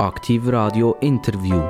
Aktiv 0.00 0.46
Radio 0.46 0.96
Interview. 1.00 1.60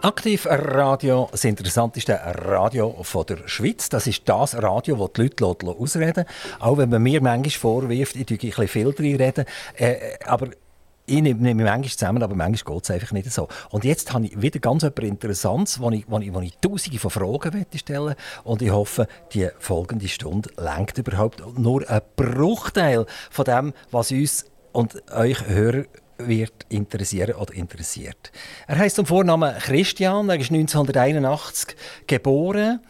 Aktiv 0.00 0.46
Radio, 0.46 1.28
das 1.30 1.44
interessanteste 1.44 2.18
Radio 2.24 3.04
der 3.28 3.46
Schweiz. 3.46 3.90
Das 3.90 4.06
ist 4.06 4.26
das 4.26 4.56
Radio, 4.62 4.96
das 4.96 5.12
die 5.12 5.20
Leute 5.20 5.66
ausreden 5.66 6.24
Auch 6.58 6.78
wenn 6.78 6.88
man 6.88 7.02
mir 7.02 7.20
manchmal 7.20 7.50
vorwirft, 7.50 8.16
ich 8.16 8.24
rede 8.24 8.46
ein 8.46 8.48
bisschen 8.48 8.68
viel 8.68 8.92
drin 8.94 9.16
reden. 9.16 9.44
Äh, 9.76 10.16
aber 10.24 10.48
ich 11.06 11.20
nehme, 11.20 11.40
nehme 11.40 11.64
manchmal 11.64 11.90
zusammen, 11.90 12.22
aber 12.22 12.34
manchmal 12.34 12.74
geht 12.74 12.84
es 12.84 12.90
einfach 12.90 13.12
nicht 13.12 13.30
so. 13.30 13.48
Und 13.70 13.84
jetzt 13.84 14.12
habe 14.12 14.26
ich 14.26 14.40
wieder 14.40 14.58
ganz 14.58 14.82
etwas 14.82 15.04
Interessantes, 15.04 15.80
wo 15.80 15.90
ich, 15.90 16.04
wo 16.08 16.18
ich, 16.18 16.32
wo 16.32 16.40
ich 16.40 16.56
tausende 16.58 16.98
von 16.98 17.10
Fragen 17.10 17.66
stellen 17.74 18.14
Und 18.44 18.62
ich 18.62 18.70
hoffe, 18.70 19.06
die 19.32 19.48
folgende 19.58 20.08
Stunde 20.08 20.50
lenkt 20.56 20.96
überhaupt 20.98 21.42
nur 21.58 21.88
ein 21.88 22.00
Bruchteil 22.16 23.06
von 23.30 23.44
dem, 23.44 23.74
was 23.90 24.10
uns 24.10 24.46
und 24.72 25.02
euch 25.12 25.46
Hörer 25.46 25.84
wird 26.18 26.66
interessieren 26.68 27.34
oder 27.34 27.54
interessiert. 27.54 28.32
Er 28.66 28.78
heißt 28.78 28.96
zum 28.96 29.06
Vornamen 29.06 29.56
Christian, 29.58 30.28
er 30.28 30.36
ist 30.36 30.50
1981 30.50 31.76
geboren 32.06 32.80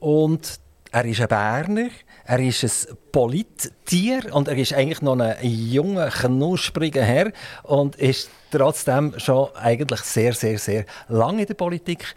und 0.00 0.58
er 0.90 1.04
ist 1.04 1.20
ein 1.20 1.28
Berner. 1.28 1.88
Er 2.30 2.38
ist 2.38 2.62
ein 2.62 2.96
Polittier 3.10 4.32
und 4.32 4.46
er 4.46 4.56
ist 4.56 4.72
eigentlich 4.72 5.02
noch 5.02 5.18
ein 5.18 5.36
junger, 5.42 6.10
knuspriger 6.10 7.02
Herr 7.02 7.32
und 7.64 7.96
ist 7.96 8.30
trotzdem 8.52 9.18
schon 9.18 9.48
eigentlich 9.56 10.02
sehr, 10.02 10.32
sehr, 10.32 10.56
sehr 10.56 10.84
lange 11.08 11.40
in 11.40 11.48
der 11.48 11.54
Politik. 11.54 12.14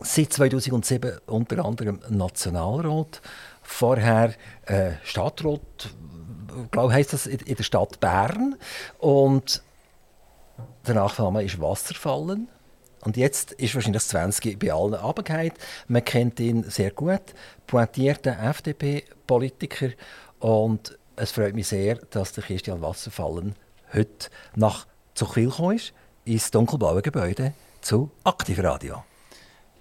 Seit 0.00 0.32
2007 0.32 1.20
unter 1.26 1.64
anderem 1.64 2.00
Nationalrat, 2.08 3.22
vorher 3.62 4.34
äh, 4.66 4.94
Stadtrat, 5.04 5.90
glaube 6.72 6.92
heißt 6.92 7.12
das 7.12 7.28
in 7.28 7.54
der 7.54 7.62
Stadt 7.62 8.00
Bern 8.00 8.56
und 8.98 9.62
der 10.88 10.96
Nachname 10.96 11.44
ist 11.44 11.60
Wasserfallen. 11.60 12.48
Und 13.02 13.16
jetzt 13.16 13.52
ist 13.52 13.74
wahrscheinlich 13.74 14.02
das 14.02 14.08
20 14.08 14.58
bei 14.58 14.72
allen 14.72 14.94
runtergefallen. 14.94 15.52
Man 15.88 16.04
kennt 16.04 16.38
ihn 16.40 16.64
sehr 16.64 16.90
gut. 16.90 17.22
Pointierter 17.66 18.38
FDP-Politiker. 18.42 19.90
Und 20.38 20.98
es 21.16 21.32
freut 21.32 21.54
mich 21.54 21.68
sehr, 21.68 21.96
dass 22.10 22.32
der 22.32 22.44
Christian 22.44 22.82
Wasserfallen 22.82 23.54
heute 23.92 24.28
nach 24.54 24.86
Zuchwil 25.14 25.50
gekommen 25.50 25.76
ist, 25.76 25.92
ins 26.24 26.50
dunkelblaue 26.50 27.02
Gebäude 27.02 27.54
zu 27.80 28.10
Aktivradio. 28.24 29.09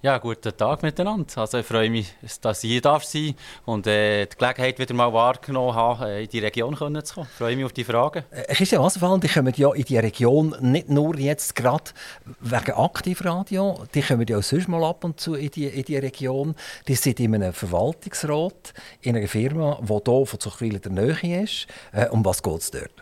Ja, 0.02 0.18
guten 0.18 0.56
Tag 0.56 0.82
miteinander. 0.82 1.26
Also 1.36 1.58
ich 1.58 1.66
freue 1.66 1.90
mich, 1.90 2.14
dass 2.42 2.64
ich 2.64 2.72
hier 2.72 2.80
darf 2.80 3.04
sein 3.04 3.36
und 3.66 3.86
äh, 3.86 4.28
die 4.28 4.38
Gelegenheit 4.38 4.80
wieder 4.80 4.94
mal 4.94 5.12
wahrgenommen 5.12 5.76
habe, 5.76 6.08
äh, 6.08 6.24
in 6.24 6.30
die 6.30 6.40
Region 6.40 6.74
zu 6.74 7.16
kommen. 7.16 7.28
Ich 7.30 7.38
freue 7.38 7.58
mich 7.58 7.66
auf 7.66 7.74
die 7.74 7.84
Fragen. 7.84 8.24
Äh, 8.32 8.54
Christian 8.54 8.82
Wasserfall, 8.82 9.20
die 9.20 9.28
kommen 9.28 9.54
ja 9.58 9.74
in 9.74 9.84
die 9.84 9.98
Region 9.98 10.56
nicht 10.62 10.88
nur 10.88 11.20
jetzt 11.20 11.54
gerade 11.54 11.92
wegen 12.40 12.72
Aktivradio, 12.72 13.84
die 13.94 14.02
kommen 14.02 14.26
ja 14.26 14.38
auch 14.38 14.42
sonst 14.44 14.70
mal 14.70 14.86
ab 14.86 15.04
und 15.04 15.20
zu 15.20 15.34
in 15.34 15.52
die, 15.52 15.66
in 15.66 15.84
die 15.84 15.98
Region. 15.98 16.56
Die 16.88 16.96
sind 16.96 17.20
in 17.20 17.36
einem 17.36 17.52
Verwaltungsrat 17.52 18.74
in 19.02 19.18
einer 19.18 19.28
Firma, 19.28 19.80
die 19.82 19.88
hier 19.88 20.26
von 20.26 20.40
Zuchwil 20.40 20.76
in 20.76 20.82
der 20.82 20.92
Nähe 20.94 21.44
ist. 21.44 21.68
Äh, 21.92 22.08
um 22.08 22.24
was 22.24 22.42
geht 22.42 22.62
es 22.62 22.72
dort? 22.72 22.94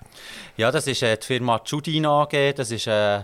Ja, 0.58 0.72
das 0.72 0.88
ist 0.88 1.04
äh, 1.04 1.16
die 1.16 1.28
Firma 1.28 1.62
Judin 1.64 2.08
AG. 2.08 2.54
Das 2.56 2.72
ist 2.72 2.88
äh, 2.88 3.22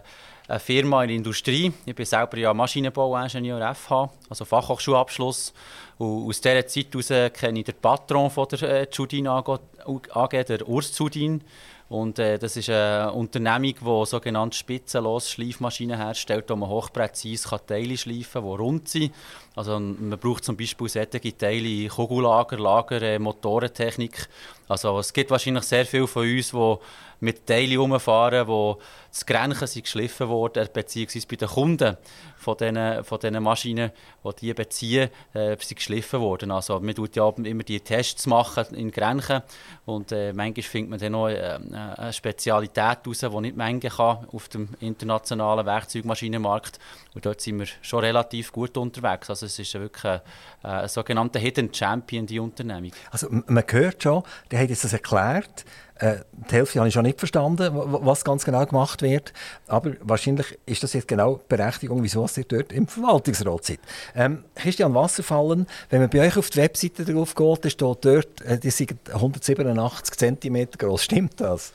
eine 0.53 0.59
Firma 0.59 1.01
in 1.03 1.07
der 1.07 1.17
Industrie. 1.17 1.73
Ich 1.85 1.95
bin 1.95 2.05
selber 2.05 2.37
ja 2.37 2.53
Maschinenbauingenieur 2.53 3.73
FH, 3.73 4.09
also 4.29 4.45
Fachhochschulabschluss. 4.45 5.53
Und 5.97 6.27
aus 6.27 6.41
dieser 6.41 6.67
Zeit 6.67 6.93
heraus 6.93 7.33
kenne 7.33 7.59
ich 7.59 7.65
den 7.65 7.75
Patron 7.81 8.29
von 8.29 8.47
der 8.49 8.61
äh, 8.61 8.87
Judin 8.91 9.27
AG, 9.27 10.45
der 10.45 10.67
Urs 10.67 10.97
Judin. 10.97 11.41
Und 11.89 12.17
äh, 12.17 12.39
das 12.39 12.55
ist 12.57 12.69
eine 12.69 13.11
Unternehmung, 13.11 13.75
die 13.79 14.05
sogenannte 14.09 14.57
spitzenlose 14.57 15.29
Schleifmaschinen 15.29 15.97
herstellt, 15.97 16.45
wo 16.49 16.55
man 16.55 16.69
hochpräzise 16.69 17.59
Teile 17.65 17.97
schleifen 17.97 18.41
kann, 18.41 18.51
die 18.51 18.57
rund 18.57 18.89
sind. 18.89 19.13
Also 19.55 19.79
man 19.79 20.17
braucht 20.19 20.43
zum 20.43 20.57
Beispiel 20.57 20.89
solche 20.89 21.37
Teile 21.37 21.87
Kugellager, 21.87 22.57
Lager, 22.57 23.01
äh, 23.01 23.19
Motorentechnik. 23.19 24.27
Also 24.67 24.97
es 24.99 25.13
gibt 25.13 25.29
wahrscheinlich 25.29 25.65
sehr 25.65 25.85
viele 25.85 26.07
von 26.07 26.27
uns, 26.27 26.51
die 26.51 26.77
mit 27.23 27.47
Teilen 27.47 27.77
rumfahren, 27.77 28.47
die 28.47 28.73
das 29.09 29.25
Grenchen 29.25 29.67
sind 29.67 29.83
geschliffen 29.83 30.27
worden, 30.27 30.67
beziehungsweise 30.73 31.27
bei 31.27 31.35
den 31.37 31.47
Kunden 31.47 31.97
von 32.35 32.57
diesen, 32.57 33.03
von 33.03 33.19
diesen 33.19 33.41
Maschinen, 33.41 33.91
die 34.23 34.35
die 34.41 34.53
beziehen, 34.53 35.09
äh, 35.33 35.55
sind 35.57 35.77
geschliffen 35.77 36.19
worden. 36.19 36.51
Also 36.51 36.79
man 36.79 36.93
tut 36.93 37.15
ja 37.15 37.29
immer 37.29 37.63
die 37.63 37.79
Tests 37.79 38.27
machen 38.27 38.75
in 38.75 38.91
Grenchen 38.91 39.41
und 39.85 40.11
äh, 40.11 40.33
manchmal 40.33 40.63
findet 40.63 40.89
man 40.89 40.99
dann 40.99 41.11
noch 41.13 41.29
äh, 41.29 41.59
eine 41.95 42.11
Spezialität 42.11 42.99
heraus, 43.05 43.19
die 43.19 43.41
nicht 43.41 43.55
Menge 43.55 43.79
kann 43.79 44.27
auf 44.31 44.49
dem 44.49 44.69
internationalen 44.81 45.65
Werkzeugmaschinenmarkt. 45.65 46.77
Und 47.15 47.25
dort 47.25 47.41
sind 47.41 47.59
wir 47.59 47.67
schon 47.81 47.99
relativ 47.99 48.51
gut 48.51 48.75
unterwegs. 48.77 49.29
Also 49.29 49.45
es 49.45 49.59
ist 49.59 49.73
wirklich 49.75 50.05
ein, 50.05 50.21
ein 50.63 50.87
sogenannter 50.87 51.39
Hidden 51.39 51.73
Champion, 51.73 52.25
die 52.25 52.39
Unternehmung. 52.39 52.91
Also 53.11 53.27
man 53.29 53.63
hört 53.69 54.01
schon, 54.01 54.23
hat 54.51 54.69
jetzt 54.69 54.83
das 54.83 54.93
erklärt, 54.93 55.65
äh, 55.95 56.17
die 56.49 56.55
Hälfte 56.55 56.79
habe 56.79 56.87
ich 56.87 56.93
schon 56.93 57.03
nicht 57.03 57.19
verstanden, 57.19 57.69
was 57.73 58.25
ganz 58.25 58.43
genau 58.43 58.65
gemacht 58.65 59.01
wird. 59.01 59.31
Aber 59.67 59.93
wahrscheinlich 60.01 60.57
ist 60.65 60.83
das 60.83 60.93
jetzt 60.93 61.07
genau 61.07 61.35
die 61.35 61.55
Berechtigung, 61.55 62.01
wieso 62.03 62.27
ihr 62.35 62.43
dort 62.45 62.73
im 62.73 62.87
Verwaltungsrat 62.87 63.63
seid. 63.63 63.79
Ähm, 64.15 64.43
Christian 64.55 64.93
Wasserfallen, 64.95 65.67
wenn 65.89 66.01
man 66.01 66.09
bei 66.09 66.27
euch 66.27 66.35
auf 66.35 66.49
die 66.49 66.57
Webseite 66.57 67.05
drauf 67.05 67.35
geht, 67.35 67.71
steht 67.71 67.97
dort, 68.05 68.41
äh, 68.41 68.57
die 68.57 68.71
sind 68.71 68.95
187 69.13 70.17
cm 70.17 70.71
groß. 70.77 71.03
Stimmt 71.03 71.39
das? 71.39 71.73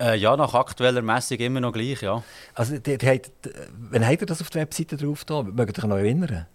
Äh, 0.00 0.16
ja, 0.16 0.34
nach 0.36 0.54
aktueller 0.54 1.02
Messung 1.02 1.38
immer 1.38 1.60
noch 1.60 1.72
gleich, 1.72 2.00
ja. 2.00 2.22
Also, 2.54 2.78
die, 2.78 2.96
die 2.96 3.06
hat, 3.06 3.30
wann 3.90 4.06
habt 4.06 4.22
ihr 4.22 4.26
das 4.26 4.40
auf 4.40 4.48
die 4.48 4.58
Webseite 4.58 4.96
drauf 4.96 5.24
da? 5.26 5.42
Mögt 5.42 5.76
ihr 5.76 5.84
euch 5.84 5.88
noch 5.88 5.98
erinnern? 5.98 6.46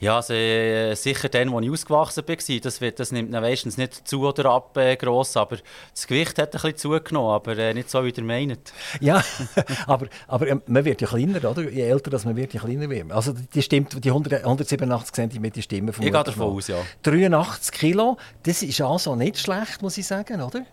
Ja, 0.00 0.16
also, 0.16 0.34
äh, 0.34 0.94
sicher 0.94 1.30
dann, 1.30 1.54
als 1.54 1.64
ich 1.64 1.70
ausgewachsen 1.70 2.24
bin. 2.24 2.36
Das, 2.62 2.80
wird, 2.82 3.00
das 3.00 3.10
nimmt 3.10 3.30
meistens 3.30 3.78
nicht 3.78 4.06
zu 4.06 4.26
oder 4.26 4.50
ab 4.50 4.76
äh, 4.76 4.96
gross, 4.96 5.34
aber 5.36 5.56
das 5.94 6.06
Gewicht 6.06 6.36
hat 6.38 6.48
ein 6.48 6.60
bisschen 6.60 6.76
zugenommen, 6.76 7.30
aber 7.30 7.56
äh, 7.56 7.72
nicht 7.72 7.88
so, 7.88 8.04
wie 8.04 8.10
ihr 8.10 8.22
meint. 8.22 8.74
Ja, 9.00 9.24
aber, 9.86 10.08
aber 10.26 10.48
ähm, 10.48 10.62
man 10.66 10.84
wird 10.84 11.00
ja 11.00 11.06
kleiner, 11.06 11.42
oder? 11.48 11.70
Je 11.70 11.82
älter 11.88 12.10
das 12.10 12.26
man 12.26 12.36
wird, 12.36 12.52
je 12.52 12.60
kleiner 12.60 12.90
wird 12.90 13.08
man. 13.08 13.16
Also 13.16 13.32
die, 13.32 13.62
stimmt, 13.62 14.04
die 14.04 14.10
100, 14.10 14.44
187 14.44 15.14
cm 15.14 15.62
stimmen 15.62 15.88
Ich 15.88 16.00
gehe 16.00 16.10
davon 16.10 16.54
aus, 16.54 16.68
ja. 16.68 16.76
83 17.02 17.72
Kilo, 17.72 18.18
das 18.42 18.62
ist 18.62 18.80
also 18.82 19.16
nicht 19.16 19.38
schlecht, 19.38 19.80
muss 19.80 19.96
ich 19.96 20.06
sagen, 20.06 20.42
oder? 20.42 20.66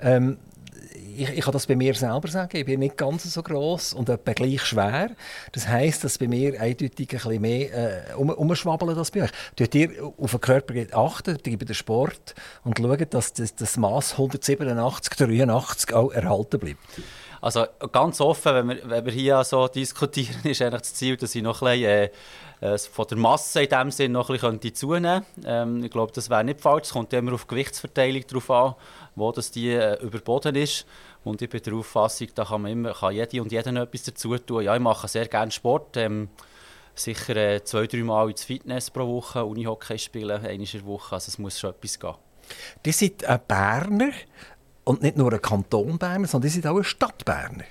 Ähm, 0.00 0.38
ich, 1.16 1.28
ich 1.28 1.44
kann 1.44 1.52
das 1.52 1.66
bei 1.66 1.76
mir 1.76 1.94
selber 1.94 2.28
sagen, 2.28 2.56
ich 2.56 2.64
bin 2.64 2.80
nicht 2.80 2.96
ganz 2.96 3.24
so 3.24 3.42
groß 3.42 3.92
und 3.94 4.08
etwa 4.08 4.32
gleich 4.32 4.62
schwer. 4.62 5.10
Das 5.52 5.68
heisst, 5.68 6.04
dass 6.04 6.18
bei 6.18 6.28
mir 6.28 6.60
eindeutig 6.60 7.08
ein 7.12 7.18
bisschen 7.18 7.40
mehr 7.40 8.10
äh, 8.10 8.14
um, 8.14 8.30
umschwabbeln 8.30 8.96
als 8.96 9.10
bei 9.10 9.24
euch. 9.24 9.30
Tut 9.56 9.74
ihr 9.74 9.90
auf 10.18 10.30
den 10.30 10.40
Körper 10.40 10.74
achten, 10.92 11.38
bei 11.44 11.56
den 11.56 11.74
Sport 11.74 12.34
und 12.64 12.78
schaut, 12.78 13.14
dass 13.14 13.32
das, 13.32 13.54
das 13.54 13.76
Maß 13.76 14.12
187, 14.12 15.14
83 15.16 15.94
auch 15.94 16.12
erhalten 16.12 16.58
bleibt? 16.58 16.78
Also 17.42 17.66
ganz 17.90 18.20
offen, 18.20 18.54
wenn 18.54 18.68
wir, 18.68 18.88
wenn 18.88 19.04
wir 19.04 19.12
hier 19.12 19.42
so 19.42 19.66
diskutieren, 19.66 20.40
ist 20.44 20.62
eigentlich 20.62 20.82
das 20.82 20.94
Ziel, 20.94 21.16
dass 21.16 21.34
ich 21.34 21.42
noch 21.42 21.60
ein 21.60 21.80
bisschen, 21.80 22.10
äh, 22.60 22.74
äh, 22.74 22.78
von 22.78 23.04
der 23.08 23.18
Masse 23.18 23.64
in 23.64 23.68
dem 23.68 23.90
Sinn 23.90 24.12
noch 24.12 24.30
ein 24.30 24.38
bisschen 24.38 24.76
zunehmen 24.76 25.24
könnte. 25.34 25.48
Ähm, 25.48 25.84
ich 25.84 25.90
glaube, 25.90 26.12
das 26.14 26.30
wäre 26.30 26.44
nicht 26.44 26.60
falsch. 26.60 26.84
Es 26.84 26.92
kommt 26.92 27.12
immer 27.12 27.32
auf 27.32 27.48
Gewichtsverteilung 27.48 28.24
drauf 28.28 28.48
an, 28.48 28.74
wo 29.16 29.32
das 29.32 29.50
die 29.50 29.70
äh, 29.70 30.00
überboden 30.00 30.54
ist. 30.54 30.86
Und 31.24 31.42
ich 31.42 31.48
bin 31.48 31.60
der 31.60 31.74
Auffassung, 31.74 32.28
da 32.36 32.44
kann, 32.44 32.62
man 32.62 32.70
immer, 32.70 32.94
kann 32.94 33.12
jede 33.12 33.42
und 33.42 33.50
jeder 33.50 33.74
etwas 33.74 34.04
dazu 34.04 34.38
tun. 34.38 34.62
Ja, 34.62 34.76
ich 34.76 34.80
mache 34.80 35.08
sehr 35.08 35.26
gerne 35.26 35.50
Sport. 35.50 35.96
Ähm, 35.96 36.28
sicher 36.94 37.34
äh, 37.34 37.64
zwei, 37.64 37.88
drei 37.88 38.04
Mal 38.04 38.30
ins 38.30 38.44
Fitness 38.44 38.88
pro 38.88 39.04
Woche, 39.08 39.44
Unihockey 39.44 39.98
spielen, 39.98 40.30
einmal 40.30 40.52
in 40.52 40.64
der 40.64 40.84
Woche. 40.86 41.16
Also 41.16 41.28
es 41.28 41.38
muss 41.40 41.58
schon 41.58 41.70
etwas 41.70 41.98
gehen. 41.98 42.14
Die 42.84 42.92
sind 42.92 43.24
ein 43.24 43.40
Berner 43.46 44.12
und 44.84 45.02
nicht 45.02 45.16
nur 45.16 45.32
ein 45.32 45.42
Kanton 45.42 45.98
Berner, 45.98 46.26
sondern 46.26 46.48
die 46.48 46.54
sind 46.54 46.66
auch 46.66 46.76
ein 46.76 46.84
Stadtberner. 46.84 47.64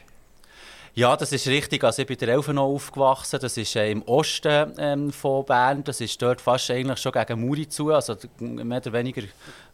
Ja, 0.94 1.16
das 1.16 1.32
ist 1.32 1.48
richtig. 1.48 1.86
Also 1.86 2.02
ich 2.02 2.08
bin 2.08 2.18
in 2.18 2.28
Elfenau 2.28 2.76
aufgewachsen. 2.76 3.40
Das 3.42 3.56
ist 3.56 3.78
äh, 3.78 3.90
im 3.92 4.02
Osten 4.04 4.74
ähm, 4.78 5.12
von 5.14 5.46
Bern. 5.46 5.86
Das 5.86 6.02
ist 6.02 6.22
dort 6.22 6.42
fast 6.42 6.70
eigentlich 6.70 7.00
schon 7.00 7.14
gegen 7.14 7.40
Muri 7.40 7.70
zu, 7.70 7.94
also 7.94 8.18
mehr 8.40 8.80
oder 8.80 8.92
weniger 8.92 9.22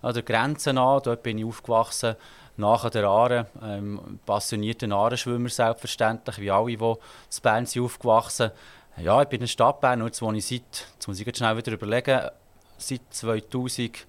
an 0.03 0.13
der 0.13 0.21
Grenze 0.21 0.69
an. 0.69 1.01
Dort 1.03 1.23
bin 1.23 1.39
ich 1.39 1.45
aufgewachsen, 1.45 2.15
nach 2.57 2.87
der 2.89 3.05
Aare. 3.05 3.47
Ähm, 3.63 4.19
passionierter 4.25 4.91
Aareschwimmer 4.91 5.49
selbstverständlich, 5.49 6.39
wie 6.39 6.51
alle, 6.51 6.65
die 6.67 6.73
in 6.73 6.97
Bern 7.41 7.65
sind 7.65 7.83
aufgewachsen 7.83 8.51
Ja, 8.97 9.21
ich 9.21 9.27
bin 9.27 9.41
in 9.41 9.47
Stadt 9.47 9.79
Bern, 9.79 10.03
jetzt 10.05 10.21
wohne 10.21 10.39
ich 10.39 10.45
seit, 10.45 10.85
jetzt 10.93 11.07
muss 11.07 11.19
ich 11.19 11.37
schnell 11.37 11.57
wieder 11.57 11.71
überlegen, 11.71 12.29
seit 12.77 13.01
2000 13.09 14.05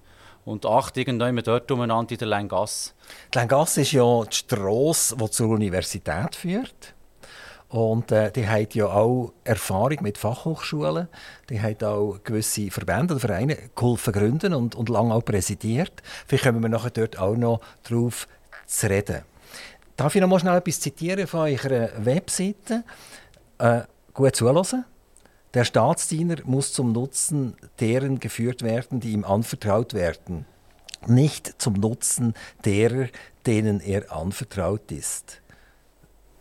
und 0.49 0.65
acht 0.65 0.97
irgendwann 0.97 1.35
dort 1.37 1.71
umeinander 1.71 2.11
in 2.11 2.17
der 2.17 2.27
Lengasse. 2.27 2.91
Die 3.33 3.37
Lengasse 3.37 3.81
ist 3.81 3.91
ja 3.91 4.23
die 4.23 4.35
Strasse, 4.35 5.15
die 5.15 5.29
zur 5.29 5.49
Universität 5.49 6.35
führt. 6.35 6.95
Und 7.69 8.11
äh, 8.11 8.31
die 8.31 8.47
haben 8.47 8.67
ja 8.73 8.87
auch 8.87 9.31
Erfahrung 9.43 9.97
mit 10.01 10.17
Fachhochschulen. 10.17 11.07
Die 11.51 11.61
haben 11.61 11.83
auch 11.83 12.17
gewisse 12.23 12.71
Verbände 12.71 13.13
oder 13.13 13.21
Vereine 13.21 13.57
geholfen 13.75 14.11
gründen 14.11 14.55
und, 14.55 14.73
und 14.73 14.89
lange 14.89 15.13
auch 15.13 15.23
präsidiert. 15.23 15.93
Vielleicht 16.25 16.45
kommen 16.45 16.63
wir 16.63 16.69
nachher 16.69 16.89
dort 16.89 17.19
auch 17.19 17.35
noch 17.35 17.61
drauf 17.83 18.27
zu 18.65 18.89
reden. 18.89 19.21
Darf 19.95 20.15
ich 20.15 20.21
noch 20.21 20.27
mal 20.27 20.39
schnell 20.39 20.57
etwas 20.57 20.79
zitieren 20.79 21.27
von 21.27 21.41
eurer 21.41 21.89
Webseite? 21.97 22.83
Äh, 23.59 23.81
gut 24.13 24.35
zuhören. 24.35 24.85
Der 25.55 25.65
Staatsdiener 25.65 26.37
muss 26.43 26.73
zum 26.73 26.91
Nutzen 26.91 27.55
deren 27.79 28.19
geführt 28.19 28.61
werden, 28.61 28.99
die 28.99 29.13
ihm 29.13 29.23
anvertraut 29.23 29.95
werden, 29.95 30.45
nicht 31.07 31.59
zum 31.59 31.73
Nutzen 31.73 32.35
derer, 32.63 33.07
denen 33.47 33.79
er 33.79 34.11
anvertraut 34.11 34.91
ist. 34.91 35.41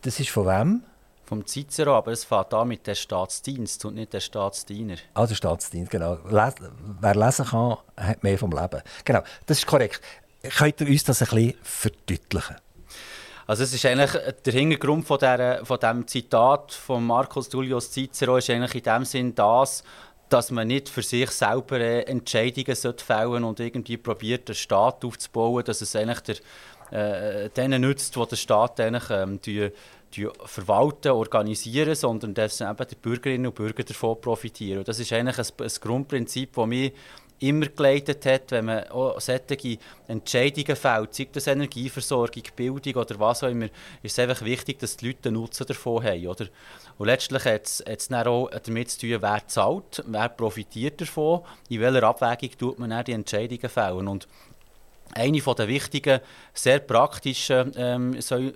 Das 0.03 0.21
ist 0.21 0.29
von 0.29 0.47
wem? 0.47 0.83
Vom 1.25 1.47
Cicero, 1.47 1.95
aber 1.95 2.13
es 2.13 2.25
fängt 2.25 2.53
an 2.53 2.69
mit 2.69 2.87
der 2.87 2.95
Staatsdienst 2.95 3.83
und 3.87 3.95
nicht 3.95 4.13
der 4.13 4.21
Staatsdiener. 4.21 4.97
Ah, 5.15 5.27
der 5.27 5.35
Staatsdienst, 5.35 5.91
genau. 5.91 6.19
Les 6.29 6.55
wer 7.01 7.15
lesen 7.15 7.47
kann, 7.47 7.77
hat 7.97 8.23
mehr 8.23 8.39
vom 8.39 8.51
Leben. 8.51 8.83
Genau, 9.05 9.23
das 9.47 9.59
ist 9.59 9.67
korrekt. 9.67 10.03
Könnt 10.43 10.81
ihr 10.83 10.87
uns 10.87 11.05
das 11.05 11.23
ein 11.23 11.29
bisschen 11.29 11.55
verdeutlichen? 11.63 12.57
Also 13.49 13.63
es 13.63 13.73
ist 13.73 13.87
eigentlich 13.87 14.11
der 14.45 14.53
Hintergrund 14.53 15.07
von, 15.07 15.19
der, 15.19 15.65
von 15.65 15.81
dem 15.81 16.07
Zitat 16.07 16.71
von 16.71 17.03
Marcus 17.03 17.49
Tullius 17.49 17.91
Cicero 17.91 18.37
ist 18.37 18.51
eigentlich 18.51 18.75
in 18.75 18.83
dem 18.83 19.05
Sinn 19.07 19.35
das, 19.35 19.83
dass 20.29 20.51
man 20.51 20.69
nicht 20.69 20.91
für 20.91 21.03
sich 21.03 21.31
selber 21.31 21.81
äh, 21.81 22.03
Entscheidungen 22.03 22.77
fällen 22.99 23.45
und 23.45 23.59
irgendwie 23.59 23.97
probiert, 23.97 24.51
einen 24.51 24.55
Staat 24.55 25.03
aufzubauen, 25.03 25.65
dass 25.65 25.81
es 25.81 25.97
eigentlich 25.97 26.43
der, 26.93 27.45
äh, 27.45 27.49
denen 27.49 27.81
nützt, 27.81 28.15
die 28.15 28.27
der 28.27 28.37
Staat 28.37 28.81
eigentlich, 28.81 29.09
ähm, 29.09 29.41
die, 29.41 29.71
die 30.13 30.29
verwalten, 30.45 31.13
organisieren, 31.13 31.95
sondern 31.95 32.35
dass 32.35 32.61
eben 32.61 32.87
die 32.91 32.97
Bürgerinnen 32.97 33.47
und 33.47 33.55
Bürger 33.55 33.83
davon 33.83 34.21
profitieren. 34.21 34.81
Und 34.81 34.89
das 34.89 35.01
ist 35.01 35.11
eigentlich 35.11 35.39
ein, 35.39 35.47
ein 35.59 35.73
Grundprinzip, 35.81 36.53
das 36.55 36.67
mich 36.67 36.93
immer 37.41 37.67
geleitet 37.67 38.27
hat, 38.27 38.51
wenn 38.51 38.65
man 38.65 38.89
auch 38.89 39.21
solche 39.21 39.79
Entscheidungen 40.07 40.77
fällt, 40.77 41.15
sei 41.15 41.29
das 41.33 41.47
Energieversorgung, 41.47 42.43
Bildung 42.57 42.95
oder 42.95 43.19
was 43.19 43.45
auch 43.45 43.49
immer, 43.49 43.67
ist 44.03 44.13
es 44.13 44.19
einfach 44.19 44.45
wichtig, 44.45 44.79
dass 44.79 44.97
die 44.97 45.09
Leute 45.09 45.31
Nutzen 45.31 45.67
davon 45.67 46.03
haben. 46.03 46.27
Oder? 46.27 46.47
Und 46.99 47.07
letztlich 47.07 47.45
hat 47.45 47.83
es 47.85 48.09
dann 48.09 48.27
auch 48.27 48.51
damit 48.51 48.91
zu 48.91 49.01
tun, 49.01 49.19
wer 49.21 49.47
zahlt, 49.47 50.03
wer 50.07 50.29
profitiert 50.29 51.01
davon, 51.01 51.43
in 51.69 51.81
welcher 51.81 52.03
Abwägung 52.03 52.59
tut 52.59 52.79
man 52.79 52.91
dann 52.91 53.05
die 53.05 53.13
Entscheidungen 53.13 53.69
fällen. 53.69 54.09
Und 54.09 54.27
eine 55.15 55.41
der 55.41 55.69
wichtigen, 55.69 56.21
sehr 56.53 56.79
praktischen, 56.81 57.73
ähm, 57.77 58.21
so, 58.21 58.37
wenn 58.37 58.55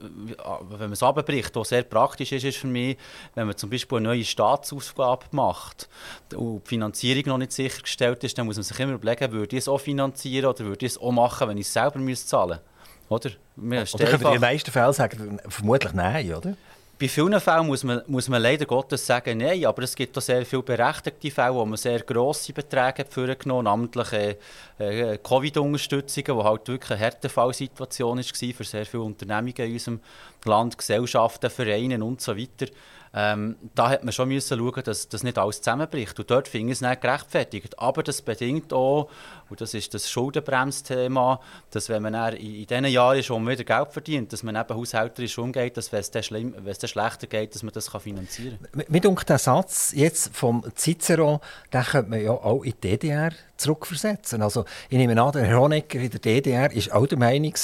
man 0.78 0.92
es 0.92 1.02
abbricht, 1.02 1.54
was 1.56 1.70
sehr 1.70 1.82
praktisch 1.82 2.32
ist, 2.32 2.44
ist 2.44 2.58
für 2.58 2.66
mich, 2.66 2.96
wenn 3.34 3.46
man 3.46 3.56
zum 3.56 3.70
Beispiel 3.70 3.98
eine 3.98 4.08
neue 4.08 4.24
Staatsausgabe 4.24 5.26
macht 5.30 5.88
und 6.34 6.64
die 6.64 6.68
Finanzierung 6.68 7.24
noch 7.26 7.38
nicht 7.38 7.52
sichergestellt 7.52 8.22
ist, 8.24 8.36
dann 8.38 8.46
muss 8.46 8.56
man 8.56 8.64
sich 8.64 8.78
immer 8.80 8.94
überlegen, 8.94 9.32
würde 9.32 9.56
ich 9.56 9.62
es 9.62 9.68
auch 9.68 9.80
finanzieren 9.80 10.46
oder 10.46 10.64
würde 10.64 10.86
ich 10.86 10.92
es 10.92 10.98
auch 10.98 11.12
machen, 11.12 11.48
wenn 11.48 11.58
ich 11.58 11.66
es 11.66 11.72
selber 11.72 11.92
zahlen 11.92 12.04
müsste. 12.04 12.60
Oder? 13.08 13.30
Wir 13.56 13.84
oder 13.92 14.04
können 14.06 14.22
in 14.22 14.32
den 14.32 14.40
meisten 14.40 14.70
Fällen 14.70 14.92
sagen, 14.92 15.40
vermutlich 15.48 15.92
nein, 15.92 16.34
oder? 16.34 16.56
Bei 17.02 17.08
vielen 17.08 17.40
Fällen 17.40 17.66
muss 17.66 17.82
man, 17.82 18.00
muss 18.06 18.28
man 18.28 18.40
leider 18.40 18.64
Gottes 18.64 19.04
sagen, 19.04 19.38
nein, 19.38 19.66
aber 19.66 19.82
es 19.82 19.96
gibt 19.96 20.16
auch 20.16 20.22
sehr 20.22 20.46
viele 20.46 20.62
berechtigte 20.62 21.32
Fälle, 21.32 21.52
wo 21.52 21.66
man 21.66 21.76
sehr 21.76 21.98
grosse 21.98 22.52
Beträge 22.52 23.04
vorgenommen 23.10 23.64
namentlich 23.64 24.12
äh, 24.12 24.36
äh, 24.78 25.18
Covid-Unterstützungen, 25.18 26.38
die 26.38 26.44
halt 26.44 26.68
wirklich 26.68 26.92
eine 26.92 27.00
Härtefallsituation 27.00 28.18
war 28.18 28.54
für 28.54 28.62
sehr 28.62 28.86
viele 28.86 29.02
Unternehmungen 29.02 29.52
in 29.56 29.72
unserem 29.72 30.00
Land, 30.44 30.78
Gesellschaften, 30.78 31.50
Vereine 31.50 32.04
und 32.04 32.20
so 32.20 32.36
weiter. 32.36 32.66
Ähm, 33.14 33.56
da 33.74 33.90
hat 33.90 34.04
man 34.04 34.12
schon 34.12 34.28
müssen 34.28 34.58
schauen, 34.58 34.82
dass 34.84 35.08
das 35.08 35.22
nicht 35.22 35.38
alles 35.38 35.60
zusammenbricht. 35.60 36.18
Und 36.18 36.30
dort 36.30 36.48
ich 36.54 36.78
es 36.78 36.80
nicht 36.80 37.00
gerechtfertigt. 37.00 37.78
Aber 37.78 38.02
das 38.02 38.22
bedingt 38.22 38.72
auch, 38.72 39.10
und 39.50 39.60
das 39.60 39.74
ist 39.74 39.92
das 39.92 40.10
Schuldenbremsthema, 40.10 41.40
dass 41.70 41.90
wenn 41.90 42.02
man 42.02 42.14
in, 42.34 42.54
in 42.54 42.66
diesen 42.66 42.84
Jahren 42.86 43.22
schon 43.22 43.46
wieder 43.46 43.64
Geld 43.64 43.92
verdient, 43.92 44.32
dass 44.32 44.42
man 44.42 44.56
eben 44.56 44.74
haushälterisch 44.74 45.36
umgeht, 45.36 45.76
dass 45.76 45.92
wenn 45.92 46.00
es 46.00 46.10
dann, 46.10 46.22
schlimm, 46.22 46.54
wenn 46.56 46.72
es 46.72 46.78
dann 46.78 46.88
schlechter 46.88 47.26
geht, 47.26 47.54
dass 47.54 47.62
man 47.62 47.72
das 47.72 47.90
kann 47.90 48.00
finanzieren 48.00 48.58
kann. 48.72 48.84
Mit 48.88 49.28
der 49.28 49.38
Satz 49.38 49.92
jetzt 49.94 50.34
vom 50.34 50.64
Cicero, 50.74 51.40
den 51.72 51.82
könnte 51.82 52.10
man 52.10 52.22
ja 52.22 52.30
auch 52.30 52.62
in 52.62 52.72
die 52.82 52.96
DDR 52.96 53.32
zurückversetzen. 53.62 54.42
Also 54.42 54.64
ich 54.88 54.98
nehme 54.98 55.20
an, 55.20 55.32
der 55.32 55.58
Honecker 55.58 55.98
in 55.98 56.10
der 56.10 56.20
DDR 56.20 56.70
war 56.74 56.96
auch 56.96 57.06
der 57.06 57.18
Meinung, 57.18 57.54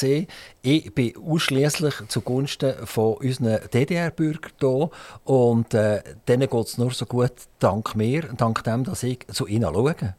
ich 0.62 0.95
bin 0.95 1.12
ausschließlich 1.17 1.95
zugunsten 2.09 2.75
von 2.87 3.15
unseren 3.15 3.61
DDR-Bürgern 3.73 4.53
hier 4.59 4.91
und 5.25 5.75
äh, 5.75 6.03
denen 6.27 6.49
geht 6.49 6.67
es 6.67 6.79
nur 6.79 6.91
so 6.91 7.06
gut 7.06 7.33
dank 7.59 7.95
mir, 7.95 8.23
dank 8.37 8.65
dem, 8.65 8.85
dass 8.85 9.03
ich 9.03 9.27
zu 9.29 9.47
ihnen 9.47 9.73
schaue. 9.73 10.15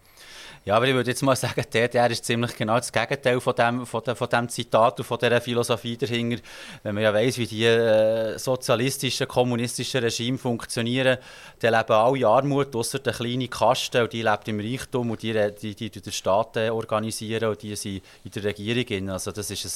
Ja, 0.66 0.76
aber 0.76 0.88
ich 0.88 0.94
würde 0.94 1.10
jetzt 1.10 1.24
mal 1.24 1.36
sagen, 1.38 1.64
der, 1.74 2.12
ist 2.12 2.26
ziemlich 2.26 2.56
genau 2.56 2.76
das 2.76 2.92
Gegenteil 2.92 3.40
von 3.40 3.56
dem, 3.56 3.86
von, 3.86 4.04
de, 4.04 4.16
von 4.16 4.30
dem 4.30 4.50
Zitat 4.50 5.00
und 5.00 5.06
von 5.06 5.18
dieser 5.18 5.42
Philosophie 5.42 5.98
dahinter. 5.98 6.42
Wenn 6.84 6.96
man 6.96 7.04
ja 7.04 7.14
weiss, 7.14 7.38
wie 7.38 7.48
die 7.48 7.66
äh, 7.66 8.38
sozialistischen, 8.38 9.28
kommunistischen 9.28 10.02
Regime 10.02 10.38
funktionieren, 10.38 11.18
dann 11.60 11.74
leben 11.74 11.94
alle 11.94 12.28
Armut, 12.28 12.76
außer 12.76 13.00
der 13.00 13.14
kleine 13.14 13.48
Kasten, 13.48 14.04
und 14.04 14.14
die 14.14 14.22
lebt 14.22 14.48
im 14.48 14.60
Reichtum 14.60 15.12
und 15.12 15.22
die, 15.22 15.34
die, 15.34 15.76
die, 15.76 15.90
die 15.90 16.02
den 16.02 16.14
Staat 16.14 16.58
äh, 16.58 16.70
organisieren 16.70 17.50
und 17.50 17.62
die 17.62 17.76
sind 17.76 18.04
in 18.24 18.32
der 18.32 18.44
Regierung. 18.44 19.10
Also 19.10 19.32
das 19.32 19.50
ist 19.52 19.66
ein 19.66 19.72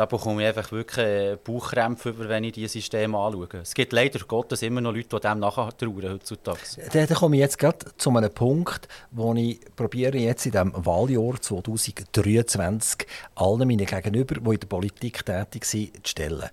da 0.00 0.06
bekomme 0.06 0.40
ich 0.40 0.48
einfach 0.48 0.72
wirklich 0.72 1.38
Bauchkrämpfe, 1.44 2.18
wenn 2.26 2.44
ich 2.44 2.52
dieses 2.52 2.72
System 2.72 3.14
anschaue. 3.14 3.48
Es 3.60 3.74
gibt 3.74 3.92
leider 3.92 4.18
Gottes 4.20 4.62
immer 4.62 4.80
noch 4.80 4.94
Leute, 4.94 5.08
die 5.14 5.20
dem 5.20 5.40
nachher 5.40 5.76
trauern 5.76 6.12
heutzutage. 6.12 6.58
Da, 6.90 7.04
da 7.04 7.14
komme 7.14 7.36
ich 7.36 7.40
jetzt 7.40 7.58
gerade 7.58 7.84
zu 7.98 8.08
einem 8.08 8.32
Punkt, 8.32 8.88
wo 9.10 9.34
ich 9.34 9.60
probiere 9.76 10.16
jetzt 10.16 10.46
in 10.46 10.52
diesem 10.52 10.72
Wahljahr 10.74 11.38
2023 11.38 13.06
allen 13.34 13.68
meinen 13.68 13.84
Gegenüber, 13.84 14.36
die 14.36 14.54
in 14.54 14.60
der 14.60 14.66
Politik 14.68 15.26
tätig 15.26 15.66
sind, 15.66 15.92
zu 15.96 16.10
stellen. 16.12 16.48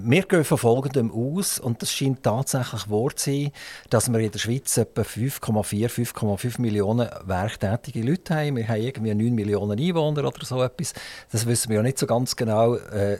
Wir 0.00 0.22
gehen 0.22 0.44
von 0.44 0.58
Folgendem 0.58 1.10
aus, 1.10 1.58
und 1.58 1.82
das 1.82 1.92
scheint 1.92 2.22
tatsächlich 2.22 2.88
wahr 2.88 3.16
zu 3.16 3.32
sein, 3.32 3.50
dass 3.90 4.08
wir 4.12 4.20
in 4.20 4.30
der 4.30 4.38
Schweiz 4.38 4.76
etwa 4.76 5.02
5,4, 5.02 5.88
5,5 5.88 6.60
Millionen 6.60 7.08
werktätige 7.24 8.02
Leute 8.02 8.36
haben. 8.36 8.56
Wir 8.58 8.68
haben 8.68 8.80
irgendwie 8.80 9.12
9 9.12 9.34
Millionen 9.34 9.76
Einwohner 9.76 10.24
oder 10.24 10.44
so 10.44 10.62
etwas. 10.62 10.94
Das 11.32 11.46
wissen 11.46 11.70
wir 11.70 11.78
ja 11.78 11.82
nicht 11.82 11.98
so 11.98 12.06
ganz 12.06 12.36
genau. 12.36 12.76
Äh, 12.76 13.18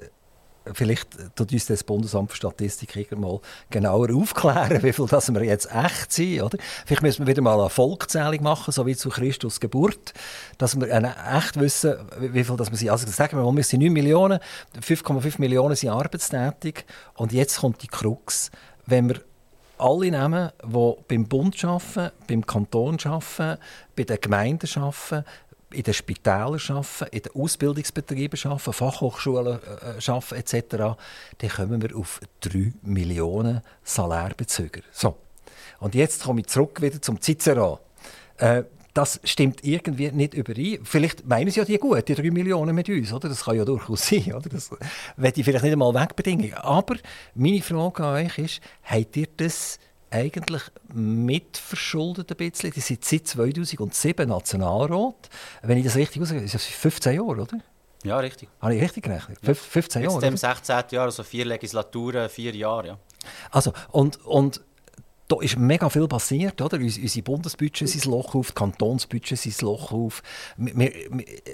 vielleicht 0.72 1.36
tut 1.36 1.52
uns 1.52 1.66
das 1.66 1.84
Bundesamt 1.84 2.30
für 2.30 2.36
Statistik 2.36 3.16
mal 3.16 3.40
genauer 3.70 4.14
aufklären, 4.14 4.82
wie 4.82 4.92
viel 4.92 5.06
das 5.06 5.32
wir 5.32 5.44
jetzt 5.44 5.68
echt 5.74 6.12
sind. 6.12 6.42
Oder? 6.42 6.58
Vielleicht 6.86 7.02
müssen 7.02 7.26
wir 7.26 7.26
wieder 7.28 7.42
mal 7.42 7.60
eine 7.60 7.70
Volkszählung 7.70 8.42
machen, 8.42 8.72
so 8.72 8.86
wie 8.86 8.96
zu 8.96 9.08
Christus 9.08 9.60
Geburt, 9.60 10.12
dass 10.58 10.78
wir 10.78 10.88
echt 10.90 11.58
wissen, 11.58 11.94
wie 12.18 12.44
viel 12.44 12.56
das 12.56 12.70
wir 12.70 12.78
sind. 12.78 12.90
Also 12.90 13.06
sagen 13.08 13.36
wir 13.36 13.44
mal, 13.44 13.56
wir 13.56 13.64
sind 13.64 13.82
9 13.82 13.92
Millionen, 13.92 14.40
5,5 14.80 15.40
Millionen 15.40 15.76
sind 15.76 15.90
arbeitstätig 15.90 16.84
und 17.14 17.32
jetzt 17.32 17.60
kommt 17.60 17.82
die 17.82 17.88
Krux. 17.88 18.50
Wenn 18.86 19.08
wir 19.08 19.20
alle 19.78 20.10
nehmen, 20.10 20.50
die 20.64 20.94
beim 21.06 21.28
Bund 21.28 21.64
arbeiten, 21.64 22.10
beim 22.26 22.44
Kanton 22.44 22.98
arbeiten, 23.04 23.60
bei 23.96 24.04
den 24.04 24.20
Gemeinden 24.20 24.68
arbeiten, 24.80 25.24
in 25.72 25.82
den 25.82 25.94
Spitälern 25.94 26.60
arbeiten, 26.68 27.06
in 27.10 27.22
den 27.22 27.34
Ausbildungsbetrieben 27.34 28.38
arbeiten, 28.44 28.72
Fachhochschulen 28.72 29.58
äh, 29.58 30.10
arbeiten 30.10 30.34
etc., 30.34 30.76
dann 31.38 31.50
kommen 31.50 31.82
wir 31.82 31.96
auf 31.96 32.20
3 32.40 32.72
Millionen 32.82 33.62
Salärbezüger. 33.82 34.82
So. 34.92 35.16
Und 35.80 35.94
jetzt 35.94 36.24
komme 36.24 36.40
ich 36.40 36.46
zurück 36.46 36.80
wieder 36.80 37.00
zum 37.00 37.20
Cicero. 37.20 37.80
Äh, 38.38 38.64
das 38.94 39.20
stimmt 39.22 39.62
irgendwie 39.62 40.10
nicht 40.10 40.34
überein. 40.34 40.80
Vielleicht 40.82 41.24
meinen 41.24 41.50
sie 41.50 41.60
ja 41.60 41.64
die 41.64 41.78
gut, 41.78 42.08
die 42.08 42.14
3 42.14 42.30
Millionen 42.30 42.74
mit 42.74 42.88
uns. 42.88 43.12
Oder? 43.12 43.28
Das 43.28 43.44
kann 43.44 43.56
ja 43.56 43.64
durchaus 43.64 44.08
sein. 44.08 44.32
Oder? 44.34 44.48
Das 44.48 44.70
werde 45.16 45.38
ich 45.38 45.44
vielleicht 45.44 45.64
nicht 45.64 45.72
einmal 45.72 45.94
wegbedingen. 45.94 46.54
Aber 46.54 46.96
meine 47.34 47.62
Frage 47.62 48.04
an 48.04 48.26
euch 48.26 48.38
ist, 48.38 48.60
habt 48.82 49.16
ihr 49.16 49.28
das 49.36 49.78
eigentlich 50.10 50.62
mitverschuldet 50.92 52.30
ein 52.30 52.36
bisschen. 52.36 52.70
Die 52.72 52.80
sind 52.80 53.04
seit 53.04 53.26
2007 53.26 54.28
Nationalrat. 54.28 55.28
Wenn 55.62 55.78
ich 55.78 55.84
das 55.84 55.96
richtig 55.96 56.22
aussehe, 56.22 56.40
ist 56.40 56.54
das 56.54 56.64
15 56.64 57.14
Jahre, 57.14 57.26
oder? 57.26 57.58
Ja, 58.04 58.18
richtig. 58.18 58.48
Habe 58.60 58.74
ich 58.74 58.82
richtig 58.82 59.04
gerechnet? 59.04 59.38
Ja. 59.42 59.54
15 59.54 60.02
Jahre? 60.02 60.14
Jetzt 60.14 60.22
dem 60.22 60.36
16. 60.36 60.84
Jahr, 60.90 61.04
also 61.04 61.22
vier 61.22 61.44
Legislaturen, 61.44 62.28
vier 62.28 62.54
Jahre, 62.54 62.86
ja. 62.86 62.98
Also, 63.50 63.72
und, 63.90 64.24
und 64.24 64.62
da 65.26 65.36
ist 65.40 65.58
mega 65.58 65.90
viel 65.90 66.08
passiert, 66.08 66.60
oder? 66.62 66.78
Unsere 66.78 67.22
Bundesbudget 67.22 67.88
sind 67.88 68.04
Loch 68.06 68.34
auf, 68.34 68.48
die 68.48 68.54
Kantonsbudget 68.54 69.38
sind 69.38 69.60
Loch 69.60 69.92
auf. 69.92 70.22
Wir, 70.56 70.74
wir, 70.74 70.92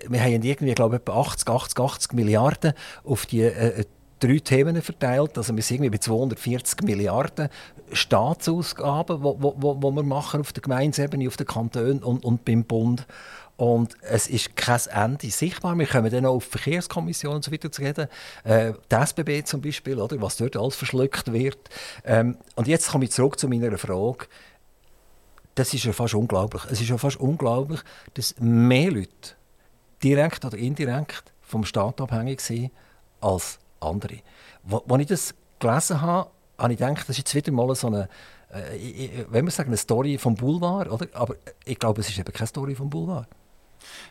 wir 0.08 0.20
haben 0.20 0.42
irgendwie, 0.42 0.74
glaube 0.74 0.96
ich, 0.96 1.00
etwa 1.02 1.20
80, 1.20 1.48
80, 1.48 1.80
80 1.80 2.12
Milliarden 2.12 2.74
auf 3.02 3.26
die 3.26 3.40
äh, 3.40 3.84
drei 4.24 4.38
Themen 4.38 4.80
verteilt. 4.80 5.36
Also 5.36 5.54
wir 5.54 5.62
sind 5.62 5.76
irgendwie 5.76 5.90
bei 5.90 5.98
240 5.98 6.82
Milliarden 6.82 7.48
Staatsausgaben, 7.92 9.18
die 9.18 9.22
wo, 9.22 9.54
wo, 9.58 9.82
wo 9.82 9.90
wir 9.90 10.02
machen 10.02 10.40
auf 10.40 10.52
der 10.52 10.62
Gemeindeebene, 10.62 11.28
auf 11.28 11.36
der 11.36 11.46
Kanton 11.46 12.02
und, 12.02 12.24
und 12.24 12.44
beim 12.44 12.64
Bund. 12.64 13.06
und 13.56 13.94
es 14.02 14.26
ist 14.26 14.56
kein 14.56 14.80
Ende 14.90 15.30
sichtbar. 15.30 15.78
Wir 15.78 15.86
kommen 15.86 16.10
dann 16.10 16.26
auch 16.26 16.36
auf 16.36 16.44
Verkehrskommissionen 16.44 17.36
und 17.36 17.44
so 17.44 17.52
weiter 17.52 17.70
zu 17.70 17.82
reden. 17.82 18.08
Äh, 18.44 18.72
die 18.90 18.94
SBB 18.94 19.44
zum 19.44 19.60
Beispiel, 19.60 20.00
oder, 20.00 20.20
was 20.20 20.36
dort 20.36 20.56
alles 20.56 20.74
verschluckt 20.74 21.32
wird. 21.32 21.58
Ähm, 22.04 22.36
und 22.56 22.66
jetzt 22.66 22.90
komme 22.90 23.04
ich 23.04 23.12
zurück 23.12 23.38
zu 23.38 23.48
meiner 23.48 23.76
Frage. 23.78 24.26
Das 25.54 25.72
ist 25.72 25.84
ja 25.84 25.92
fast 25.92 26.14
unglaublich. 26.14 26.64
Es 26.70 26.80
ist 26.80 26.88
ja 26.88 26.98
fast 26.98 27.20
unglaublich, 27.20 27.80
dass 28.14 28.34
mehr 28.40 28.90
Leute 28.90 29.36
direkt 30.02 30.44
oder 30.44 30.58
indirekt 30.58 31.32
vom 31.42 31.64
Staat 31.64 32.00
abhängig 32.00 32.40
sind 32.40 32.72
als 33.20 33.60
andere. 33.84 34.18
Als 34.70 35.00
ich 35.00 35.06
das 35.06 35.34
gelesen 35.58 36.00
habe, 36.00 36.30
habe 36.58 36.72
ich 36.72 36.78
gedacht, 36.78 37.00
das 37.00 37.10
ist 37.10 37.18
jetzt 37.18 37.34
wieder 37.34 37.52
mal 37.52 37.74
so 37.74 37.88
eine, 37.88 38.08
äh, 38.50 39.24
wenn 39.28 39.44
wir 39.44 39.50
sagen, 39.50 39.68
eine 39.68 39.76
Story 39.76 40.18
vom 40.18 40.34
Boulevard, 40.34 40.90
oder? 40.90 41.06
aber 41.14 41.36
ich 41.64 41.78
glaube, 41.78 42.00
es 42.00 42.08
ist 42.08 42.18
eben 42.18 42.32
keine 42.32 42.46
Story 42.46 42.74
vom 42.74 42.90
Boulevard. 42.90 43.28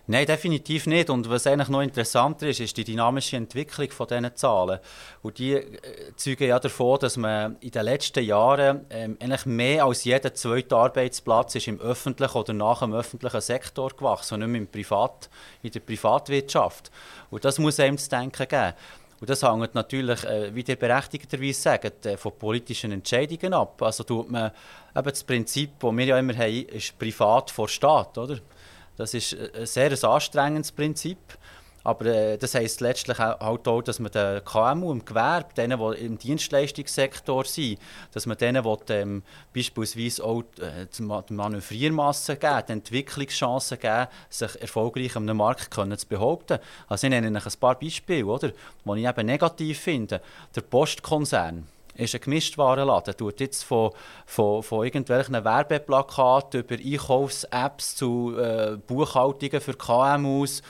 Nein, 0.08 0.25
definitiv 0.25 0.88
nicht. 0.88 1.10
Und 1.10 1.30
was 1.30 1.48
eigentlich 1.48 1.70
noch 1.70 1.82
interessanter 1.82 2.48
ist, 2.48 2.60
ist 2.60 2.75
die 2.77 2.84
dynamische 2.84 3.38
Entwicklung 3.38 3.89
von 3.92 4.08
diesen 4.08 4.36
Zahlen. 4.36 4.80
Und 5.22 5.38
die 5.38 5.53
äh, 5.53 6.15
zeugen 6.15 6.48
ja 6.48 6.60
davon, 6.60 7.00
dass 7.00 7.18
man 7.18 7.58
in 7.60 7.72
den 7.72 7.84
letzten 7.84 8.24
Jahren 8.24 8.86
ähm, 8.89 9.18
eigentlich 9.20 9.46
mehr 9.46 9.86
als 9.86 10.03
jeder 10.03 10.34
zweite 10.34 10.75
Arbeitsplatz 10.75 11.56
ist 11.56 11.68
im 11.68 11.80
öffentlichen 11.80 12.38
oder 12.38 12.53
nach 12.53 12.80
dem 12.80 12.94
öffentlichen 12.94 13.42
Sektor 13.42 13.89
gewachsen 13.89 14.36
und 14.36 14.39
nicht 14.42 14.50
mehr 14.50 14.62
im 14.62 14.68
Privat, 14.68 15.30
in 15.62 15.72
der 15.72 15.80
Privatwirtschaft. 15.80 16.92
Und 17.30 17.46
das 17.46 17.60
muss 17.60 17.80
einem 17.80 17.98
zu 17.98 18.10
denken 18.10 18.48
geben. 18.48 18.74
Und 19.24 19.30
das 19.30 19.42
hängt 19.42 19.74
natürlich, 19.74 20.25
äh, 20.25 20.53
wie 20.53 20.65
ihr 20.68 20.75
berechtigterweise 20.75 21.53
sagt, 21.53 22.06
äh, 22.06 22.18
von 22.18 22.34
politischen 22.38 22.92
Entscheidungen 22.92 23.53
ab. 23.53 23.82
Also 23.82 24.03
tut 24.03 24.30
man 24.30 24.51
eben 24.94 25.10
das 25.10 25.24
Prinzip, 25.24 25.80
das 25.80 25.96
wir 25.96 26.06
ja 26.06 26.20
immer 26.20 26.36
haben, 26.36 26.65
ist 26.65 27.00
privat 27.00 27.50
vor 27.50 27.70
Staat, 27.70 28.18
oder? 28.18 28.39
Das 28.98 29.13
ist 29.13 29.34
ein 29.34 29.65
sehr 29.65 29.94
anstrengendes 30.03 30.74
Prinzip. 30.74 31.20
Aber 31.84 32.06
äh, 32.06 32.38
das 32.38 32.56
heisst 32.56 32.82
letztlich 32.82 33.18
halt 33.18 33.68
auch, 33.68 33.82
dass 33.82 34.00
man 34.00 34.12
den 34.12 34.44
KMU 34.44 34.92
im 34.92 35.04
Gewerbe, 35.04 35.54
denen, 35.56 35.80
die 35.80 36.06
im 36.06 36.18
Dienstleistungssektor 36.18 37.46
sind, 37.46 37.80
dass 38.12 38.25
man 38.25 38.38
denen 38.38 38.63
will, 38.63 38.78
ähm, 38.90 39.24
beispielsweise 39.54 40.24
auch 40.24 40.44
äh, 40.60 40.88
die 40.98 41.34
Manövriermasse 41.34 42.38
geben, 42.38 42.63
die 42.68 42.72
Entwicklungschancen 42.74 43.80
geben, 43.80 44.08
sich 44.30 44.62
erfolgreich 44.62 45.16
am 45.16 45.25
Markt 45.25 45.72
können 45.72 45.98
zu 45.98 46.08
behaupten. 46.08 46.60
Also 46.88 47.08
ich 47.08 47.12
nenne 47.12 47.28
Ihnen 47.28 47.36
ein 47.38 47.60
paar 47.60 47.78
Beispiele, 47.78 48.25
oder, 48.25 48.50
die 48.50 49.00
ich 49.00 49.08
eben 49.08 49.25
negativ 49.25 49.80
finde. 49.80 50.22
Der 50.56 50.62
Postkonzern 50.62 51.68
ist 51.96 52.16
ein 52.16 52.22
Gemischtwarenladen. 52.22 53.16
tut 53.16 53.40
jetzt 53.40 53.63
von, 53.63 53.92
von, 54.25 54.63
von 54.63 54.86
irgendwelchen 54.86 55.44
Werbeplakaten 55.44 56.62
über 56.62 56.75
Einkaufs-Apps 56.75 57.96
zu 57.96 58.36
äh, 58.38 58.78
Buchhaltungen 58.88 59.62
für 59.62 59.74
KMUs 59.74 60.62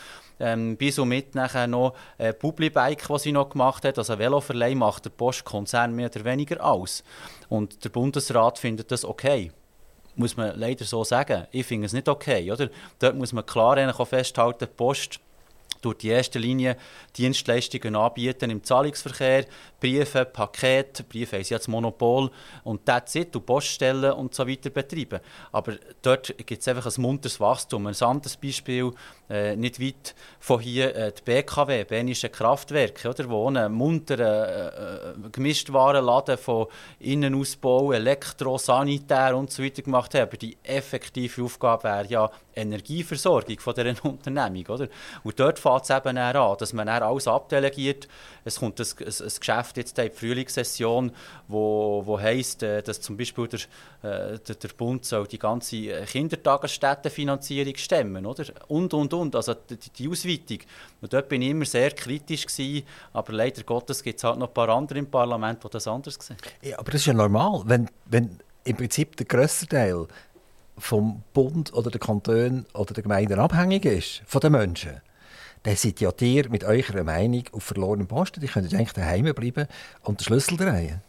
ähm, 0.43 0.77
bis 0.77 0.99
und 0.99 1.07
mit 1.07 1.35
nachher 1.35 1.67
noch 1.67 1.93
äh, 2.17 2.33
Publibike, 2.33 3.09
was 3.09 3.23
sie 3.23 3.31
noch 3.31 3.49
gemacht 3.49 3.85
hat, 3.85 3.97
also 3.97 4.19
Veloverleih 4.19 4.75
macht 4.75 5.05
der 5.05 5.11
Postkonzern 5.11 5.95
mehr 5.95 6.09
oder 6.13 6.25
weniger 6.25 6.63
aus. 6.63 7.03
Und 7.49 7.83
der 7.83 7.89
Bundesrat 7.89 8.59
findet 8.59 8.91
das 8.91 9.05
okay 9.05 9.51
muss 10.15 10.37
man 10.37 10.55
leider 10.57 10.85
so 10.85 11.03
sagen. 11.03 11.47
Ich 11.51 11.65
finde 11.65 11.87
es 11.87 11.93
nicht 11.93 12.07
okay. 12.07 12.51
Oder? 12.51 12.69
Dort 12.99 13.15
muss 13.15 13.33
man 13.33 13.47
klar 13.47 13.77
auch 13.99 14.07
festhalten, 14.07 14.65
die 14.65 14.67
Post 14.67 15.19
durch 15.83 15.97
die 15.97 16.09
erste 16.09 16.39
Linie 16.39 16.77
Dienstleistungen 17.17 17.95
anbieten 17.95 18.49
im 18.49 18.63
Zahlungsverkehr, 18.63 19.45
Briefe, 19.79 20.25
Pakete, 20.25 21.03
Briefe 21.03 21.43
sie 21.43 21.53
das 21.53 21.67
Monopol 21.67 22.31
und 22.63 22.85
that's 22.85 23.15
it, 23.15 23.35
und 23.35 23.45
Poststellen 23.45 24.13
und 24.13 24.33
so 24.33 24.47
weiter 24.47 24.69
betreiben. 24.69 25.19
Aber 25.51 25.73
dort 26.01 26.35
gibt 26.45 26.61
es 26.61 26.67
einfach 26.67 26.85
ein 26.85 27.01
munteres 27.01 27.39
Wachstum. 27.39 27.87
Ein 27.87 28.01
anderes 28.01 28.37
Beispiel, 28.37 28.91
äh, 29.29 29.55
nicht 29.55 29.81
weit 29.81 30.15
von 30.39 30.59
hier, 30.59 30.95
äh, 30.95 31.11
die 31.11 31.21
BKW, 31.21 31.83
Bernische 31.83 32.29
Kraftwerke, 32.29 33.09
oder, 33.09 33.29
wo 33.29 33.47
einen 33.47 33.73
munteren 33.73 34.25
äh, 34.25 34.67
äh, 34.67 35.29
Gemischtwarenladen 35.31 36.37
von 36.37 36.67
Innenausbau, 36.99 37.91
Elektro, 37.91 38.57
Sanitär 38.57 39.35
und 39.35 39.51
so 39.51 39.63
weiter 39.63 39.81
gemacht 39.81 40.13
haben. 40.13 40.23
Aber 40.23 40.37
die 40.37 40.57
effektive 40.63 41.43
Aufgabe 41.43 41.83
wäre 41.83 42.07
ja 42.07 42.31
Energieversorgung 42.55 43.59
von 43.59 43.73
dieser 43.73 43.93
Unternehmung. 44.05 44.65
Oder? 44.67 44.87
Und 45.23 45.39
dort 45.39 45.59
fängt 45.73 45.89
es 45.89 46.07
eben 46.07 46.17
an, 46.17 46.57
dass 46.57 46.73
man 46.73 46.87
dann 46.87 47.03
alles 47.03 47.27
abdelegiert. 47.27 48.07
Es 48.45 48.59
kommt 48.59 48.79
ein, 48.79 48.85
ein, 48.99 49.05
ein 49.05 49.31
Geschäft 49.39 49.77
jetzt 49.77 49.97
in 49.97 50.05
die 50.05 50.15
Frühlingssession, 50.15 51.11
wo, 51.47 52.03
wo 52.05 52.19
heisst, 52.19 52.63
äh, 52.63 52.81
dass 52.81 53.01
zum 53.01 53.17
Beispiel 53.17 53.47
der, 53.47 53.59
äh, 54.03 54.39
der, 54.39 54.55
der 54.55 54.67
Bund 54.69 55.05
soll 55.05 55.27
die 55.27 55.39
ganze 55.39 56.03
Kindertagesstättenfinanzierung 56.05 57.75
stemmen 57.75 58.25
oder? 58.25 58.45
und, 58.67 58.93
und, 58.93 59.13
und, 59.13 59.35
also 59.35 59.53
die, 59.53 59.77
die 59.77 60.09
Ausweitung. 60.09 60.59
Und 61.01 61.13
dort 61.13 61.29
bin 61.29 61.41
ich 61.41 61.49
immer 61.49 61.65
sehr 61.65 61.91
kritisch 61.91 62.45
gewesen, 62.45 62.85
aber 63.13 63.33
leider 63.33 63.63
Gottes 63.63 64.03
gibt 64.03 64.17
es 64.19 64.23
halt 64.23 64.39
noch 64.39 64.49
ein 64.49 64.53
paar 64.53 64.69
andere 64.69 64.99
im 64.99 65.07
Parlament, 65.07 65.63
die 65.63 65.69
das 65.69 65.87
anders 65.87 66.17
sehen. 66.19 66.37
Ja, 66.61 66.79
aber 66.79 66.91
das 66.91 67.01
ist 67.01 67.07
ja 67.07 67.13
normal, 67.13 67.63
wenn, 67.65 67.89
wenn 68.05 68.39
im 68.65 68.77
Prinzip 68.77 69.15
der 69.17 69.25
grösste 69.25 69.67
Teil 69.67 70.07
vom 70.77 71.23
Bund 71.33 71.73
oder 71.73 71.91
der 71.91 71.99
Kanton 71.99 72.65
oder 72.73 72.93
der 72.93 73.03
Gemeinden 73.03 73.39
abhängig 73.39 73.85
ist, 73.85 74.23
von 74.25 74.41
den 74.41 74.53
Menschen, 74.53 75.01
dann 75.63 75.75
seid 75.75 76.01
ja 76.01 76.11
ihr 76.19 76.49
mit 76.49 76.63
eurer 76.63 77.03
Meinung 77.03 77.43
auf 77.51 77.63
verlorenem 77.63 78.07
Posten. 78.07 78.41
Die 78.41 78.47
könnt 78.47 78.73
eigentlich 78.73 78.93
daheim 78.93 79.33
bleiben 79.33 79.67
und 80.03 80.19
den 80.19 80.25
Schlüssel 80.25 80.57
drehen. 80.57 81.01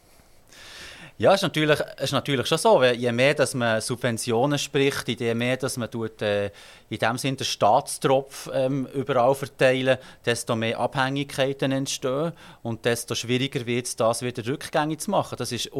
Ja, 1.16 1.32
ist 1.32 1.42
natürlich, 1.42 1.78
ist 2.02 2.12
natürlich 2.12 2.46
schon 2.48 2.58
so. 2.58 2.82
Je 2.82 3.12
mehr 3.12 3.34
dass 3.34 3.54
man 3.54 3.80
Subventionen 3.80 4.58
spricht, 4.58 5.08
je 5.08 5.32
mehr 5.32 5.56
dass 5.56 5.76
man 5.76 5.88
tut, 5.88 6.20
äh, 6.22 6.50
in 6.88 6.98
dem 6.98 7.18
Sinne 7.18 7.36
den 7.36 7.44
Staatstropf 7.44 8.50
ähm, 8.52 8.88
überall 8.92 9.36
verteilen, 9.36 9.98
desto 10.26 10.56
mehr 10.56 10.76
Abhängigkeiten 10.80 11.70
entstehen 11.70 12.32
und 12.64 12.84
desto 12.84 13.14
schwieriger 13.14 13.64
wird 13.64 13.86
es, 13.86 13.94
das 13.94 14.22
wieder 14.22 14.44
rückgängig 14.44 15.02
zu 15.02 15.12
machen. 15.12 15.36
Das 15.38 15.52
ist 15.52 15.70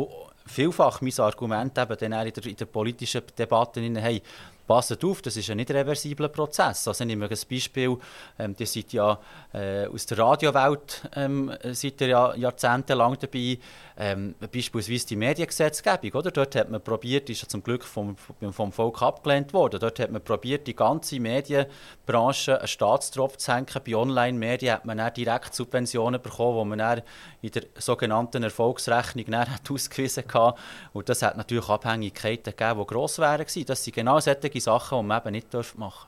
vielfach 0.47 1.01
mein 1.01 1.19
Argument 1.19 1.77
eben 1.79 1.97
dann 1.99 2.13
in 2.13 2.33
der, 2.33 2.47
in 2.47 2.57
der 2.57 2.67
politischen 2.67 3.23
Debatte. 3.37 3.81
Hey, 3.81 4.23
passt 4.67 5.05
auf, 5.05 5.23
das 5.23 5.37
ist 5.37 5.51
ein 5.51 5.57
nicht 5.57 5.71
reversibler 5.71 6.29
Prozess. 6.29 6.89
Also 6.89 7.05
nehmen 7.05 7.23
wir 7.23 7.31
ein 7.31 7.39
Beispiel, 7.51 7.97
ähm, 8.39 8.55
ihr 8.59 8.67
seid 8.67 8.93
ja 8.93 9.19
äh, 9.53 9.87
aus 9.87 10.07
der 10.07 10.19
Radiowelt 10.19 11.03
ähm, 11.15 11.53
seid 11.73 12.01
ihr 12.01 12.09
ja 12.09 12.35
jahrzehntelang 12.35 13.17
dabei, 13.19 13.59
ähm, 13.97 14.35
beispielsweise 14.53 15.07
die 15.07 15.17
Mediengesetzgebung, 15.17 16.13
oder? 16.13 16.31
Dort 16.31 16.57
hat 16.57 16.71
man 16.71 16.81
probiert, 16.81 17.31
ist 17.31 17.43
ja 17.43 17.49
zum 17.49 17.63
Glück 17.63 17.85
vom, 17.85 18.17
vom 18.17 18.73
Volk 18.73 19.03
abgelehnt 19.03 19.53
worden, 19.53 19.79
dort 19.81 19.99
hat 20.01 20.11
man 20.11 20.23
probiert, 20.23 20.67
die 20.67 20.75
ganze 20.75 21.21
Medienbranche 21.21 22.59
einen 22.59 22.67
Staatstropf 22.67 23.37
zu 23.37 23.47
senken. 23.47 23.83
Bei 23.85 23.95
Online-Medien 23.95 24.75
hat 24.75 24.85
man 24.85 24.99
dann 24.99 25.15
direkt 25.15 25.55
Subventionen 25.55 26.21
bekommen, 26.21 26.59
die 26.65 26.69
man 26.71 26.79
dann 26.79 27.03
in 27.43 27.51
der 27.51 27.65
sogenannten 27.79 28.43
Erfolgsrechnung 28.43 29.27
dann 29.29 29.51
hat 29.55 29.71
ausgewiesen 29.71 30.25
hat. 30.33 30.57
Und 30.93 31.09
das 31.09 31.23
hat 31.23 31.37
natürlich 31.37 31.69
Abhängigkeiten 31.69 32.57
gegeben, 32.57 32.81
die 32.81 32.87
gross 32.87 33.19
wären 33.19 33.47
Das 33.67 33.85
sind 33.85 33.95
genau 33.95 34.19
solche 34.21 34.54
Sachen, 34.61 34.99
die 34.99 35.05
man 35.05 35.21
eben 35.21 35.33
nicht 35.33 35.53
machen 35.53 35.79
darf. 35.79 36.07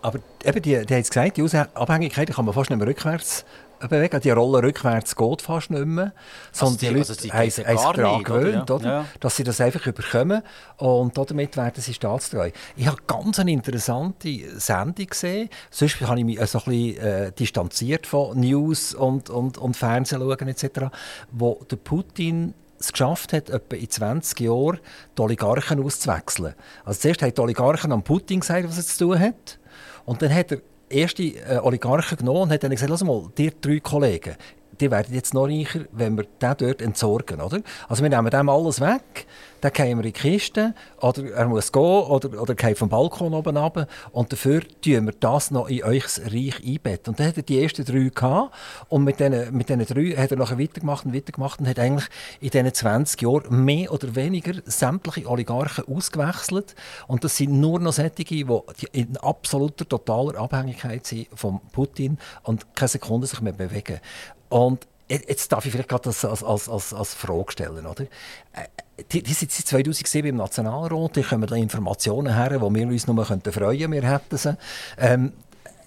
Aber 0.00 0.18
eben, 0.44 0.62
die, 0.62 0.86
die 0.86 0.94
haben 0.94 1.00
es 1.00 1.10
gesagt, 1.10 1.36
die 1.36 1.58
Abhängigkeiten 1.74 2.34
kann 2.34 2.44
man 2.44 2.54
fast 2.54 2.70
nicht 2.70 2.78
mehr 2.78 2.88
rückwärts 2.88 3.44
bewegen. 3.86 4.20
Die 4.20 4.30
Rolle 4.30 4.62
rückwärts 4.62 5.14
geht 5.14 5.42
fast 5.42 5.70
nicht 5.70 5.84
mehr. 5.84 6.12
Sondern 6.52 6.96
also 6.96 7.14
die, 7.14 7.28
Leute 7.28 7.30
also 7.30 7.32
haben 7.32 7.50
sich 7.50 7.64
daran 7.64 8.22
gewöhnt, 8.22 8.70
oder? 8.70 8.86
Ja. 8.86 9.04
dass 9.20 9.36
sie 9.36 9.44
das 9.44 9.60
einfach 9.60 9.86
überkommen. 9.86 10.42
Und 10.76 11.16
damit 11.16 11.56
werden 11.56 11.80
sie 11.80 11.94
staatstreu. 11.94 12.50
Ich 12.76 12.86
habe 12.86 12.98
ganz 13.06 13.38
eine 13.38 13.52
interessante 13.52 14.58
Sendung 14.58 15.06
gesehen. 15.06 15.48
Sonst 15.70 16.00
habe 16.00 16.18
ich 16.18 16.24
mich 16.24 16.40
so 16.46 16.58
ein 16.58 16.64
bisschen 16.64 16.96
äh, 16.98 17.32
distanziert 17.32 18.06
von 18.06 18.38
News 18.38 18.94
und, 18.94 19.30
und, 19.30 19.58
und 19.58 19.76
Fernsehen 19.76 20.20
schauen 20.20 20.48
etc., 20.48 20.86
wo 21.30 21.60
der 21.70 21.76
Putin 21.76 22.54
es 22.80 22.92
geschafft 22.92 23.32
hat, 23.32 23.50
etwa 23.50 23.76
in 23.76 23.90
20 23.90 24.40
Jahren 24.40 24.78
die 25.16 25.22
Oligarchen 25.22 25.82
auszuwechseln. 25.82 26.54
Also 26.84 27.00
zuerst 27.00 27.22
haben 27.22 27.34
die 27.34 27.40
Oligarchen 27.40 27.92
an 27.92 28.02
Putin 28.02 28.40
gesagt, 28.40 28.68
was 28.68 28.78
er 28.78 28.84
zu 28.84 29.06
tun 29.06 29.18
hat. 29.18 29.58
Und 30.04 30.22
dann 30.22 30.34
hat 30.34 30.52
er 30.52 30.58
erste 30.88 31.22
äh, 31.22 31.58
Oligarchen 31.62 32.18
genommen 32.18 32.42
und 32.42 32.52
hat 32.52 32.62
dann 32.62 32.70
gesagt, 32.70 32.90
lass 32.90 33.04
mal, 33.04 33.28
dir 33.36 33.52
drei 33.60 33.80
Kollegen, 33.80 34.36
die 34.80 34.90
werden 34.90 35.14
jetzt 35.14 35.34
noch 35.34 35.46
reicher, 35.46 35.80
wenn 35.92 36.16
wir 36.16 36.24
den 36.24 36.54
dort 36.56 36.80
entsorgen, 36.80 37.40
oder? 37.40 37.60
Also 37.88 38.02
wir 38.02 38.10
nehmen 38.10 38.30
dem 38.30 38.48
alles 38.48 38.80
weg 38.80 39.26
dann 39.60 39.72
gehen 39.72 39.98
wir 39.98 40.04
in 40.04 40.12
die 40.12 40.20
Kiste 40.20 40.74
oder 41.00 41.30
er 41.32 41.48
muss 41.48 41.72
gehen 41.72 41.82
oder, 41.82 42.40
oder 42.40 42.54
geht 42.54 42.78
vom 42.78 42.88
Balkon 42.88 43.34
oben 43.34 43.56
runter 43.56 43.86
und 44.12 44.32
dafür 44.32 44.62
tun 44.82 45.06
wir 45.06 45.14
das 45.18 45.50
noch 45.50 45.68
in 45.68 45.84
euch 45.84 46.04
Reich 46.18 46.64
einbetten. 46.64 47.10
Und 47.10 47.20
dann 47.20 47.28
hat 47.28 47.36
er 47.36 47.42
die 47.42 47.62
ersten 47.62 47.84
drei 47.84 48.10
gehabt 48.14 48.54
und 48.88 49.04
mit 49.04 49.20
diesen, 49.20 49.56
mit 49.56 49.68
diesen 49.68 49.86
drei 49.86 50.16
hat 50.16 50.30
er 50.30 50.36
nachher 50.36 50.58
weitergemacht 50.58 51.06
und 51.06 51.14
weitergemacht 51.14 51.60
und 51.60 51.68
hat 51.68 51.78
eigentlich 51.78 52.08
in 52.40 52.50
diesen 52.50 52.74
20 52.74 53.22
Jahren 53.22 53.64
mehr 53.64 53.92
oder 53.92 54.14
weniger 54.14 54.54
sämtliche 54.64 55.28
Oligarchen 55.28 55.84
ausgewechselt 55.88 56.74
und 57.06 57.24
das 57.24 57.36
sind 57.36 57.52
nur 57.52 57.80
noch 57.80 57.92
solche, 57.92 58.10
die 58.10 58.46
in 58.92 59.16
absoluter, 59.18 59.88
totaler 59.88 60.38
Abhängigkeit 60.38 61.06
sind 61.06 61.28
von 61.34 61.60
Putin 61.72 62.18
und 62.42 62.74
keine 62.74 62.88
Sekunde 62.88 63.26
sich 63.26 63.40
mehr 63.40 63.52
bewegen. 63.52 64.00
Und 64.48 64.86
jetzt 65.10 65.52
darf 65.52 65.64
ich 65.64 65.72
vielleicht 65.72 65.92
das 65.92 66.24
als, 66.24 66.42
als, 66.42 66.68
als, 66.68 66.92
als 66.92 67.14
Frage 67.14 67.52
stellen, 67.52 67.86
oder? 67.86 68.04
Äh, 68.52 69.04
die, 69.12 69.22
die 69.22 69.32
sind 69.32 69.52
seit 69.52 69.66
2007 69.66 70.28
im 70.28 70.36
Nationalrat, 70.36 71.16
die 71.16 71.22
kommen 71.22 71.46
da 71.46 71.54
Informationen 71.54 72.34
her, 72.34 72.60
wo 72.60 72.72
wir 72.74 72.86
uns 72.86 73.06
nur 73.06 73.24
freuen 73.24 73.42
könnten, 73.42 73.92
wir 73.92 74.10
hätten 74.10 74.36
sie. 74.36 74.56
Ähm, 74.98 75.32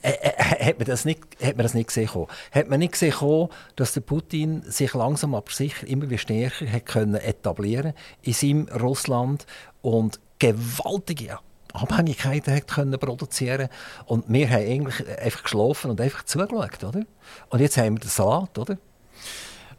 äh, 0.01 0.13
äh, 0.13 0.65
hat, 0.65 0.79
man 0.79 0.87
das 0.87 1.05
nicht, 1.05 1.21
hat 1.43 1.57
man 1.57 1.63
das 1.63 1.73
nicht 1.73 1.87
gesehen? 1.87 2.09
Hat 2.51 2.69
man 2.69 2.79
nicht 2.79 2.93
gesehen, 2.93 3.49
dass 3.75 3.93
der 3.93 4.01
Putin 4.01 4.63
sich 4.63 4.93
langsam 4.93 5.35
aber 5.35 5.51
sicher 5.51 5.85
immer 5.85 6.09
wie 6.09 6.17
stärker 6.17 6.71
hat 6.71 6.85
können 6.87 7.15
etablieren 7.15 7.93
in 8.23 8.33
seinem 8.33 8.67
Russland 8.69 9.45
und 9.81 10.19
gewaltige 10.39 11.37
Abhängigkeiten 11.73 12.53
hat 12.53 12.67
können 12.67 12.99
produzieren 12.99 13.69
und 14.05 14.25
wir 14.27 14.49
haben 14.49 14.65
eigentlich 14.65 15.07
einfach 15.19 15.43
geschlafen 15.43 15.91
und 15.91 16.01
einfach 16.01 16.23
zugeschaut, 16.23 16.83
oder? 16.83 17.03
Und 17.49 17.59
jetzt 17.59 17.77
haben 17.77 17.95
wir 17.95 17.99
den 17.99 18.09
Salat, 18.09 18.57
oder? 18.57 18.77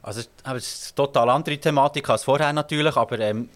Also, 0.02 0.20
es 0.20 0.26
ist 0.26 0.44
eine 0.44 0.60
total 0.94 1.30
andere 1.30 1.58
Thematik 1.58 2.10
als 2.10 2.24
vorher 2.24 2.52
natürlich, 2.52 2.96
aber 2.96 3.18
ähm, 3.20 3.48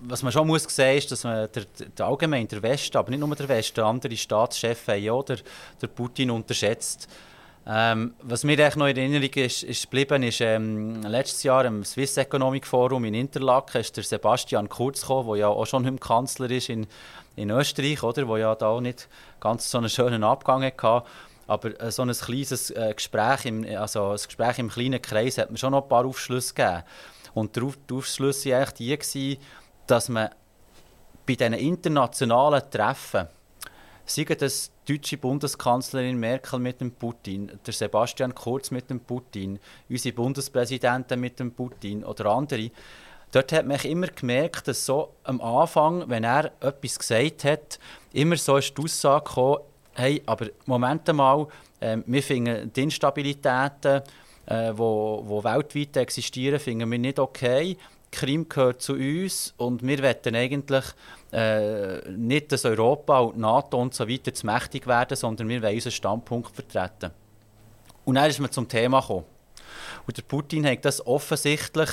was 0.00 0.22
man 0.22 0.32
schon 0.32 0.46
muss 0.46 0.64
sehen 0.64 0.98
ist, 0.98 1.12
dass 1.12 1.24
man 1.24 1.48
der, 1.54 1.64
der 1.96 2.06
allgemein 2.06 2.48
der 2.48 2.62
Westen, 2.62 2.96
aber 2.96 3.10
nicht 3.10 3.20
nur 3.20 3.34
der 3.34 3.48
Westen, 3.48 3.80
andere 3.80 4.16
Staatschefs 4.16 4.88
haben 4.88 5.02
ja 5.02 5.22
der, 5.22 5.38
der 5.80 5.86
Putin 5.86 6.30
unterschätzt. 6.30 7.08
Ähm, 7.66 8.14
was 8.20 8.44
mir 8.44 8.56
noch 8.76 8.86
in 8.88 8.96
Erinnerung 8.96 9.30
ist, 9.34 9.62
ist 9.62 9.84
geblieben, 9.84 10.22
ist 10.22 10.42
ähm, 10.42 11.00
letztes 11.02 11.44
Jahr 11.44 11.64
im 11.64 11.82
Swiss 11.82 12.16
Economic 12.18 12.66
Forum 12.66 13.06
in 13.06 13.14
Interlaken 13.14 13.80
ist 13.80 13.96
der 13.96 14.04
Sebastian 14.04 14.68
Kurz 14.68 15.00
gekommen, 15.00 15.28
der 15.28 15.36
ja 15.36 15.48
auch 15.48 15.64
schon 15.64 15.86
im 15.86 15.98
Kanzler 15.98 16.50
ist 16.50 16.68
in, 16.68 16.86
in 17.36 17.50
Österreich, 17.50 18.02
oder, 18.02 18.28
wo 18.28 18.36
ja 18.36 18.54
da 18.54 18.68
auch 18.68 18.82
nicht 18.82 19.08
ganz 19.40 19.70
so 19.70 19.78
einen 19.78 19.88
schönen 19.88 20.24
Abgang 20.24 20.62
hatte. 20.62 21.04
Aber 21.46 21.80
äh, 21.80 21.90
so 21.90 22.02
ein 22.02 22.12
kleines 22.12 22.70
äh, 22.70 22.92
Gespräch, 22.94 23.44
im, 23.44 23.64
also 23.76 24.10
ein 24.10 24.16
Gespräch 24.16 24.58
im 24.58 24.70
kleinen 24.70 25.02
Kreis 25.02 25.38
hat 25.38 25.50
mir 25.50 25.58
schon 25.58 25.72
noch 25.72 25.82
ein 25.82 25.88
paar 25.88 26.06
Aufschlüsse 26.06 26.54
gegeben. 26.54 26.82
Und 27.34 27.56
die, 27.56 27.94
Aufschlüsse 27.94 28.50
waren 28.50 28.62
eigentlich 28.62 29.10
die, 29.12 29.38
dass 29.86 30.08
man 30.08 30.30
bei 31.26 31.34
diesen 31.34 31.54
internationalen 31.54 32.62
Treffen, 32.70 33.28
sei 34.06 34.24
das 34.24 34.70
die 34.86 34.98
deutsche 34.98 35.16
Bundeskanzlerin 35.16 36.18
Merkel 36.18 36.58
mit 36.58 36.80
dem 36.80 36.92
Putin, 36.92 37.50
der 37.66 37.72
Sebastian 37.72 38.34
Kurz 38.34 38.70
mit 38.70 38.90
dem 38.90 39.00
Putin, 39.00 39.58
unsere 39.88 40.14
Bundespräsidenten 40.14 41.18
mit 41.18 41.40
dem 41.40 41.52
Putin 41.52 42.04
oder 42.04 42.26
andere, 42.26 42.70
dort 43.32 43.52
hat 43.52 43.66
man 43.66 43.80
immer 43.80 44.08
gemerkt, 44.08 44.68
dass 44.68 44.84
so 44.84 45.14
am 45.24 45.40
Anfang, 45.40 46.08
wenn 46.08 46.24
er 46.24 46.52
etwas 46.60 46.98
gesagt 46.98 47.44
hat, 47.44 47.78
immer 48.12 48.36
so 48.36 48.58
ist 48.58 48.76
die 48.76 48.82
Aussage 48.82 49.24
gekommen, 49.24 49.58
hey, 49.94 50.22
aber 50.26 50.46
Moment 50.66 51.12
mal, 51.12 51.46
äh, 51.80 51.98
wir 52.06 52.22
finden 52.22 52.72
die 52.72 52.82
Instabilitäten, 52.82 54.02
äh, 54.46 54.72
wo, 54.74 55.22
wo 55.24 55.42
weltweit 55.42 55.96
existieren, 55.96 56.58
finden 56.58 56.90
wir 56.90 56.98
nicht 56.98 57.18
okay. 57.18 57.76
Krim 58.10 58.48
gehört 58.48 58.80
zu 58.80 58.92
uns 58.92 59.54
und 59.56 59.82
wir 59.82 59.98
wollen 59.98 60.36
eigentlich 60.36 60.84
äh, 61.32 62.08
nicht, 62.10 62.52
dass 62.52 62.64
Europa 62.64 63.18
und 63.18 63.38
NATO 63.38 63.80
und 63.80 63.92
so 63.92 64.08
weiter 64.08 64.32
zu 64.32 64.46
mächtig 64.46 64.86
werden, 64.86 65.16
sondern 65.16 65.48
wir 65.48 65.62
wollen 65.62 65.74
unseren 65.74 65.92
Standpunkt 65.92 66.54
vertreten. 66.54 67.10
Und 68.04 68.14
dann 68.14 68.30
ist 68.30 68.38
man 68.38 68.52
zum 68.52 68.68
Thema 68.68 69.00
gekommen. 69.00 69.24
Und 70.06 70.16
der 70.16 70.22
Putin 70.22 70.66
hat 70.66 70.84
das 70.84 71.04
offensichtlich 71.04 71.90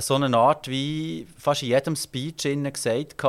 so 0.00 0.14
eine 0.14 0.36
Art 0.36 0.68
wie 0.68 1.26
fast 1.38 1.62
in 1.62 1.68
jedem 1.68 1.94
Speech 1.94 2.42
gesagt 2.72 3.22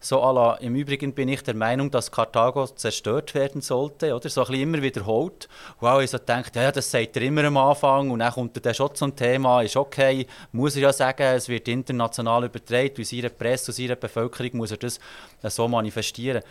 so 0.00 0.32
la, 0.32 0.54
im 0.56 0.74
Übrigen 0.74 1.14
bin 1.14 1.28
ich 1.28 1.42
der 1.42 1.54
Meinung, 1.54 1.90
dass 1.90 2.10
Karthago 2.10 2.66
zerstört 2.66 3.34
werden 3.34 3.62
sollte, 3.62 4.14
oder? 4.14 4.28
So 4.28 4.42
ein 4.42 4.46
bisschen 4.48 4.62
immer 4.62 4.82
wiederholt. 4.82 5.48
Wow, 5.80 6.02
ich 6.02 6.10
so 6.10 6.18
denkt, 6.18 6.54
ja, 6.54 6.70
das 6.70 6.90
sagt 6.90 7.16
er 7.16 7.22
immer 7.22 7.44
am 7.44 7.56
Anfang 7.56 8.10
und 8.10 8.18
dann 8.18 8.32
kommt 8.32 8.64
er 8.64 8.74
schon 8.74 8.94
zum 8.94 9.16
Thema, 9.16 9.62
ist 9.62 9.76
okay, 9.76 10.26
muss 10.52 10.76
er 10.76 10.82
ja 10.82 10.92
sagen, 10.92 11.22
es 11.22 11.48
wird 11.48 11.68
international 11.68 12.44
übertragen, 12.44 12.94
durch 12.94 13.08
seine 13.08 13.30
Presse, 13.30 13.70
und 13.70 13.76
seine 13.76 13.96
Bevölkerung 13.96 14.58
muss 14.58 14.72
er 14.72 14.76
das 14.76 14.98
so 15.44 15.66
manifestieren. 15.66 16.42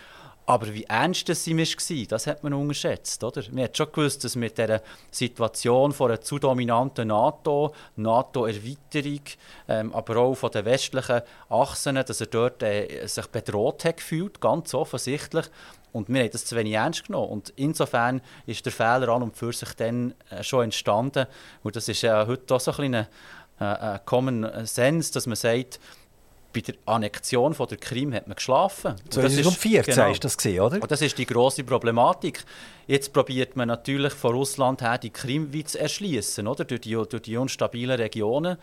Aber 0.45 0.73
wie 0.73 0.83
ernst 0.83 1.29
das 1.29 1.47
war, 1.47 2.05
das 2.09 2.27
hat 2.27 2.43
man 2.43 2.53
unterschätzt. 2.53 3.23
Oder? 3.23 3.43
Man 3.51 3.65
hat 3.65 3.77
schon 3.77 3.91
gewusst, 3.91 4.23
dass 4.23 4.35
mit 4.35 4.57
dieser 4.57 4.81
Situation 5.11 5.91
von 5.91 6.11
einer 6.11 6.21
zu 6.21 6.39
dominanten 6.39 7.07
NATO, 7.07 7.73
NATO-Erweiterung, 7.95 9.21
ähm, 9.67 9.93
aber 9.93 10.17
auch 10.17 10.35
von 10.35 10.51
den 10.51 10.65
westlichen 10.65 11.21
Achsen, 11.49 11.95
dass 11.95 12.21
er 12.21 12.27
dort 12.27 12.63
äh, 12.63 13.05
sich 13.07 13.27
bedroht 13.27 13.85
hat 13.85 13.97
gefühlt, 13.97 14.41
ganz 14.41 14.73
offensichtlich. 14.73 15.45
Und 15.93 16.09
wir 16.09 16.21
haben 16.21 16.31
das 16.31 16.45
zu 16.45 16.55
wenig 16.55 16.73
ernst 16.73 17.05
genommen. 17.05 17.29
Und 17.29 17.53
insofern 17.55 18.21
ist 18.45 18.65
der 18.65 18.71
Fehler 18.71 19.09
an 19.09 19.23
und 19.23 19.37
für 19.37 19.53
sich 19.53 19.73
dann 19.73 20.15
äh, 20.29 20.43
schon 20.43 20.65
entstanden. 20.65 21.27
Und 21.63 21.75
das 21.75 21.87
ist 21.87 22.01
ja 22.01 22.25
heute 22.25 22.55
auch 22.55 22.59
so 22.59 22.71
ein, 22.73 22.95
ein, 22.95 23.07
ein 23.59 23.99
Common 24.05 24.65
Sense, 24.65 25.13
dass 25.13 25.27
man 25.27 25.35
sagt, 25.35 25.79
bei 26.53 26.61
der 26.61 26.75
Annexion 26.85 27.53
von 27.53 27.67
der 27.67 27.77
Krim 27.77 28.13
hat 28.13 28.27
man 28.27 28.35
geschlafen. 28.35 28.95
2014 29.09 29.95
genau, 29.95 30.11
ist 30.11 30.23
das 30.23 30.37
gesehen, 30.37 30.61
oder? 30.61 30.81
Und 30.81 30.91
das 30.91 31.01
ist 31.01 31.17
die 31.17 31.25
große 31.25 31.63
Problematik. 31.63 32.43
Jetzt 32.87 33.13
probiert 33.13 33.55
man 33.55 33.67
natürlich 33.67 34.13
von 34.13 34.33
Russland 34.35 34.81
her 34.81 34.97
die 34.97 35.09
Krim 35.09 35.51
zu 35.65 35.79
erschließen, 35.79 36.47
oder? 36.47 36.65
Durch 36.65 36.81
die, 36.81 36.93
durch 36.93 37.21
die 37.21 37.37
unstabilen 37.37 37.99
Regionen. 37.99 38.57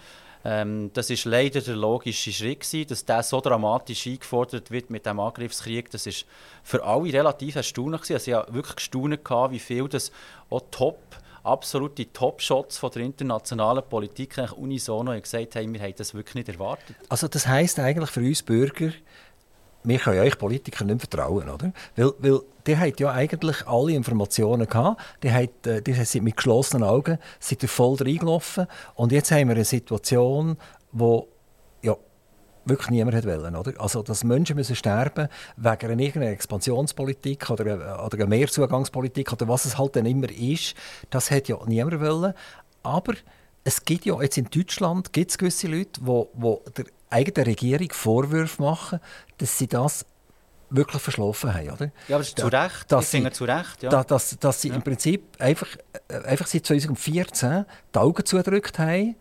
Ähm, 0.45 0.91
das 0.95 1.11
ist 1.11 1.25
leider 1.25 1.61
der 1.61 1.77
logische 1.77 2.33
Schritt 2.33 2.61
gewesen, 2.61 2.89
dass 2.89 3.05
der 3.05 3.23
so 3.23 3.41
dramatisch 3.41 4.07
eingefordert 4.07 4.71
wird 4.71 4.91
mit 4.91 5.05
dem 5.07 5.19
Angriffskrieg. 5.19 5.91
Das 5.91 6.07
ist 6.07 6.27
für 6.63 6.85
alle 6.85 7.13
relativ 7.13 7.57
erstaunlich 7.57 8.03
gewesen. 8.03 8.15
Also 8.15 8.31
ich 8.31 8.37
habe 8.37 8.55
wirklich 8.55 8.77
gestaunt, 8.77 9.19
wie 9.51 9.59
viel 9.59 9.89
das 9.89 10.13
auch 10.51 10.63
top 10.71 10.99
absolute 11.43 12.13
Top-Shots 12.13 12.81
der 12.81 13.03
internationalen 13.03 13.83
Politik 13.89 14.39
eigentlich 14.39 14.53
unisono 14.53 15.19
gesagt 15.21 15.57
haben, 15.57 15.73
wir 15.73 15.81
haben 15.81 15.95
das 15.97 16.15
wirklich 16.15 16.35
nicht 16.35 16.49
erwartet. 16.49 16.97
Also 17.09 17.29
das 17.29 17.47
heisst 17.47 17.79
eigentlich 17.79 18.11
für 18.11 18.21
uns 18.21 18.43
Bürger, 18.43 18.93
wir 19.85 19.99
können 19.99 20.21
euch 20.21 20.39
Politiker 20.39 20.85
nicht 20.85 21.01
vertrauen, 21.01 21.49
oder? 21.49 21.73
Weil, 21.97 22.13
weil 22.19 22.41
die 22.67 22.77
habt 22.77 23.01
ja 23.01 23.13
eigentlich 23.13 23.67
alle 23.67 23.93
Informationen 23.93 24.67
gehabt, 24.67 25.01
die, 25.23 25.33
hat, 25.33 25.67
äh, 25.67 25.81
die 25.81 25.93
sind 25.93 26.25
mit 26.25 26.37
geschlossenen 26.37 26.87
Augen 26.87 27.19
sind 27.39 27.63
voll 27.65 27.97
reingelaufen 27.97 28.67
und 28.95 29.13
jetzt 29.13 29.31
haben 29.31 29.49
wir 29.49 29.55
eine 29.55 29.65
Situation, 29.65 30.57
wo 30.93 31.29
wirklich 32.69 32.91
niemand 32.91 33.17
hat 33.17 33.27
wollen, 33.27 33.57
oder? 33.57 33.73
Also, 33.81 34.03
dass 34.03 34.25
Menschen 34.25 34.57
müssen 34.57 34.77
sterben 34.77 35.29
wegen 35.57 35.91
einer 35.91 36.03
irgendeiner 36.03 36.33
Expansionspolitik 36.33 37.51
oder, 37.51 38.05
oder 38.05 38.15
einer 38.19 38.27
Mehrzugangspolitik 38.27 39.33
oder 39.33 39.49
was 39.49 39.65
es 39.65 39.79
halt 39.79 39.97
dann 39.97 40.07
immer 40.07 40.31
ist, 40.31 40.75
das 41.11 41.31
hat 41.31 41.49
ja 41.49 41.59
niemand 41.67 42.01
wollen. 42.01 42.35
Aber 42.83 43.15
es 43.65 43.85
gibt 43.85 44.07
ja 44.07 44.21
jetzt 44.23 44.39
in 44.39 44.49
Deutschland 44.51 45.13
gibt's 45.13 45.39
gewisse 45.39 45.69
Leute, 45.69 46.01
die, 46.01 46.73
der 46.77 46.85
eigenen 47.11 47.45
Regierung 47.45 47.89
Vorwürfe 47.93 48.63
machen, 48.63 49.01
dass 49.39 49.59
sie 49.59 49.67
das 49.67 50.07
wirklich 50.71 51.03
verschlafen 51.03 51.55
haben, 51.55 51.71
oder? 51.71 51.91
Ja, 52.09 52.17
aber 52.17 52.25
zu 52.25 52.47
Recht. 52.47 52.93
Dass 52.93 53.11
finde 53.11 53.33
zu 53.33 53.45
Recht, 53.45 53.83
ja. 53.83 54.05
Dass, 54.05 54.39
dass 54.39 54.63
sie 54.63 54.69
ja. 54.69 54.75
im 54.75 54.83
Prinzip 54.83 55.23
einfach, 55.39 55.69
äh, 56.09 56.17
einfach 56.25 56.47
seit 56.47 56.67
2014 56.67 57.65
die 57.95 57.99
Augen 57.99 58.25
zugedrückt 58.25 58.79
haben 58.79 59.17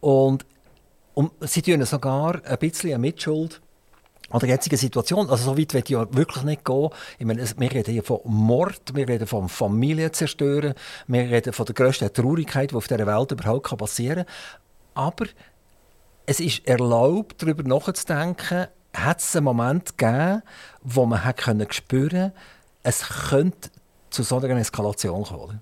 und 0.00 0.46
und 1.14 1.32
sie 1.40 1.62
tun 1.62 1.84
sogar 1.84 2.44
ein 2.44 2.58
bisschen 2.58 3.00
Mitschuld 3.00 3.60
an 4.30 4.40
der 4.40 4.48
jetzigen 4.48 4.76
Situation. 4.76 5.30
Also 5.30 5.44
so 5.44 5.58
weit 5.58 5.74
ich 5.74 5.88
ja 5.88 6.12
wirklich 6.12 6.44
nicht 6.44 6.64
gehen. 6.64 6.90
Ich 7.18 7.26
meine, 7.26 7.44
wir 7.56 7.72
reden 7.72 7.92
hier 7.92 8.02
von 8.02 8.20
Mord, 8.24 8.94
wir 8.94 9.08
reden 9.08 9.26
von 9.26 9.48
Familienzerstören, 9.48 10.74
wir 11.06 11.30
reden 11.30 11.52
von 11.52 11.66
der 11.66 11.74
grössten 11.74 12.12
Traurigkeit, 12.12 12.72
die 12.72 12.74
auf 12.74 12.88
dieser 12.88 13.06
Welt 13.06 13.32
überhaupt 13.32 13.76
passieren 13.76 14.24
kann. 14.24 14.34
Aber 14.94 15.26
es 16.26 16.40
ist 16.40 16.66
erlaubt, 16.66 17.42
darüber 17.42 17.62
nachzudenken, 17.62 18.66
hat 18.94 19.20
es 19.20 19.36
einen 19.36 19.44
Moment 19.44 19.98
gegeben, 19.98 20.42
wo 20.82 21.04
man 21.04 21.24
hat 21.24 21.74
spüren 21.74 22.32
konnte, 22.32 22.32
es 22.82 23.02
könnte 23.28 23.70
zu 24.10 24.22
so 24.22 24.38
einer 24.38 24.56
Eskalation 24.56 25.24
kommen. 25.24 25.60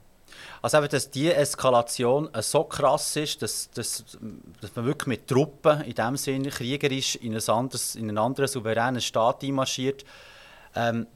Also 0.63 0.79
eben, 0.79 0.89
dass 0.89 1.11
diese 1.11 1.35
Eskalation 1.35 2.29
so 2.41 2.63
krass 2.65 3.17
ist, 3.17 3.43
dass, 3.43 3.69
dass, 3.73 4.05
dass 4.61 4.77
man 4.77 4.87
wirklich 4.87 5.09
mit 5.09 5.27
Truppen 5.27 5.81
in 5.83 5.95
dem 5.95 6.17
Sinne 6.17 6.51
kriegerisch 6.51 7.17
in, 7.17 7.35
ein 7.35 7.49
anderes, 7.49 7.97
in 7.97 8.09
einen 8.09 8.19
anderen 8.19 8.49
souveränen 8.49 9.01
Staat 9.01 9.43
einmarschiert, 9.43 10.05
ähm, 10.77 11.09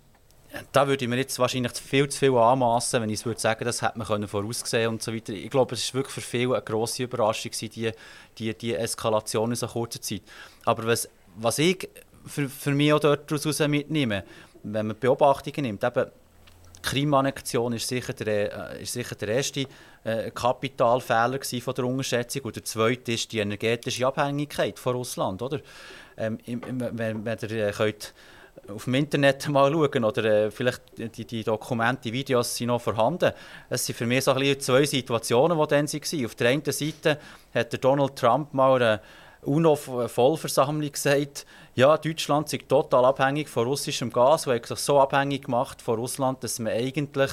da 0.73 0.87
würde 0.87 1.05
ich 1.05 1.09
mir 1.09 1.17
jetzt 1.17 1.39
wahrscheinlich 1.39 1.73
viel 1.73 2.09
zu 2.09 2.19
viel 2.19 2.35
anmassen, 2.35 3.03
wenn 3.03 3.11
ich 3.11 3.25
würde 3.25 3.41
sagen, 3.41 3.65
das 3.65 3.83
hätte 3.83 3.99
man 3.99 4.29
voraussehen 4.29 4.89
und 4.89 5.03
so 5.03 5.15
weiter. 5.15 5.33
Ich 5.33 5.51
glaube, 5.51 5.75
es 5.75 5.93
war 5.93 5.99
wirklich 5.99 6.15
für 6.15 6.21
viele 6.21 6.55
eine 6.55 6.63
grosse 6.63 7.05
Überraschung, 7.05 7.53
die, 7.53 7.93
die, 8.39 8.55
die 8.55 8.75
Eskalation 8.75 9.51
in 9.51 9.57
so 9.57 9.67
kurzer 9.67 10.01
Zeit. 10.01 10.23
Aber 10.65 10.87
was, 10.87 11.09
was 11.37 11.59
ich 11.59 11.89
für, 12.27 12.49
für 12.49 12.73
mich 12.73 12.93
auch 12.93 13.01
daraus 13.01 13.59
mitnehme, 13.61 14.25
wenn 14.63 14.87
man 14.89 14.99
Beobachtungen 14.99 15.63
nimmt, 15.63 15.85
eben, 15.85 16.07
Krim-Annexion 16.87 17.73
ist 17.73 17.89
sicher 17.89 18.13
der, 18.13 18.73
äh, 18.73 18.83
ist 18.83 18.93
sicher 18.93 19.15
der 19.17 19.29
erste 19.29 19.67
äh, 20.05 20.31
Kapitalfehler 20.31 21.41
von 21.61 21.75
der 21.75 21.85
Unterschätzung. 21.85 22.43
Und 22.43 22.57
der 22.57 22.65
zweite 22.65 23.13
ist 23.13 23.33
die 23.33 23.41
energetische 23.41 24.07
Abhängigkeit 24.07 24.79
von 24.79 24.97
Russland. 24.97 25.43
Oder? 25.43 25.61
Ähm, 26.17 26.39
wenn, 26.47 27.25
wenn 27.25 27.39
ihr 27.51 27.69
äh, 27.69 27.73
könnt 27.73 28.15
auf 28.69 28.85
dem 28.85 28.95
Internet 28.95 29.49
mal 29.49 29.71
schauen 29.71 30.05
oder 30.05 30.25
äh, 30.25 30.51
vielleicht 30.51 30.83
die, 30.97 31.25
die 31.25 31.45
Dokumente, 31.45 32.03
die 32.05 32.13
Videos 32.13 32.57
sind 32.57 32.69
noch 32.69 32.81
vorhanden. 32.81 33.33
Es 33.69 33.87
sind 33.87 33.97
für 33.97 34.07
mich 34.07 34.25
so 34.25 34.35
zwei 34.35 34.85
Situationen, 34.85 35.59
die 35.59 35.67
dann 35.67 35.93
waren. 35.93 36.25
Auf 36.25 36.35
der 36.35 36.49
einen 36.49 36.65
Seite 36.65 37.19
hat 37.55 37.73
der 37.73 37.79
Donald 37.81 38.17
Trump 38.17 38.55
mal 38.55 38.83
eine 38.83 39.01
UNO-Vollversammlung 39.43 40.91
gesagt, 40.91 41.47
ja, 41.77 41.99
Deutschland 41.99 42.51
ist 42.51 42.69
total 42.71 43.05
abhängig 43.05 43.51
von 43.51 43.67
russischem 43.67 44.11
Gas 44.11 44.47
und 44.47 44.55
hat 44.55 44.65
sich 44.65 44.79
so 44.79 44.99
abhängig 44.99 45.45
gemacht 45.45 45.83
von 45.83 45.97
Russland, 45.99 46.43
dass 46.43 46.59
man 46.59 46.73
eigentlich 46.73 47.33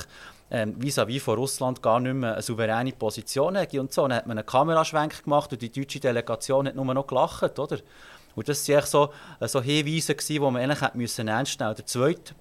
ähm, 0.52 0.76
vis-à-vis 0.78 1.24
von 1.24 1.38
Russland 1.38 1.82
gar 1.82 2.02
nicht 2.02 2.14
mehr 2.14 2.34
eine 2.34 2.42
souveräne 2.42 2.92
Position 2.92 3.58
hat. 3.58 3.74
Und 3.74 3.94
so, 3.94 4.02
dann 4.06 4.18
hat 4.18 4.28
man 4.28 4.38
einen 4.38 4.46
Kameraschwenk 4.46 5.24
gemacht 5.24 5.54
und 5.54 5.62
die 5.62 5.72
deutsche 5.72 6.02
Delegation 6.02 6.68
hat 6.68 6.76
nur 6.76 6.94
noch 6.94 7.08
gelacht, 7.08 7.58
oder? 7.58 7.78
Und 8.36 8.50
das 8.50 8.68
waren 8.68 8.86
so, 8.86 9.14
äh, 9.40 9.48
so 9.48 9.62
Hinweise, 9.62 10.14
die 10.14 10.40
man 10.40 10.58
eigentlich 10.58 10.82
ernst 10.82 11.18
nehmen 11.24 11.40
musste. 11.40 11.76
Der 11.76 11.86
zweite 11.86 12.36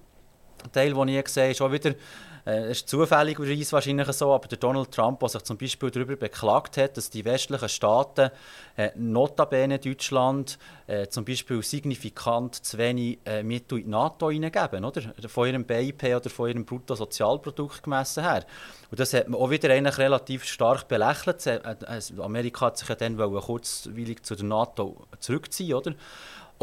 Teil, 0.73 0.93
den 0.93 1.07
ich 1.07 1.23
gesehen 1.23 1.43
habe, 1.43 1.51
ist 1.51 1.61
auch 1.61 1.71
wieder 1.71 1.95
äh, 2.45 2.71
ist 2.71 2.89
zufälligerweise 2.89 3.71
wahrscheinlich 3.71 4.07
so, 4.11 4.33
aber 4.33 4.47
der 4.47 4.57
Donald 4.57 4.91
Trump, 4.91 5.19
der 5.19 5.29
sich 5.29 5.43
zum 5.43 5.57
Beispiel 5.57 5.91
darüber 5.91 6.15
beklagt 6.15 6.77
hat, 6.77 6.97
dass 6.97 7.09
die 7.09 7.23
westlichen 7.23 7.69
Staaten, 7.69 8.31
äh, 8.75 8.89
notabene 8.95 9.79
Deutschland, 9.79 10.57
äh, 10.87 11.07
zum 11.07 11.25
Beispiel 11.25 11.61
signifikant 11.63 12.55
zu 12.55 12.77
wenig 12.77 13.19
äh, 13.25 13.43
Mittel 13.43 13.79
in 13.79 13.85
die 13.85 13.89
NATO 13.89 14.29
hineingeben, 14.29 14.83
oder? 14.83 15.01
Von 15.27 15.47
ihrem 15.47 15.65
BIP 15.65 16.03
oder 16.03 16.29
von 16.29 16.49
ihrem 16.49 16.65
Bruttosozialprodukt 16.65 17.83
gemessen 17.83 18.23
her. 18.23 18.45
Und 18.91 18.99
das 18.99 19.13
hat 19.13 19.29
man 19.29 19.39
auch 19.39 19.49
wieder 19.49 19.69
eigentlich 19.69 19.97
relativ 19.97 20.43
stark 20.43 20.87
belächelt. 20.87 21.45
Äh, 21.47 21.57
äh, 21.57 22.21
Amerika 22.21 22.67
hat 22.67 22.77
sich 22.77 22.89
ja 22.89 22.95
dann 22.95 23.17
kurzweilig 23.17 24.23
zu 24.23 24.35
der 24.35 24.45
NATO 24.45 25.07
zurückziehen, 25.19 25.75
oder? 25.75 25.93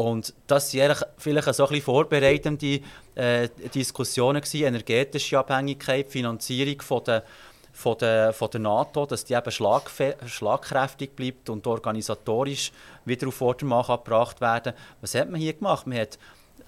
Und 0.05 0.33
das 0.47 0.73
waren 0.73 0.97
vielleicht 1.17 1.53
so 1.53 1.63
ein 1.63 1.69
bisschen 1.69 1.85
vorbereitende 1.85 2.81
äh, 3.15 3.49
Diskussionen, 3.73 4.41
gewesen, 4.41 4.65
energetische 4.65 5.39
Abhängigkeit, 5.39 6.09
Finanzierung 6.09 6.81
von 6.81 7.03
der, 7.03 7.23
von 7.71 7.97
der, 7.97 8.33
von 8.33 8.49
der 8.49 8.61
NATO, 8.61 9.05
dass 9.05 9.25
die 9.25 9.33
eben 9.33 9.51
schlagkräftig 9.51 11.15
bleibt 11.15 11.49
und 11.49 11.65
organisatorisch 11.67 12.71
wieder 13.05 13.27
auf 13.27 13.35
Vordermann 13.35 13.85
gebracht 13.85 14.41
werden 14.41 14.73
Was 15.01 15.15
hat 15.15 15.29
man 15.29 15.39
hier 15.39 15.53
gemacht? 15.53 15.87
Man 15.87 15.99
hat 15.99 16.17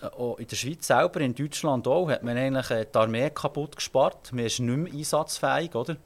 äh, 0.01 0.05
auch 0.05 0.37
in 0.37 0.47
der 0.47 0.55
Schweiz 0.55 0.87
selber, 0.87 1.21
in 1.21 1.35
Deutschland 1.35 1.87
auch, 1.87 2.09
hat 2.09 2.23
man 2.23 2.37
eigentlich 2.37 2.69
äh, 2.71 2.85
die 2.85 2.97
Armee 2.97 3.29
kaputt 3.29 3.75
gespart. 3.75 4.31
Man 4.31 4.45
ist 4.45 4.59
nicht 4.59 4.77
mehr 4.77 4.93
einsatzfähig, 4.93 5.75
oder? 5.75 5.97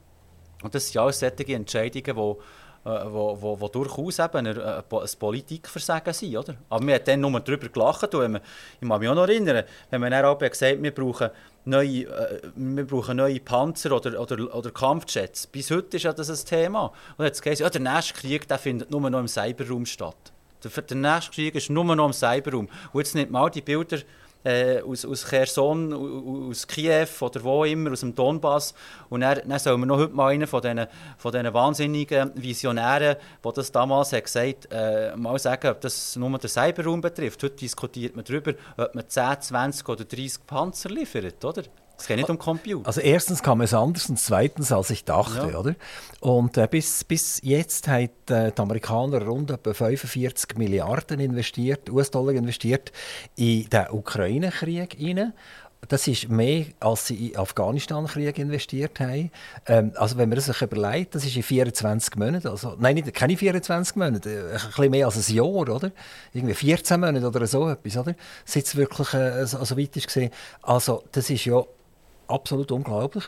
Und 0.62 0.74
das 0.74 0.88
sind 0.88 1.00
alles 1.00 1.20
solche 1.20 1.54
Entscheidungen, 1.54 2.16
die 2.16 2.42
wo, 2.88 3.36
wo, 3.40 3.60
wo 3.60 3.68
durchaus 3.68 4.18
eben 4.18 4.46
ein, 4.46 4.60
ein 4.60 4.82
Politikversagen 5.18 6.14
sind. 6.14 6.36
Oder? 6.36 6.54
Aber 6.68 6.86
wir 6.86 6.94
haben 6.94 7.04
dann 7.04 7.20
nur 7.20 7.40
darüber 7.40 7.68
gelacht. 7.68 8.14
Und 8.14 8.32
man, 8.32 8.40
ich 8.80 8.88
kann 8.88 9.00
mich 9.00 9.08
auch 9.08 9.14
noch 9.14 9.28
erinnern, 9.28 9.64
wenn 9.90 10.00
man 10.00 10.10
dann 10.10 10.24
auch 10.24 10.38
gesagt 10.38 10.82
wir 10.82 10.94
brauchen 10.94 11.30
neue, 11.64 12.04
äh, 12.04 12.40
wir 12.54 12.86
brauchen 12.86 13.16
neue 13.16 13.40
Panzer 13.40 13.92
oder, 13.92 14.20
oder, 14.20 14.54
oder 14.54 14.70
Kampfjets. 14.70 15.46
Bis 15.46 15.70
heute 15.70 15.96
ist 15.96 16.04
ja 16.04 16.12
das 16.12 16.30
ein 16.30 16.46
Thema. 16.46 16.92
Und 17.16 17.26
es 17.26 17.42
gesagt, 17.42 17.60
ja, 17.60 17.70
der 17.70 17.80
nächste 17.80 18.14
Krieg 18.14 18.48
der 18.48 18.58
findet 18.58 18.90
nur 18.90 19.08
noch 19.10 19.20
im 19.20 19.28
Cyberraum 19.28 19.84
statt. 19.84 20.32
Der, 20.64 20.82
der 20.82 20.96
nächste 20.96 21.32
Krieg 21.32 21.54
ist 21.54 21.70
nur 21.70 21.84
noch 21.84 22.06
im 22.06 22.12
Cyberraum. 22.12 22.68
Und 22.92 23.00
jetzt 23.00 23.14
nicht 23.14 23.30
mal 23.30 23.50
die 23.50 23.62
Bilder 23.62 23.98
äh, 24.44 24.80
aus, 24.82 25.04
aus 25.04 25.28
Cherson, 25.28 26.50
aus 26.50 26.66
Kiew 26.66 27.08
oder 27.20 27.42
wo 27.42 27.64
immer, 27.64 27.92
aus 27.92 28.00
dem 28.00 28.14
Donbass. 28.14 28.74
Und 29.08 29.20
dann, 29.20 29.40
dann 29.46 29.58
soll 29.58 29.76
man 29.78 29.88
noch 29.88 29.98
heute 29.98 30.14
mal 30.14 30.28
einen 30.28 30.46
von 30.46 30.62
diesen, 30.62 30.86
von 31.16 31.32
wahnsinnigen 31.32 32.30
Visionären, 32.34 33.16
die 33.44 33.52
das 33.54 33.72
damals 33.72 34.12
hat 34.12 34.24
gesagt 34.24 34.68
äh, 34.70 35.16
mal 35.16 35.38
sagen, 35.38 35.68
ob 35.68 35.80
das 35.80 36.16
nur 36.16 36.38
den 36.38 36.48
Cyberraum 36.48 37.00
betrifft. 37.00 37.42
Heute 37.42 37.56
diskutiert 37.56 38.16
man 38.16 38.24
darüber, 38.24 38.54
ob 38.76 38.94
man 38.94 39.08
10, 39.08 39.40
20 39.40 39.88
oder 39.88 40.04
30 40.04 40.46
Panzer 40.46 40.90
liefert, 40.90 41.44
oder? 41.44 41.62
Es 41.98 42.06
geht 42.06 42.16
nicht 42.16 42.30
um 42.30 42.38
Computer. 42.38 42.86
Also 42.86 43.00
erstens 43.00 43.42
kam 43.42 43.60
es 43.60 43.74
anders 43.74 44.08
und 44.08 44.18
zweitens, 44.20 44.70
als 44.70 44.90
ich 44.90 45.04
dachte, 45.04 45.50
ja. 45.50 45.58
oder? 45.58 45.74
Und 46.20 46.56
äh, 46.56 46.68
bis, 46.70 47.02
bis 47.02 47.40
jetzt 47.42 47.88
haben 47.88 48.10
äh, 48.30 48.52
die 48.52 48.62
Amerikaner 48.62 49.22
rund 49.22 49.50
etwa 49.50 49.74
45 49.74 50.56
Milliarden 50.56 51.18
investiert, 51.18 51.90
US-Dollar 51.90 52.34
investiert 52.34 52.92
in 53.34 53.68
den 53.68 53.90
Ukraine-Krieg 53.90 54.96
Das 55.88 56.06
ist 56.06 56.28
mehr, 56.28 56.66
als 56.78 57.08
sie 57.08 57.16
in 57.16 57.32
den 57.32 57.38
Afghanistan-Krieg 57.38 58.38
investiert 58.38 59.00
haben. 59.00 59.32
Ähm, 59.66 59.92
also 59.96 60.18
wenn 60.18 60.28
man 60.28 60.38
sich 60.38 60.62
überlegt, 60.62 61.16
das 61.16 61.24
ist 61.24 61.34
in 61.34 61.42
24 61.42 62.14
Monaten, 62.14 62.46
also, 62.46 62.76
nein, 62.78 62.94
nicht, 62.94 63.12
keine 63.12 63.36
24 63.36 63.96
Monate, 63.96 64.30
äh, 64.30 64.52
ein 64.52 64.68
bisschen 64.68 64.90
mehr 64.92 65.06
als 65.06 65.28
ein 65.28 65.34
Jahr, 65.34 65.46
oder? 65.46 65.90
Irgendwie 66.32 66.54
14 66.54 67.00
Monate 67.00 67.26
oder 67.26 67.44
so 67.48 67.68
etwas, 67.68 67.96
oder? 67.96 68.14
Seit 68.44 68.66
es 68.66 68.76
wirklich 68.76 69.12
äh, 69.14 69.44
so, 69.46 69.64
so 69.64 69.76
weit 69.76 69.96
ist 69.96 70.06
gesehen. 70.06 70.30
Also 70.62 71.02
das 71.10 71.28
ist 71.28 71.44
ja 71.44 71.64
absolut 72.28 72.70
unglaublich. 72.72 73.24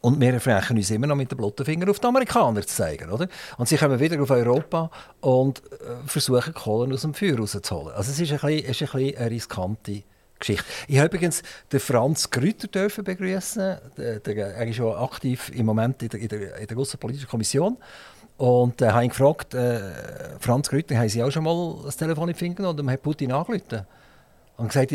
Und 0.00 0.20
wir 0.20 0.38
frechen 0.40 0.76
uns 0.76 0.90
immer 0.90 1.06
noch 1.06 1.16
mit 1.16 1.32
dem 1.32 1.38
Blutfinger 1.38 1.90
auf 1.90 1.98
die 1.98 2.06
Amerikaner 2.06 2.60
zu 2.62 2.68
zeigen. 2.76 3.10
Oder? 3.10 3.28
Und 3.58 3.68
sie 3.68 3.76
kommen 3.76 3.98
wieder 3.98 4.22
auf 4.22 4.30
Europa 4.30 4.90
und 5.20 5.62
äh, 5.72 6.06
versuchen, 6.06 6.54
Kohlen 6.54 6.92
aus 6.92 7.02
dem 7.02 7.14
Feuer 7.14 7.38
rauszuholen. 7.38 7.94
Also 7.94 8.12
es 8.12 8.20
ist 8.20 8.30
ein 8.30 8.38
bisschen, 8.38 8.70
ist 8.70 8.82
ein 8.82 8.88
bisschen 8.88 9.16
eine 9.16 9.30
riskante 9.30 10.02
Geschichte. 10.38 10.64
Ich 10.86 10.98
habe 10.98 11.08
übrigens 11.08 11.42
den 11.72 11.80
Franz 11.80 12.30
Grüter 12.30 12.68
begrüßen. 13.02 13.78
Er 13.96 14.66
ist 14.66 14.76
schon 14.76 14.94
aktiv 14.94 15.50
im 15.54 15.66
Moment 15.66 16.02
in 16.02 16.08
der, 16.10 16.20
in 16.20 16.28
der, 16.28 16.56
in 16.56 16.66
der 16.66 16.76
grossen 16.76 17.00
politischen 17.00 17.28
Kommission. 17.28 17.76
Und 18.36 18.82
äh, 18.82 18.90
habe 18.90 19.04
ihn 19.04 19.08
gefragt, 19.08 19.54
äh, 19.54 19.80
Franz 20.38 20.68
Grüter, 20.68 20.96
haben 20.96 21.08
Sie 21.08 21.22
auch 21.22 21.30
schon 21.30 21.42
mal 21.42 21.80
das 21.84 21.96
Telefon 21.96 22.28
in 22.28 22.34
den 22.34 22.38
Finger 22.38 22.68
und 22.68 22.90
hat 22.90 23.02
Putin 23.02 23.32
angerufen? 23.32 23.86
Und 24.58 24.68
gesagt, 24.68 24.92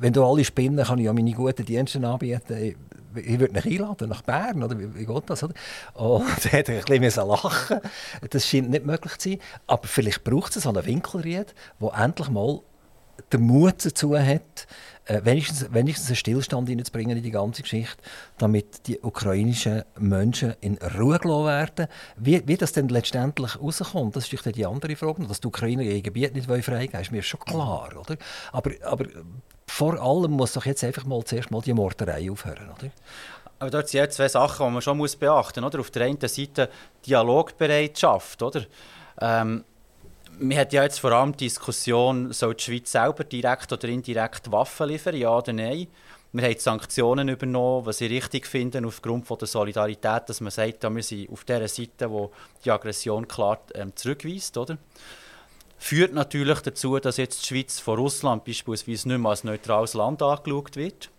wenn 0.00 0.12
du 0.12 0.24
alle 0.24 0.44
spinnen, 0.44 0.84
kann 0.84 0.98
ich 0.98 1.06
ja 1.06 1.12
meine 1.12 1.32
guten 1.32 1.64
Dienste 1.64 2.06
anbieten. 2.06 2.56
Ich, 2.56 2.76
ich 3.14 3.38
würde 3.38 3.52
mich 3.52 3.66
einladen 3.66 4.08
nach 4.08 4.22
Bern, 4.22 4.62
oder 4.62 4.78
wie, 4.78 4.94
wie 4.94 5.04
geht 5.04 5.30
das? 5.30 5.42
Oder? 5.42 5.54
Und 5.94 6.24
da 6.44 6.58
hat 6.58 6.68
er 6.68 6.88
ein 6.88 7.00
bisschen 7.00 7.28
lachen 7.28 7.80
Das 8.30 8.46
scheint 8.46 8.70
nicht 8.70 8.86
möglich 8.86 9.18
zu 9.18 9.30
sein. 9.30 9.38
Aber 9.66 9.86
vielleicht 9.86 10.24
braucht 10.24 10.56
es 10.56 10.62
so 10.62 10.70
einen 10.70 10.84
Winkelried, 10.84 11.54
der 11.80 11.92
endlich 11.94 12.30
mal 12.30 12.60
den 13.32 13.42
Mut 13.42 13.84
dazu 13.84 14.18
hat, 14.18 14.66
äh, 15.04 15.20
wenigstens, 15.24 15.72
wenigstens 15.72 16.08
einen 16.08 16.16
Stillstand 16.16 16.68
hineinzubringen 16.68 17.16
in 17.16 17.22
die 17.22 17.30
ganze 17.30 17.62
Geschichte, 17.62 18.02
damit 18.38 18.86
die 18.86 19.00
ukrainischen 19.00 19.84
Menschen 19.98 20.54
in 20.60 20.78
Ruhe 20.78 21.18
gelassen 21.18 21.46
werden. 21.46 21.86
Wie, 22.16 22.46
wie 22.46 22.56
das 22.56 22.72
denn 22.72 22.88
letztendlich 22.88 23.60
rauskommt, 23.60 24.16
das 24.16 24.32
ist 24.32 24.56
die 24.56 24.66
andere 24.66 24.96
Frage. 24.96 25.26
Dass 25.26 25.40
die 25.40 25.48
Ukrainer 25.48 25.82
ihr 25.82 26.02
Gebiet 26.02 26.34
nicht 26.34 26.46
freigeben 26.46 26.92
wollen, 26.92 27.02
ist 27.02 27.12
mir 27.12 27.22
schon 27.22 27.40
klar. 27.40 27.90
Oder? 27.98 28.16
Aber, 28.52 28.70
aber 28.82 29.06
vor 29.66 30.00
allem 30.00 30.32
muss 30.32 30.52
doch 30.52 30.66
jetzt 30.66 30.84
einfach 30.84 31.04
mal 31.04 31.24
zuerst 31.24 31.50
mal 31.50 31.60
die 31.60 31.72
Morderei 31.72 32.30
aufhören, 32.30 32.70
oder? 32.70 32.90
Aber 33.58 33.70
dort 33.70 33.88
sind 33.88 34.00
ja 34.00 34.10
zwei 34.10 34.28
Sachen, 34.28 34.66
die 34.66 34.72
man 34.72 34.82
schon 34.82 34.98
muss 34.98 35.14
beachten 35.14 35.62
muss. 35.62 35.74
Auf 35.76 35.90
der 35.90 36.06
einen 36.06 36.20
Seite 36.20 36.68
Dialogbereitschaft, 37.06 38.42
oder? 38.42 38.66
Ähm, 39.20 39.64
man 40.38 40.58
hat 40.58 40.72
ja 40.72 40.82
jetzt 40.82 40.98
vor 40.98 41.12
allem 41.12 41.32
die 41.32 41.44
Diskussion, 41.44 42.32
soll 42.32 42.54
die 42.54 42.64
Schweiz 42.64 42.90
selber 42.90 43.24
direkt 43.24 43.72
oder 43.72 43.88
indirekt 43.88 44.50
Waffen 44.50 44.88
liefern, 44.88 45.14
ja 45.14 45.36
oder 45.36 45.52
nein? 45.52 45.86
Wir 46.32 46.44
haben 46.44 46.58
Sanktionen 46.58 47.28
übernommen, 47.28 47.84
was 47.84 48.00
ich 48.00 48.10
richtig 48.10 48.46
finde, 48.46 48.82
aufgrund 48.86 49.26
von 49.26 49.36
der 49.38 49.46
Solidarität, 49.46 50.22
dass 50.28 50.40
man 50.40 50.50
sagt, 50.50 50.82
ja, 50.82 50.94
wir 50.94 51.02
sind 51.02 51.30
auf 51.30 51.44
der 51.44 51.68
Seite, 51.68 52.10
wo 52.10 52.32
die 52.64 52.70
Aggression 52.70 53.28
klar 53.28 53.60
ähm, 53.74 53.94
zurückweist, 53.94 54.56
oder? 54.56 54.78
Führt 55.82 56.12
natürlich 56.12 56.60
dazu, 56.60 56.96
dass 57.00 57.16
jetzt 57.16 57.42
die 57.42 57.46
Schweiz 57.48 57.80
von 57.80 57.98
Russland 57.98 58.44
beispielsweise 58.44 59.08
nicht 59.08 59.18
mehr 59.18 59.30
als 59.30 59.42
neutrales 59.42 59.94
Land 59.94 60.22
angeschaut 60.22 60.76
wird. 60.76 61.10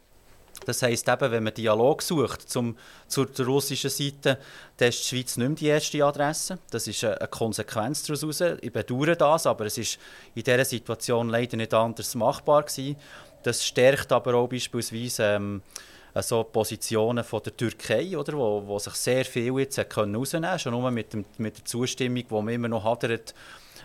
Das 0.65 0.81
heisst 0.81 1.09
eben, 1.09 1.31
wenn 1.31 1.43
man 1.43 1.53
Dialog 1.53 2.01
sucht 2.01 2.49
zum, 2.49 2.77
zur 3.09 3.27
russischen 3.45 3.89
Seite, 3.89 4.39
dann 4.77 4.87
ist 4.87 5.03
die 5.03 5.07
Schweiz 5.17 5.35
nicht 5.35 5.47
mehr 5.49 5.57
die 5.57 5.67
erste 5.67 6.05
Adresse. 6.05 6.59
Das 6.71 6.87
ist 6.87 7.03
eine, 7.03 7.27
Konsequenz 7.27 8.03
daraus. 8.03 8.39
Ich 8.61 8.71
bedauere 8.71 9.17
das, 9.17 9.47
aber 9.47 9.65
es 9.65 9.77
ist 9.77 9.99
in 10.33 10.43
dieser 10.43 10.63
Situation 10.63 11.27
leider 11.27 11.57
nicht 11.57 11.73
anders 11.73 12.15
machbar 12.15 12.63
gewesen. 12.63 12.95
Das 13.43 13.65
stärkt 13.65 14.13
aber 14.13 14.35
auch 14.35 14.47
beispielsweise 14.47 15.23
ähm, 15.23 15.61
so 16.21 16.41
Positionen 16.45 17.25
von 17.25 17.43
der 17.43 17.57
Türkei, 17.57 18.17
oder, 18.17 18.31
wo, 18.37 18.63
wo 18.65 18.79
sich 18.79 18.93
sehr 18.93 19.25
viel 19.25 19.59
jetzt 19.59 19.77
herausnehmen 19.77 20.23
können, 20.23 20.59
schon 20.59 20.71
nur 20.71 20.89
mit, 20.89 21.11
dem, 21.11 21.25
mit 21.37 21.57
der 21.57 21.65
Zustimmung, 21.65 22.23
die 22.29 22.33
man 22.33 22.47
immer 22.47 22.69
noch 22.69 22.85
hadert, 22.85 23.33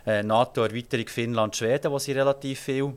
äh, 0.09 0.23
NATO-Erweiterung 0.23 1.07
Finnland-Schweden, 1.07 1.93
wo 1.93 1.99
sie 1.99 2.13
relativ 2.13 2.61
viel 2.61 2.95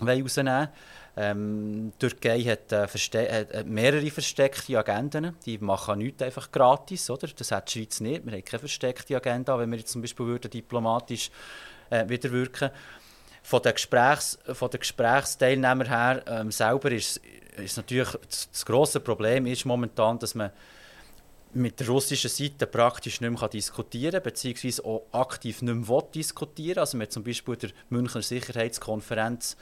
rausnehmen 0.00 0.54
wollen. 0.54 0.68
Ähm, 1.16 1.92
die 1.94 2.08
Türkei 2.08 2.42
hat, 2.42 2.72
äh, 2.72 2.86
hat, 2.86 3.66
mehrere 3.66 4.10
versteckte 4.10 4.78
Agenden. 4.78 5.36
Die 5.46 5.58
machen 5.58 5.98
nichts 5.98 6.22
einfach 6.22 6.50
gratis. 6.50 7.08
Oder? 7.08 7.28
Das 7.28 7.50
hat 7.52 7.72
die 7.72 7.78
Schweiz 7.78 8.00
nicht. 8.00 8.26
Wir 8.26 8.32
haben 8.32 8.44
keine 8.44 8.58
versteckte 8.58 9.16
Agenda, 9.16 9.58
wenn 9.58 9.70
wir 9.70 9.78
jetzt 9.78 9.92
zum 9.92 10.02
Beispiel 10.02 10.26
würden, 10.26 10.50
diplomatisch 10.50 11.30
äh, 11.88 12.08
wieder 12.08 12.30
wirken 12.30 12.70
von 13.42 13.62
den, 13.62 13.74
Gesprächs, 13.74 14.38
von 14.52 14.70
den 14.70 14.80
Gesprächsteilnehmern 14.80 15.88
her 15.88 16.22
ähm, 16.26 16.50
selber 16.50 16.90
ist, 16.90 17.20
ist 17.56 17.76
natürlich 17.76 18.08
das, 18.28 18.50
das 18.50 18.66
grosse 18.66 19.00
Problem 19.00 19.46
ist 19.46 19.64
momentan, 19.64 20.18
dass 20.18 20.34
man 20.34 20.50
mit 21.54 21.80
der 21.80 21.88
russischen 21.88 22.30
Seite 22.30 22.66
praktisch 22.66 23.20
nicht 23.20 23.40
mehr 23.40 23.48
diskutieren 23.48 24.12
kann, 24.12 24.22
beziehungsweise 24.22 24.84
auch 24.84 25.06
aktiv 25.12 25.62
nicht 25.62 25.88
mehr 25.88 26.02
diskutieren 26.14 26.78
Also 26.78 26.98
hat 26.98 27.12
zum 27.12 27.24
Beispiel 27.24 27.56
der 27.56 27.70
Münchner 27.88 28.22
Sicherheitskonferenz 28.22 29.56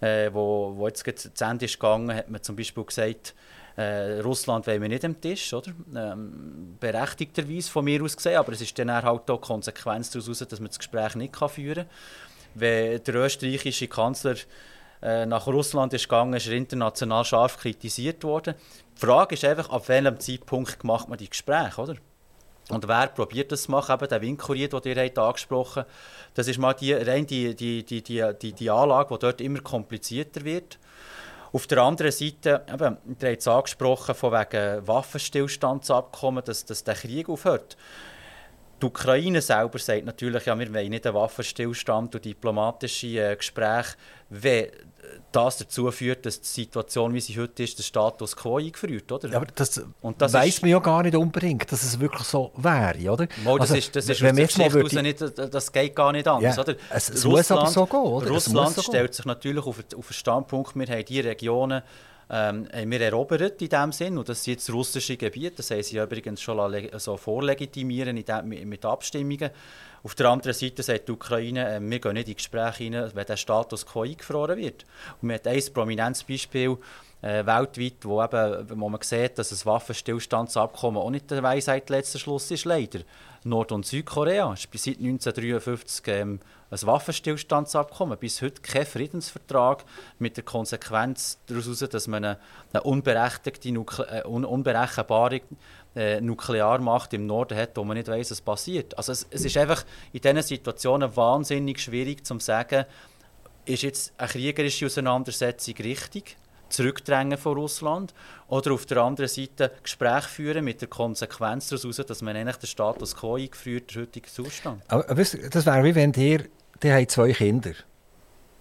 äh, 0.00 0.32
wo, 0.32 0.72
wo 0.76 0.86
jetzt 0.88 1.04
zu 1.04 1.44
Ende 1.44 1.66
ist 1.66 1.78
gegangen, 1.78 2.14
hat 2.16 2.30
man 2.30 2.42
zum 2.42 2.56
Beispiel 2.56 2.84
gesagt, 2.84 3.34
äh, 3.76 4.20
Russland 4.20 4.66
wollen 4.66 4.82
wir 4.82 4.88
nicht 4.88 5.04
am 5.04 5.20
Tisch, 5.20 5.52
oder? 5.52 5.72
Ähm, 5.94 6.76
berechtigterweise 6.80 7.70
von 7.70 7.84
mir 7.84 8.02
aus 8.02 8.16
gesehen, 8.16 8.36
aber 8.36 8.52
es 8.52 8.60
ist 8.60 8.78
dann 8.78 8.92
halt 8.92 9.30
auch 9.30 9.40
Konsequenz 9.40 10.10
daraus, 10.10 10.38
dass 10.38 10.60
man 10.60 10.68
das 10.68 10.78
Gespräch 10.78 11.14
nicht 11.14 11.36
führen 11.36 11.84
kann. 11.84 11.86
Wenn 12.54 13.02
der 13.04 13.14
österreichische 13.14 13.86
Kanzler 13.86 14.34
äh, 15.02 15.26
nach 15.26 15.46
Russland 15.46 15.92
ist 15.94 16.04
gegangen, 16.04 16.34
ist 16.34 16.46
er 16.46 16.54
international 16.54 17.24
scharf 17.24 17.58
kritisiert 17.58 18.22
worden. 18.24 18.54
Die 18.96 19.00
Frage 19.00 19.34
ist 19.34 19.44
einfach, 19.44 19.70
ab 19.70 19.88
welchem 19.88 20.20
Zeitpunkt 20.20 20.84
macht 20.84 21.08
man 21.08 21.18
die 21.18 21.30
Gespräche, 21.30 21.80
oder? 21.80 21.94
Und 22.68 22.86
wer 22.86 23.08
probiert 23.08 23.50
das 23.50 23.64
zu 23.64 23.70
machen, 23.72 23.94
eben 23.94 24.08
der 24.08 24.20
Windkurier, 24.20 24.68
den 24.68 24.96
ihr 24.96 25.04
habt 25.04 25.18
angesprochen 25.18 25.82
habt, 25.82 25.90
das 26.34 26.46
ist 26.46 26.58
mal 26.58 26.74
die, 26.74 26.92
rein 26.92 27.26
die, 27.26 27.54
die, 27.54 27.82
die, 27.82 28.02
die, 28.02 28.52
die 28.52 28.70
Anlage, 28.70 29.14
die 29.14 29.18
dort 29.18 29.40
immer 29.40 29.60
komplizierter 29.60 30.44
wird. 30.44 30.78
Auf 31.52 31.66
der 31.66 31.82
anderen 31.82 32.12
Seite, 32.12 32.64
eben, 32.72 32.96
ihr 33.20 33.28
habt 33.30 33.40
es 33.40 33.48
angesprochen, 33.48 34.14
von 34.14 34.32
wegen 34.32 34.86
Waffenstillstandsabkommen, 34.86 36.44
dass, 36.44 36.64
dass 36.64 36.84
der 36.84 36.94
Krieg 36.94 37.28
aufhört. 37.28 37.76
Die 38.80 38.86
Ukraine 38.86 39.42
selber 39.42 39.78
sagt 39.78 40.04
natürlich, 40.04 40.46
ja, 40.46 40.58
wir 40.58 40.72
wollen 40.72 40.90
nicht 40.90 41.06
einen 41.06 41.14
Waffenstillstand 41.14 42.14
und 42.14 42.24
diplomatische 42.24 43.06
äh, 43.06 43.36
Gespräche, 43.36 43.96
wenn 44.30 44.68
das 45.32 45.58
dazu 45.58 45.90
führt, 45.90 46.26
dass 46.26 46.40
die 46.40 46.48
Situation, 46.48 47.14
wie 47.14 47.20
sie 47.20 47.38
heute 47.38 47.62
ist, 47.62 47.78
der 47.78 47.82
Status 47.84 48.36
quo 48.36 48.58
eingeführt, 48.58 49.10
oder? 49.12 49.28
Ja, 49.28 49.36
aber 49.36 49.46
das, 49.54 49.82
und 50.00 50.20
das 50.20 50.32
weiss 50.32 50.60
man 50.62 50.70
ja 50.70 50.78
gar 50.78 51.02
nicht 51.02 51.14
unbedingt, 51.14 51.70
dass 51.70 51.82
es 51.82 51.98
wirklich 52.00 52.24
so 52.24 52.52
wäre, 52.56 53.10
oder? 53.10 53.28
Mal, 53.44 53.58
das 53.58 53.70
also, 53.70 53.76
ist, 53.76 53.96
das 53.96 54.08
ist 54.08 54.22
wenn 54.22 54.42
aus 54.42 54.54
der 54.54 54.72
würde... 54.72 55.02
nicht, 55.02 55.20
das 55.20 55.72
geht 55.72 55.94
gar 55.94 56.12
nicht 56.12 56.26
anders, 56.26 56.56
ja, 56.56 56.62
oder? 56.62 56.74
Es, 56.90 57.10
es 57.10 57.24
muss 57.24 57.50
aber 57.50 57.66
so 57.66 57.86
gehen, 57.86 57.98
oder? 58.00 58.28
Russland 58.28 58.74
so 58.74 58.82
stellt 58.82 59.14
sich 59.14 59.24
natürlich 59.24 59.64
auf, 59.64 59.78
auf 59.78 60.06
den 60.06 60.14
Standpunkt, 60.14 60.74
wir 60.76 60.86
haben 60.86 61.04
die 61.04 61.20
Regionen 61.20 61.82
ähm, 62.30 62.68
wir 62.72 63.00
erobert 63.00 63.60
in 63.60 63.68
dem 63.68 63.92
Sinn 63.92 64.16
und 64.16 64.28
das 64.28 64.44
sind 64.44 64.54
jetzt 64.54 64.72
russische 64.72 65.16
Gebiete, 65.16 65.56
das 65.56 65.70
haben 65.70 65.82
sie 65.82 65.98
übrigens 65.98 66.40
schon 66.40 66.88
so 66.98 67.16
vorlegitimieren 67.16 68.22
mit 68.44 68.84
Abstimmungen. 68.84 69.50
Auf 70.02 70.14
der 70.14 70.30
anderen 70.30 70.54
Seite 70.54 70.82
sagt 70.82 71.08
die 71.08 71.12
Ukraine, 71.12 71.76
äh, 71.76 71.80
wir 71.80 71.98
gehen 71.98 72.14
nicht 72.14 72.28
in 72.28 72.36
Gespräche 72.36 72.84
rein, 72.84 73.10
wenn 73.14 73.26
der 73.26 73.36
Status 73.36 73.84
quo 73.84 74.02
eingefroren 74.02 74.58
wird. 74.58 74.84
Und 75.20 75.28
wir 75.28 75.36
haben 75.36 75.48
ein 75.48 75.74
prominentes 75.74 76.22
Beispiel 76.24 76.78
äh, 77.22 77.44
weltweit, 77.44 78.04
wo, 78.04 78.22
eben, 78.22 78.80
wo 78.80 78.88
man 78.88 79.00
sieht, 79.02 79.38
dass 79.38 79.52
ein 79.52 79.66
Waffenstillstandsabkommen 79.66 81.00
auch 81.00 81.10
nicht 81.10 81.30
der 81.30 81.42
Weisheit 81.42 81.90
letzter 81.90 82.18
Schluss 82.18 82.50
ist, 82.50 82.64
leider. 82.64 83.00
Nord- 83.44 83.72
und 83.72 83.86
Südkorea 83.86 84.52
ist 84.52 84.68
seit 84.72 84.98
1953 84.98 86.08
ähm, 86.08 86.40
ein 86.70 86.86
Waffenstillstandsabkommen. 86.86 88.18
Bis 88.18 88.42
heute 88.42 88.60
kein 88.60 88.84
Friedensvertrag 88.84 89.84
mit 90.18 90.36
der 90.36 90.44
Konsequenz 90.44 91.38
daraus, 91.46 91.78
dass 91.78 92.06
man 92.06 92.24
eine, 92.24 92.38
eine 92.72 92.82
unberechtigte, 92.82 93.68
äh, 93.68 94.26
un 94.26 94.44
unberechenbare 94.44 95.40
äh, 95.96 96.20
Nuklearmacht 96.20 97.12
im 97.14 97.26
Norden 97.26 97.56
hat, 97.56 97.76
wo 97.76 97.84
man 97.84 97.96
nicht 97.96 98.08
weiß, 98.08 98.30
was 98.30 98.40
passiert. 98.40 98.96
Also 98.96 99.12
es, 99.12 99.26
es 99.30 99.44
ist 99.44 99.56
einfach 99.56 99.84
in 100.12 100.20
diesen 100.20 100.42
Situationen 100.42 101.16
wahnsinnig 101.16 101.80
schwierig 101.80 102.26
zu 102.26 102.38
sagen, 102.38 102.84
ist 103.64 103.82
jetzt 103.82 104.12
eine 104.18 104.28
kriegerische 104.28 104.86
Auseinandersetzung 104.86 105.74
richtig? 105.76 106.36
Zurückdrängen 106.70 107.38
von 107.38 107.56
Russland 107.56 108.14
oder 108.48 108.72
auf 108.72 108.86
der 108.86 108.98
anderen 108.98 109.28
Seite 109.28 109.72
Gespräche 109.82 110.28
führen 110.28 110.64
mit 110.64 110.80
der 110.80 110.88
Konsequenz 110.88 111.68
daraus, 111.68 111.96
dass 111.96 112.22
man 112.22 112.36
eigentlich 112.36 112.56
den 112.56 112.66
Status 112.66 113.16
quo 113.16 113.36
eingeführt, 113.36 113.94
der 113.94 114.02
heutige 114.02 114.28
Zustand. 114.28 114.82
Aber, 114.88 115.04
das 115.14 115.66
wäre 115.66 115.84
wie 115.84 115.94
wenn 115.94 116.12
ihr, 116.14 116.46
ihr 116.82 116.94
habt 116.94 117.10
zwei 117.10 117.32
Kinder, 117.32 117.72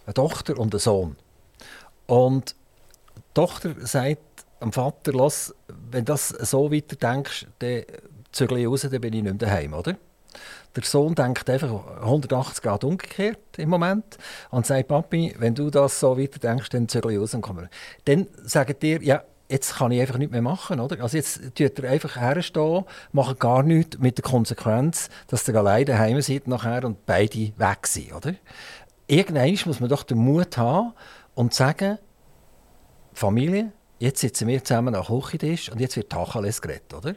eine 0.06 0.14
Tochter 0.14 0.58
und 0.58 0.74
einen 0.74 0.80
Sohn. 0.80 1.16
Und 2.08 2.56
die 3.16 3.22
Tochter 3.34 3.76
sagt 3.80 4.20
am 4.60 4.74
Vater, 4.74 5.14
lass, 5.14 5.54
wenn 5.92 6.06
du 6.06 6.14
das 6.14 6.30
so 6.30 6.72
weiter 6.72 6.96
denkst, 6.96 7.48
dann 7.60 7.84
zügle 8.32 8.60
ich 8.60 8.68
raus, 8.68 8.82
dann 8.82 9.02
bin 9.02 9.14
ich 9.14 9.24
nicht 9.24 9.24
mehr 9.24 9.34
daheim, 9.34 9.74
oder? 9.74 9.96
Der 10.76 10.84
Sohn 10.84 11.16
denkt 11.16 11.50
einfach 11.50 12.02
180 12.02 12.64
Grad 12.64 12.84
umgekehrt 12.84 13.40
im 13.58 13.70
Moment 13.70 14.18
und 14.52 14.66
sagt, 14.66 14.88
Papi, 14.88 15.36
wenn 15.40 15.56
du 15.56 15.70
das 15.70 16.00
so 16.00 16.18
weiter 16.18 16.40
denkst, 16.40 16.70
dann 16.70 16.88
zügle 16.88 17.14
ich 17.14 17.20
raus 17.20 17.34
und 17.34 17.42
komme. 17.42 17.70
Dann 18.06 18.28
sagt 18.44 18.84
ihr, 18.84 19.02
ja, 19.02 19.24
jetzt 19.50 19.76
kann 19.76 19.92
ich 19.92 20.00
einfach 20.00 20.18
nicht 20.18 20.32
mehr 20.32 20.44
machen, 20.44 20.80
oder? 20.80 21.02
Also 21.02 21.18
jetzt 21.18 21.42
tut 21.56 21.80
er 21.80 21.90
einfach 21.90 22.16
herstehen, 22.16 22.86
macht 23.12 23.40
gar 23.40 23.64
nichts 23.64 23.98
mit 23.98 24.18
der 24.20 24.24
Konsequenz, 24.24 25.10
dass 25.28 25.48
ihr 25.48 25.56
alleine 25.56 25.86
daheim 25.86 26.22
seid 26.22 26.48
nachher 26.48 26.86
und 26.86 27.06
beide 27.06 27.52
weg 27.58 27.88
sind, 27.88 28.14
oder? 28.14 28.36
Irgendwann 29.08 29.58
muss 29.66 29.80
man 29.80 29.90
doch 29.90 30.04
den 30.04 30.20
Mut 30.20 30.56
haben 30.58 30.94
und 31.34 31.54
sagen, 31.56 31.98
Familie, 33.14 33.72
jetzt 33.98 34.22
sitzen 34.22 34.48
wir 34.48 34.64
zusammen 34.64 34.94
am 34.94 35.04
Küchentisch 35.04 35.72
und 35.72 35.82
jetzt 35.82 35.98
wird 35.98 36.12
Tacheles 36.12 36.62
geredet, 36.62 36.94
oder? 36.94 37.16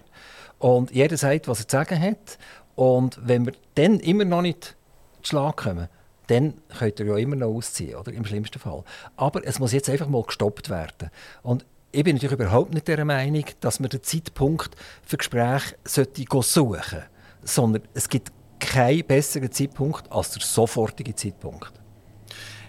Und 0.59 0.91
jeder 0.93 1.17
sagt, 1.17 1.49
was 1.49 1.61
er 1.61 1.69
zu 1.69 1.77
sagen 1.77 2.01
hat. 2.01 2.39
Und 2.75 3.19
wenn 3.23 3.47
wir 3.47 3.53
dann 3.75 4.01
immer 4.01 4.25
noch 4.25 4.43
nicht 4.43 4.77
zu 5.23 5.31
Schlag 5.31 5.57
kommen, 5.57 5.89
dann 6.29 6.55
könnt 6.79 7.01
ihr 7.01 7.07
ja 7.07 7.17
immer 7.17 7.37
noch 7.37 7.49
ausziehen, 7.49 7.97
oder? 7.97 8.13
Im 8.13 8.25
schlimmsten 8.25 8.59
Fall. 8.59 8.85
Aber 9.17 9.47
es 9.47 9.59
muss 9.59 9.73
jetzt 9.73 9.91
einfach 9.91 10.09
mal 10.09 10.23
gestoppt 10.23 10.71
werden. 10.71 11.11
Und 11.43 11.67
ich 11.91 12.05
bin 12.05 12.17
natürlich 12.17 12.39
überhaupt 12.39 12.73
nicht 12.73 12.89
der 12.89 13.05
Meinung, 13.05 13.45
dass 13.61 13.81
man 13.81 13.91
den 13.91 14.03
Zeitpunkt 14.03 14.75
für 15.05 15.19
Gespräche 15.19 15.77
suchen 15.85 16.43
sollte, 16.43 17.05
sondern 17.43 17.83
es 17.93 18.09
gibt 18.09 18.33
keinen 18.59 19.05
besseren 19.05 19.53
Zeitpunkt 19.53 20.11
als 20.11 20.31
der 20.31 20.43
sofortige 20.43 21.15
Zeitpunkt. 21.15 21.73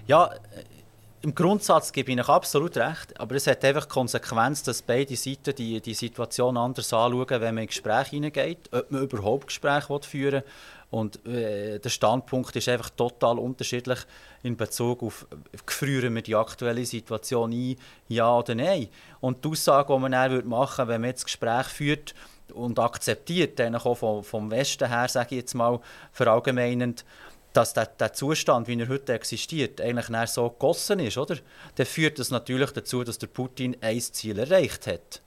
Ja, 0.07 0.29
im 1.23 1.33
Grundsatz 1.33 1.93
gebe 1.93 2.12
ich 2.12 2.17
Ihnen 2.17 2.25
absolut 2.25 2.75
recht, 2.75 3.17
aber 3.17 3.36
es 3.36 3.47
hat 3.47 3.63
einfach 3.63 3.86
die 3.86 3.93
Konsequenz, 3.93 4.62
dass 4.62 4.81
beide 4.81 5.15
Seiten 5.15 5.55
die, 5.55 5.79
die 5.79 5.93
Situation 5.93 6.57
anders 6.57 6.91
anschauen, 6.91 7.29
wenn 7.29 7.55
man 7.55 7.63
in 7.63 7.67
Gespräche 7.67 8.12
hineingeht, 8.12 8.69
ob 8.73 8.91
man 8.91 9.03
überhaupt 9.03 9.47
Gespräche 9.47 9.99
führen 10.01 10.43
will. 10.43 10.51
Und 10.91 11.25
äh, 11.25 11.79
der 11.79 11.89
Standpunkt 11.89 12.53
ist 12.57 12.67
einfach 12.67 12.89
total 12.89 13.39
unterschiedlich 13.39 13.99
in 14.43 14.57
Bezug 14.57 15.01
auf, 15.01 15.25
führen 15.65 16.13
wir 16.13 16.21
die 16.21 16.36
aktuelle 16.36 16.86
Situation 16.86 17.51
ein, 17.53 17.77
ja 18.09 18.38
oder 18.38 18.53
nein. 18.53 18.89
Und 19.21 19.45
die 19.45 19.49
Aussage, 19.49 19.93
die 19.93 19.99
man 19.99 20.12
dann 20.12 20.45
machen 20.47 20.79
würde, 20.79 20.91
wenn 20.91 21.01
man 21.01 21.09
jetzt 21.12 21.23
Gespräch 21.23 21.67
führt 21.67 22.13
und 22.53 22.77
akzeptiert, 22.79 23.57
dann 23.59 23.75
auch 23.75 23.95
vom, 23.95 24.25
vom 24.25 24.51
Westen 24.51 24.89
her, 24.89 25.07
sage 25.07 25.36
ich 25.36 25.41
jetzt 25.41 25.53
mal, 25.55 25.79
verallgemeinend, 26.12 27.05
dass 27.53 27.73
der, 27.73 27.85
der, 27.85 28.13
Zustand, 28.13 28.67
wie 28.67 28.79
er 28.79 28.89
heute 28.89 29.13
existiert, 29.13 29.79
eigentlich 29.79 30.29
so 30.29 30.49
gegossen 30.49 30.99
ist, 30.99 31.17
oder? 31.17 31.37
dann 31.75 31.85
führt 31.85 32.19
das 32.19 32.31
natürlich 32.31 32.71
dazu, 32.71 33.03
dass 33.03 33.19
der 33.19 33.27
Putin 33.27 33.77
ein 33.79 34.01
Ziel 34.01 34.39
erreicht 34.39 34.87
hat. 34.87 35.21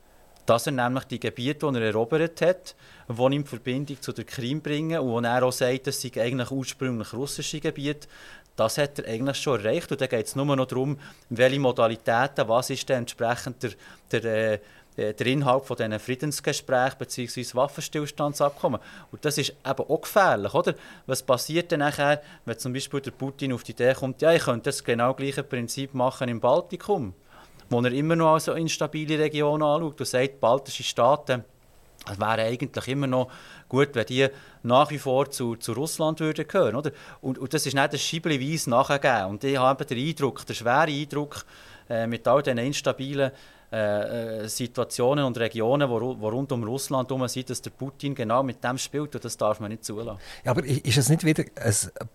Dass 0.45 0.67
er 0.67 0.73
nämlich 0.73 1.05
die 1.05 1.21
Gebiete, 1.21 1.71
die 1.71 1.79
er 1.79 1.87
erobert 1.87 2.41
hat, 2.41 2.75
die 3.09 3.23
ihn 3.23 3.33
in 3.33 3.47
Verbindung 3.47 4.01
zu 4.01 4.13
der 4.13 4.25
Krim 4.25 4.61
bringen 4.61 5.01
und 5.01 5.09
wo 5.09 5.21
er 5.21 5.43
auch 5.43 5.53
sagt, 5.53 5.87
das 5.87 6.01
sind 6.01 6.19
eigentlich 6.19 6.51
ursprünglich 6.51 7.13
russische 7.13 7.61
Gebiete, 7.61 8.09
das 8.57 8.79
hat 8.79 8.99
er 8.99 9.13
eigentlich 9.13 9.37
schon 9.37 9.61
erreicht. 9.61 9.91
Und 9.93 10.01
dann 10.01 10.09
geht 10.09 10.27
es 10.27 10.35
nur 10.35 10.57
noch 10.57 10.67
darum, 10.67 10.99
welche 11.29 11.61
Modalitäten, 11.61 12.49
was 12.49 12.71
ist 12.71 12.89
denn 12.89 12.99
entsprechend 12.99 13.63
der, 13.63 13.71
der, 14.11 14.53
äh, 14.53 14.59
der 14.97 15.27
Inhalt 15.27 15.67
von 15.67 15.77
diesen 15.77 15.99
Friedensgesprächen 15.99 16.99
bzw. 16.99 17.45
Waffenstillstandsabkommen. 17.55 18.81
Und 19.13 19.25
das 19.25 19.39
ist 19.39 19.51
eben 19.51 19.85
auch 19.89 20.01
gefährlich, 20.01 20.55
oder? 20.55 20.75
Was 21.07 21.23
passiert 21.23 21.71
dann 21.73 21.81
nachher, 21.81 22.23
wenn 22.45 22.59
zum 22.59 22.73
Beispiel 22.73 23.01
der 23.01 23.11
Putin 23.11 23.53
auf 23.53 23.63
die 23.63 23.73
Idee 23.73 23.95
kommt, 23.95 24.23
ja, 24.23 24.33
ich 24.33 24.45
könnte 24.45 24.65
das 24.65 24.83
genau 24.83 25.15
gleiche 25.15 25.43
Prinzip 25.43 25.95
machen 25.95 26.29
im 26.29 26.41
Baltikum, 26.41 27.13
wo 27.69 27.81
er 27.81 27.93
immer 27.93 28.17
noch 28.17 28.35
als 28.35 28.49
instabile 28.49 29.19
Region 29.19 29.63
anschaut 29.63 30.01
und 30.01 30.07
sagt, 30.07 30.41
baltische 30.41 30.83
Staaten, 30.83 31.45
es 32.11 32.21
wäre 32.21 32.43
eigentlich 32.43 32.89
immer 32.89 33.07
noch 33.07 33.31
gut, 33.69 33.89
wenn 33.95 34.07
die 34.07 34.29
nach 34.63 34.91
wie 34.91 34.99
vor 34.99 35.31
zu, 35.31 35.57
zu 35.57 35.73
Russland 35.73 36.21
würden 36.21 36.47
gehören, 36.47 36.77
oder? 36.77 36.93
Und, 37.21 37.39
und 37.39 37.53
das 37.53 37.67
ist 37.67 37.75
nicht 37.75 37.93
ein 37.93 37.99
Schiebleweise 37.99 38.71
nachgegeben. 38.71 39.27
Und 39.27 39.45
ich 39.45 39.59
habe 39.59 39.85
den 39.85 39.99
Eindruck, 39.99 40.47
den 40.47 40.55
schweren 40.55 40.89
Eindruck, 40.89 41.45
äh, 41.89 42.07
mit 42.07 42.27
all 42.29 42.43
diesen 42.43 42.59
instabilen 42.59 43.33
äh, 43.73 44.45
äh, 44.45 44.49
Situationen 44.49 45.25
und 45.25 45.37
Regionen, 45.39 45.91
wo 45.91 45.97
rund 45.97 46.53
um 46.53 46.63
Russland 46.63 47.09
herum 47.11 47.27
sind, 47.27 47.51
dass 47.51 47.61
der 47.61 47.71
Putin 47.71 48.15
genau 48.15 48.43
mit 48.43 48.63
dem 48.63 48.79
spielt 48.79 49.15
und 49.15 49.25
das 49.25 49.37
darf 49.37 49.59
man 49.59 49.71
nicht 49.71 49.85
zulassen. 49.85 50.21
Ja, 50.45 50.53
aber 50.53 50.65
ist 50.65 50.97
es 50.97 51.09
nicht 51.09 51.25
wieder 51.25 51.45
ein 51.57 51.75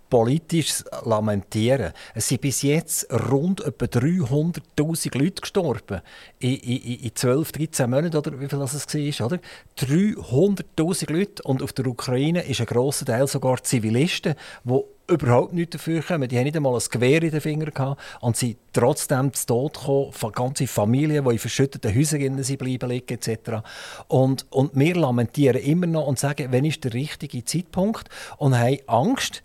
politisches 0.09 0.85
Lamentieren? 1.03 1.91
Es 2.15 2.29
sind 2.29 2.39
bis 2.39 2.61
jetzt 2.61 3.11
rund 3.29 3.61
etwa 3.61 3.85
300'000 3.85 5.17
Leute 5.17 5.41
gestorben 5.41 6.01
in, 6.39 6.55
in, 6.55 6.99
in 6.99 7.15
12, 7.15 7.51
13 7.51 7.89
Monaten 7.89 8.15
oder 8.15 8.39
wie 8.39 8.47
viel 8.47 8.59
das 8.59 8.73
war, 8.73 9.25
oder? 9.25 9.39
300'000 9.77 11.11
Leute 11.11 11.43
und 11.43 11.61
auf 11.61 11.73
der 11.73 11.87
Ukraine 11.87 12.43
ist 12.43 12.61
ein 12.61 12.65
grosser 12.65 13.05
Teil 13.05 13.27
sogar 13.27 13.61
Zivilisten, 13.61 14.35
die 14.63 14.79
überhaupt 15.11 15.53
nichts 15.53 15.73
dafür 15.73 16.01
kommen. 16.01 16.27
Die 16.27 16.37
haben 16.37 16.45
nicht 16.45 16.55
einmal 16.55 16.73
ein 16.73 16.81
Gewehr 16.89 17.21
in 17.21 17.31
den 17.31 17.41
Fingern 17.41 17.73
gehabt 17.73 18.01
und 18.21 18.37
sind 18.37 18.57
trotzdem 18.73 19.33
zu 19.33 19.45
Tod 19.45 19.73
gekommen, 19.73 20.11
von 20.13 20.31
ganzen 20.31 20.67
Familien, 20.67 21.25
die 21.25 21.31
in 21.31 21.39
verschütteten 21.39 21.93
Häusern 21.93 22.57
bleiben 22.57 22.89
liegen 22.89 23.13
etc. 23.13 23.63
Und, 24.07 24.45
und 24.51 24.71
wir 24.73 24.95
lamentieren 24.95 25.61
immer 25.61 25.87
noch 25.87 26.07
und 26.07 26.19
sagen, 26.19 26.47
wann 26.51 26.65
ist 26.65 26.83
der 26.83 26.93
richtige 26.93 27.43
Zeitpunkt 27.43 28.09
und 28.37 28.57
haben 28.57 28.79
Angst, 28.87 29.43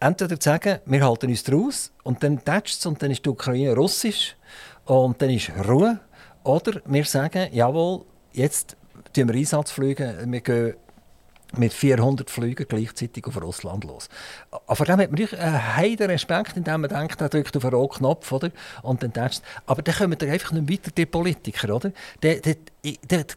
entweder 0.00 0.38
zu 0.38 0.50
sagen, 0.50 0.78
wir 0.86 1.06
halten 1.06 1.30
uns 1.30 1.42
daraus 1.44 1.92
und 2.02 2.22
dann 2.22 2.44
tätscht 2.44 2.78
es 2.78 2.86
und 2.86 3.02
dann 3.02 3.10
ist 3.10 3.24
die 3.24 3.30
Ukraine 3.30 3.74
russisch 3.74 4.36
und 4.84 5.20
dann 5.20 5.30
ist 5.30 5.50
Ruhe. 5.68 6.00
Oder 6.44 6.80
wir 6.84 7.04
sagen, 7.04 7.48
jawohl, 7.52 8.04
jetzt 8.32 8.76
tun 9.14 9.28
wir 9.28 9.34
Einsatzflüge, 9.34 10.24
wir 10.26 10.40
gehen 10.40 10.74
mit 11.58 11.72
400 11.72 12.30
Flügen 12.30 12.66
gleichzeitig 12.68 13.26
auf 13.26 13.40
Russland 13.40 13.84
los. 13.84 14.08
Aber 14.66 14.84
dem 14.84 15.00
hat 15.00 15.10
man 15.10 15.28
einen 15.38 15.76
heiden 15.76 16.10
Respekt, 16.10 16.56
indem 16.56 16.82
man 16.82 16.90
denkt, 16.90 17.20
er 17.20 17.28
drückt 17.28 17.56
auf 17.56 17.62
den 17.62 17.74
roten 17.74 17.98
Knopf, 17.98 18.32
oder? 18.32 18.50
Und 18.82 19.02
dann 19.02 19.12
denkst 19.12 19.40
aber 19.66 19.82
dann 19.82 19.94
kommen 19.94 20.20
wir 20.20 20.32
einfach 20.32 20.52
nicht 20.52 20.70
weiter, 20.70 20.90
die 20.90 21.06
Politiker, 21.06 21.74
oder? 21.74 21.92
Die 22.22 22.56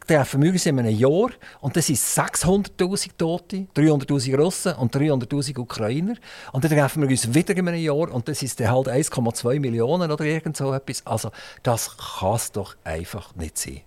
treffen 0.06 0.42
wir 0.42 0.52
uns 0.52 0.66
in 0.66 0.78
einem 0.78 0.96
Jahr 0.96 1.30
und 1.60 1.76
das 1.76 1.86
sind 1.86 1.98
600'000 1.98 3.10
Tote, 3.16 3.66
300'000 3.74 4.36
Russen 4.36 4.74
und 4.74 4.94
300'000 4.94 5.58
Ukrainer. 5.58 6.14
Und 6.52 6.64
dann 6.64 6.70
treffen 6.70 7.02
wir 7.02 7.08
uns 7.08 7.32
wieder 7.34 7.56
in 7.56 7.68
einem 7.68 7.80
Jahr 7.80 8.12
und 8.12 8.28
das 8.28 8.42
ist 8.42 8.60
halt 8.60 8.88
1,2 8.88 9.60
Millionen 9.60 10.10
oder 10.10 10.24
irgend 10.24 10.56
so 10.56 10.72
etwas. 10.72 11.06
Also 11.06 11.30
das 11.62 11.96
kann 11.96 12.34
es 12.34 12.52
doch 12.52 12.76
einfach 12.84 13.34
nicht 13.34 13.58
sein. 13.58 13.80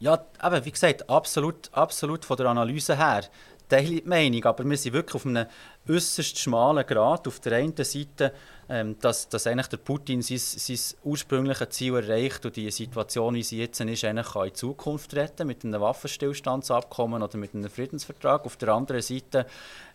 Ja, 0.00 0.24
aber 0.38 0.64
wie 0.64 0.70
gesagt, 0.70 1.08
absolut, 1.08 1.70
absolut 1.72 2.24
von 2.24 2.36
der 2.36 2.46
Analyse 2.46 2.98
her 2.98 3.22
teile 3.68 4.00
die 4.00 4.08
Meinung, 4.08 4.44
aber 4.44 4.64
wir 4.64 4.76
sind 4.76 4.92
wirklich 4.92 5.14
auf 5.14 5.26
einem 5.26 5.46
äußerst 5.88 6.38
schmalen 6.38 6.86
Grad. 6.86 7.26
Auf 7.26 7.40
der 7.40 7.58
einen 7.58 7.76
Seite, 7.76 8.32
ähm, 8.68 8.96
dass, 9.00 9.28
dass 9.28 9.46
eigentlich 9.46 9.66
der 9.68 9.76
Putin 9.76 10.22
sein, 10.22 10.38
sein 10.38 10.78
ursprüngliches 11.04 11.68
Ziel 11.70 11.94
erreicht 11.94 12.46
und 12.46 12.56
die 12.56 12.70
Situation, 12.70 13.34
wie 13.34 13.42
sie 13.42 13.58
jetzt 13.58 13.80
ist, 13.80 14.04
eigentlich 14.04 14.32
kann 14.32 14.48
in 14.48 14.54
Zukunft 14.54 15.14
retten 15.14 15.46
mit 15.46 15.64
einem 15.64 15.80
Waffenstillstandsabkommen 15.80 17.22
oder 17.22 17.36
mit 17.36 17.54
einem 17.54 17.70
Friedensvertrag. 17.70 18.46
Auf 18.46 18.56
der 18.56 18.70
anderen 18.70 19.02
Seite 19.02 19.46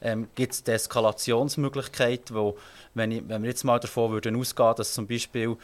ähm, 0.01 0.27
gibt 0.36 0.53
es 0.53 0.63
die 0.63 0.71
Eskalationsmöglichkeit, 0.71 2.34
wo, 2.34 2.58
wenn, 2.93 3.12
ich, 3.12 3.23
wenn 3.27 3.41
wir 3.43 3.49
jetzt 3.49 3.63
mal 3.63 3.79
davon 3.79 4.12
würden 4.12 4.36
ausgehen, 4.36 4.75
dass 4.75 4.93
zum 4.93 5.08
Beispiel, 5.08 5.58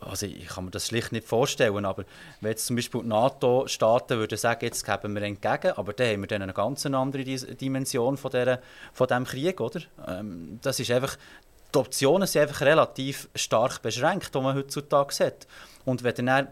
also 0.00 0.26
ich 0.26 0.46
kann 0.46 0.64
mir 0.64 0.70
das 0.70 0.88
schlicht 0.88 1.12
nicht 1.12 1.26
vorstellen, 1.26 1.84
aber 1.84 2.04
wenn 2.40 2.50
jetzt 2.50 2.66
zum 2.66 2.76
Beispiel 2.76 3.02
die 3.02 3.08
NATO-Staaten 3.08 4.18
würden 4.18 4.38
sagen, 4.38 4.64
jetzt 4.64 4.84
geben 4.84 5.14
wir 5.14 5.22
entgegen, 5.22 5.72
aber 5.76 5.92
dann 5.92 6.08
haben 6.08 6.20
wir 6.22 6.28
dann 6.28 6.42
eine 6.42 6.52
ganz 6.52 6.84
andere 6.86 7.24
Dimension 7.24 8.16
von, 8.16 8.30
dieser, 8.30 8.60
von 8.92 9.06
diesem 9.06 9.24
Krieg, 9.24 9.60
oder? 9.60 9.80
Ähm, 10.06 10.58
das 10.62 10.80
ist 10.80 10.90
einfach, 10.90 11.16
die 11.74 11.78
Optionen 11.78 12.26
sind 12.26 12.42
einfach 12.42 12.62
relativ 12.62 13.28
stark 13.34 13.82
beschränkt, 13.82 14.34
die 14.34 14.40
man 14.40 14.56
heutzutage 14.56 15.24
hat. 15.24 15.46
Und 15.84 16.02
wenn 16.02 16.26
dann 16.26 16.48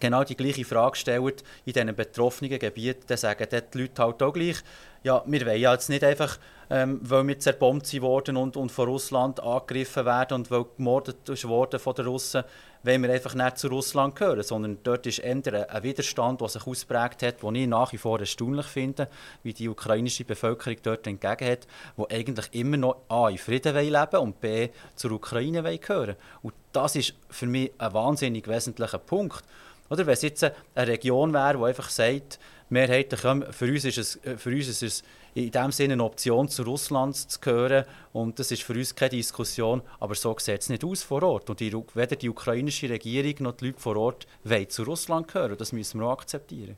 genau 0.00 0.24
die 0.24 0.36
gleiche 0.36 0.64
Frage 0.64 0.96
stellt 0.96 1.44
in 1.64 1.72
diesen 1.72 1.94
betroffenen 1.94 2.58
Gebieten, 2.58 3.04
dann 3.06 3.16
sagen 3.16 3.46
die 3.50 3.78
Leute 3.78 4.02
halt 4.02 4.22
auch 4.22 4.32
gleich, 4.32 4.56
ja, 5.02 5.22
wir 5.26 5.46
wollen 5.46 5.60
ja 5.60 5.72
jetzt 5.72 5.88
nicht 5.88 6.04
einfach, 6.04 6.38
ähm, 6.70 7.00
weil 7.02 7.26
wir 7.26 7.38
zerbombt 7.38 8.00
worden 8.00 8.36
und, 8.36 8.56
und 8.56 8.70
von 8.70 8.88
Russland 8.88 9.40
angegriffen 9.40 10.04
werden 10.04 10.34
und 10.34 10.50
weil 10.50 10.64
gemordet 10.76 11.44
worden 11.44 11.80
von 11.80 11.94
den 11.94 12.06
Russen, 12.06 12.44
wollen 12.84 13.02
wir 13.02 13.12
einfach 13.12 13.34
nicht 13.34 13.58
zu 13.58 13.68
Russland 13.68 14.16
gehören, 14.16 14.42
sondern 14.42 14.78
dort 14.82 15.06
ist 15.06 15.18
eher 15.18 15.70
ein 15.70 15.82
Widerstand, 15.82 16.40
der 16.40 16.48
sich 16.48 16.66
ausprägt 16.66 17.22
hat, 17.22 17.42
den 17.42 17.54
ich 17.54 17.66
nach 17.66 17.92
wie 17.92 17.98
vor 17.98 18.18
erstaunlich 18.18 18.66
finde, 18.66 19.08
wie 19.42 19.52
die 19.52 19.68
ukrainische 19.68 20.24
Bevölkerung 20.24 20.76
dort 20.82 21.06
entgegen 21.06 21.50
hat, 21.50 21.66
die 21.96 22.14
eigentlich 22.14 22.48
immer 22.52 22.76
noch 22.76 22.96
A, 23.08 23.28
in 23.28 23.38
Frieden 23.38 23.74
leben 23.74 24.16
und 24.18 24.40
B, 24.40 24.68
zur 24.94 25.12
Ukraine 25.12 25.62
gehören 25.78 26.16
Und 26.42 26.54
das 26.72 26.96
ist 26.96 27.14
für 27.30 27.46
mich 27.46 27.72
ein 27.78 27.92
wahnsinnig 27.92 28.48
wesentlicher 28.48 28.98
Punkt. 28.98 29.44
Oder 29.88 30.06
wenn 30.06 30.14
es 30.14 30.22
jetzt 30.22 30.42
eine 30.42 30.54
Region 30.76 31.32
wäre, 31.32 31.58
die 31.58 31.64
einfach 31.64 31.90
sagt, 31.90 32.38
mehrheitlich, 32.70 33.20
für 33.20 33.66
uns 33.66 33.84
ist 33.84 33.98
es, 33.98 34.18
für 34.38 34.50
uns 34.50 34.68
ist 34.68 34.82
es 34.82 35.02
in 35.34 35.50
dem 35.50 35.72
Sinne 35.72 35.94
eine 35.94 36.04
Option, 36.04 36.48
zu 36.48 36.62
Russland 36.62 37.16
zu 37.16 37.40
gehören. 37.40 37.84
Und 38.12 38.38
das 38.38 38.50
ist 38.50 38.62
für 38.62 38.74
uns 38.74 38.94
keine 38.94 39.10
Diskussion. 39.10 39.82
Aber 40.00 40.14
so 40.14 40.36
sieht 40.38 40.60
es 40.60 40.68
nicht 40.68 40.84
aus 40.84 41.02
vor 41.02 41.22
Ort. 41.22 41.48
Und 41.48 41.60
die, 41.60 41.72
weder 41.72 42.16
die 42.16 42.28
ukrainische 42.28 42.88
Regierung 42.88 43.34
noch 43.40 43.52
die 43.52 43.66
Leute 43.66 43.80
vor 43.80 43.96
Ort 43.96 44.26
wollen 44.44 44.68
zu 44.68 44.82
Russland 44.82 45.28
gehören. 45.28 45.56
Das 45.56 45.72
müssen 45.72 46.00
wir 46.00 46.06
auch 46.06 46.12
akzeptieren. 46.12 46.76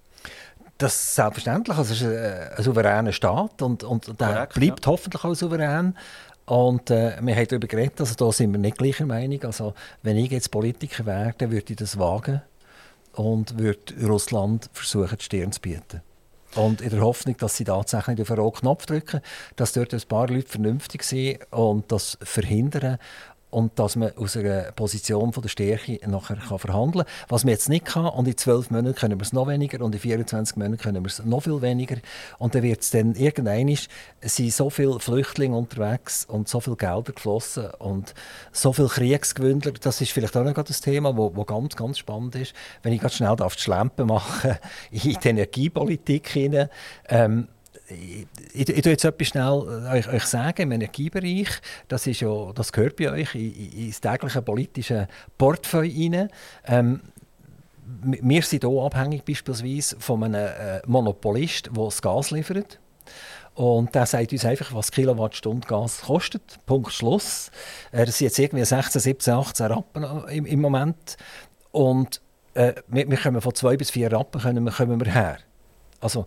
Das 0.78 0.94
ist 0.94 1.14
selbstverständlich. 1.14 1.76
Also 1.76 1.92
es 1.94 2.00
ist 2.00 2.06
ein, 2.06 2.62
souveräner 2.64 3.12
Staat 3.12 3.62
und, 3.62 3.84
und 3.84 4.20
der 4.20 4.28
Korrekt, 4.28 4.54
bleibt 4.54 4.86
ja. 4.86 4.92
hoffentlich 4.92 5.24
auch 5.24 5.34
souverän. 5.34 5.96
Und 6.46 6.90
äh, 6.90 7.16
wir 7.22 7.34
haben 7.34 7.46
darüber 7.48 7.66
geredet, 7.66 8.00
also 8.00 8.14
da 8.14 8.30
sind 8.30 8.52
wir 8.52 8.58
nicht 8.58 8.76
gleicher 8.76 9.06
Meinung. 9.06 9.42
Also, 9.44 9.72
wenn 10.02 10.16
ich 10.16 10.30
jetzt 10.30 10.50
Politiker 10.50 11.06
wäre, 11.06 11.34
dann 11.38 11.50
würde 11.50 11.72
ich 11.72 11.76
das 11.76 11.98
wagen 11.98 12.42
und 13.14 13.58
würde 13.58 13.94
Russland 14.06 14.68
versuchen, 14.72 15.16
die 15.18 15.24
Stirn 15.24 15.52
zu 15.52 15.60
bieten. 15.60 16.02
Und 16.54 16.80
in 16.80 16.90
der 16.90 17.00
Hoffnung, 17.00 17.36
dass 17.36 17.56
sie 17.56 17.64
tatsächlich 17.64 18.20
auf 18.20 18.28
den 18.28 18.38
roten 18.38 18.60
Knopf 18.60 18.86
drücken, 18.86 19.20
dass 19.56 19.72
dort 19.72 19.92
ein 19.92 20.02
paar 20.08 20.28
Leute 20.28 20.48
vernünftig 20.48 21.02
sind 21.02 21.38
und 21.50 21.90
das 21.90 22.16
verhindern 22.22 22.98
und 23.54 23.78
dass 23.78 23.94
man 23.94 24.10
aus 24.16 24.36
einer 24.36 24.72
Position 24.72 25.32
von 25.32 25.40
der 25.40 25.48
Stärke 25.48 26.00
nachher 26.08 26.36
kann 26.36 26.58
verhandeln 26.58 27.04
kann. 27.04 27.26
Was 27.28 27.44
man 27.44 27.52
jetzt 27.52 27.68
nicht 27.68 27.84
kann, 27.84 28.06
und 28.06 28.26
in 28.26 28.36
zwölf 28.36 28.72
Monaten 28.72 28.96
können 28.96 29.20
wir 29.20 29.22
es 29.22 29.32
noch 29.32 29.46
weniger 29.46 29.84
und 29.84 29.94
in 29.94 30.00
24 30.00 30.56
Monaten 30.56 30.76
können 30.76 31.04
wir 31.04 31.08
es 31.08 31.24
noch 31.24 31.44
viel 31.44 31.62
weniger. 31.62 31.96
Und 32.38 32.56
dann 32.56 32.64
wird 32.64 32.80
es 32.80 32.90
dann 32.90 33.14
irgendwann 33.14 33.54
sind 34.22 34.52
so 34.52 34.70
viele 34.70 34.98
Flüchtlinge 34.98 35.56
unterwegs 35.56 36.24
und 36.24 36.48
so 36.48 36.58
viel 36.58 36.74
Gelder 36.74 37.12
geflossen 37.12 37.66
und 37.78 38.12
so 38.50 38.72
viele 38.72 38.88
Kriegsgewündler. 38.88 39.72
Das 39.72 40.00
ist 40.00 40.10
vielleicht 40.10 40.36
auch 40.36 40.42
noch 40.42 40.56
ein 40.56 40.64
Thema, 40.64 41.16
wo, 41.16 41.36
wo 41.36 41.44
ganz, 41.44 41.76
ganz 41.76 41.98
spannend 41.98 42.34
ist. 42.34 42.54
Wenn 42.82 42.92
ich 42.92 43.00
ganz 43.00 43.14
schnell 43.14 43.28
auf 43.28 43.54
die 43.54 43.62
Schlempe 43.62 44.04
mache 44.04 44.58
in 44.90 45.00
die 45.00 45.28
Energiepolitik 45.28 46.28
hinein, 46.28 46.70
ähm, 47.08 47.46
ich, 47.88 48.26
ich, 48.54 48.68
ich 48.68 48.84
jetzt 48.84 49.04
etwas 49.04 49.28
schnell 49.28 49.86
äh, 49.86 49.98
euch, 49.98 50.08
euch 50.08 50.24
sagen 50.24 50.62
im 50.62 50.72
Energiebereich. 50.72 51.48
Das, 51.88 52.06
ist 52.06 52.20
ja, 52.20 52.52
das 52.54 52.72
gehört 52.72 52.96
bei 52.96 53.10
euch 53.10 53.34
ins 53.34 54.00
tägliche 54.00 54.42
politische 54.42 55.08
Portfolio 55.36 55.92
rein. 55.92 56.28
Ähm, 56.66 57.00
wir 57.86 58.42
sind 58.42 58.64
hier 58.64 58.82
abhängig 58.82 59.24
beispielsweise 59.24 59.96
von 60.00 60.24
einem 60.24 60.46
äh, 60.46 60.80
Monopolist, 60.86 61.66
der 61.66 61.84
das 61.84 62.00
Gas 62.00 62.30
liefert. 62.30 62.78
Und 63.54 63.94
der 63.94 64.06
sagt 64.06 64.32
uns 64.32 64.44
einfach, 64.44 64.74
was 64.74 64.90
Kilowattstunde 64.90 65.66
Gas 65.68 66.02
kostet. 66.02 66.58
Punkt 66.66 66.92
Schluss. 66.92 67.50
Äh, 67.92 68.06
das 68.06 68.18
sind 68.18 68.26
jetzt 68.26 68.38
irgendwie 68.38 68.64
16, 68.64 69.00
17, 69.00 69.34
18 69.34 69.66
Rappen 69.66 70.04
im, 70.28 70.46
im 70.46 70.60
Moment. 70.60 71.16
Und 71.70 72.20
äh, 72.54 72.72
wir, 72.88 73.08
wir 73.08 73.18
kommen 73.18 73.40
von 73.40 73.54
zwei 73.54 73.76
bis 73.76 73.90
vier 73.90 74.10
Rappen 74.10 74.40
können 74.40 74.64
wir, 74.64 74.72
kommen 74.72 75.04
wir 75.04 75.12
her. 75.12 75.38
Also 76.00 76.26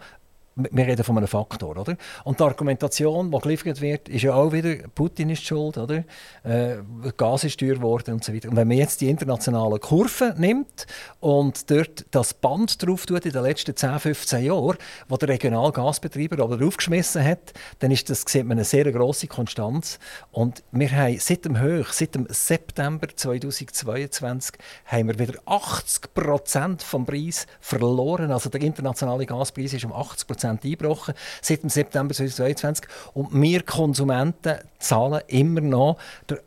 wir 0.58 0.88
reden 0.88 1.04
von 1.04 1.18
einem 1.18 1.28
Faktor, 1.28 1.78
oder? 1.78 1.96
Und 2.24 2.40
die 2.40 2.44
Argumentation, 2.44 3.30
die 3.32 3.40
geliefert 3.40 3.80
wird, 3.80 4.10
ist 4.10 4.24
ja 4.24 4.34
auch 4.34 4.52
wieder, 4.52 4.76
Putin 4.96 5.30
ist 5.30 5.44
schuld, 5.44 5.78
oder? 5.78 6.04
Äh, 6.44 6.78
Gas 7.16 7.44
ist 7.44 7.60
teuer 7.60 7.76
geworden 7.76 8.16
und 8.16 8.24
so 8.24 8.34
weiter. 8.34 8.50
Und 8.50 8.56
wenn 8.56 8.68
man 8.68 8.78
jetzt 8.78 9.02
die 9.02 9.10
internationalen 9.10 9.80
Kurven 9.80 10.34
nimmt 10.40 10.88
und 11.20 11.70
dort 11.70 12.06
das 12.10 12.34
Band 12.34 12.82
drauf 12.84 13.06
tut 13.06 13.26
in 13.26 13.32
den 13.32 13.44
letzten 13.44 13.76
10, 13.76 14.00
15 14.00 14.46
Jahren, 14.46 14.78
wo 15.08 15.18
der 15.18 15.30
Regionalgasbetreiber 15.30 16.44
aber 16.44 16.58
draufgeschmissen 16.58 17.24
hat, 17.24 17.54
dann 17.80 17.92
ist 17.92 18.10
das, 18.10 18.24
sieht 18.28 18.46
man 18.46 18.58
eine 18.58 18.66
sehr 18.66 18.92
grosse 18.92 19.28
Konstanz. 19.28 20.00
Und 20.32 20.64
wir 20.72 20.92
haben 20.92 21.20
seit 21.20 21.46
dem 21.46 21.60
Höch, 21.60 21.90
seit 21.90 22.16
dem 22.16 22.26
September 22.30 23.08
2022, 23.16 24.56
haben 24.86 25.08
wir 25.08 25.20
wieder 25.20 25.40
80 25.46 26.14
Prozent 26.16 26.82
vom 26.82 27.06
Preis 27.06 27.46
verloren. 27.60 28.32
Also 28.32 28.50
der 28.50 28.62
internationale 28.62 29.28
Gaspreis 29.28 29.74
ist 29.74 29.86
um 29.86 29.94
80 29.94 30.28
Prozent 30.28 30.47
eingebrochen 30.48 31.14
seit 31.42 31.64
dem 31.64 31.70
September 31.70 32.14
2022. 32.14 32.88
Und 33.14 33.34
wir 33.34 33.64
Konsumenten 33.64 34.58
zahlen 34.80 35.22
immer 35.28 35.62
noch, 35.62 35.98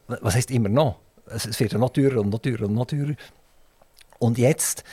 was 0.06 0.34
heißt 0.34 0.50
immer 0.50 0.68
noch? 0.68 0.96
Es 1.26 1.60
wird 1.60 1.72
ja 1.72 1.78
noch 1.78 1.90
teurer 1.90 2.20
und 2.20 2.30
noch 2.30 2.40
teurer 2.40 2.64
und 2.64 2.74
noch 2.74 2.86
teurer. 2.86 3.14
Und 4.18 4.38
jetzt 4.38 4.84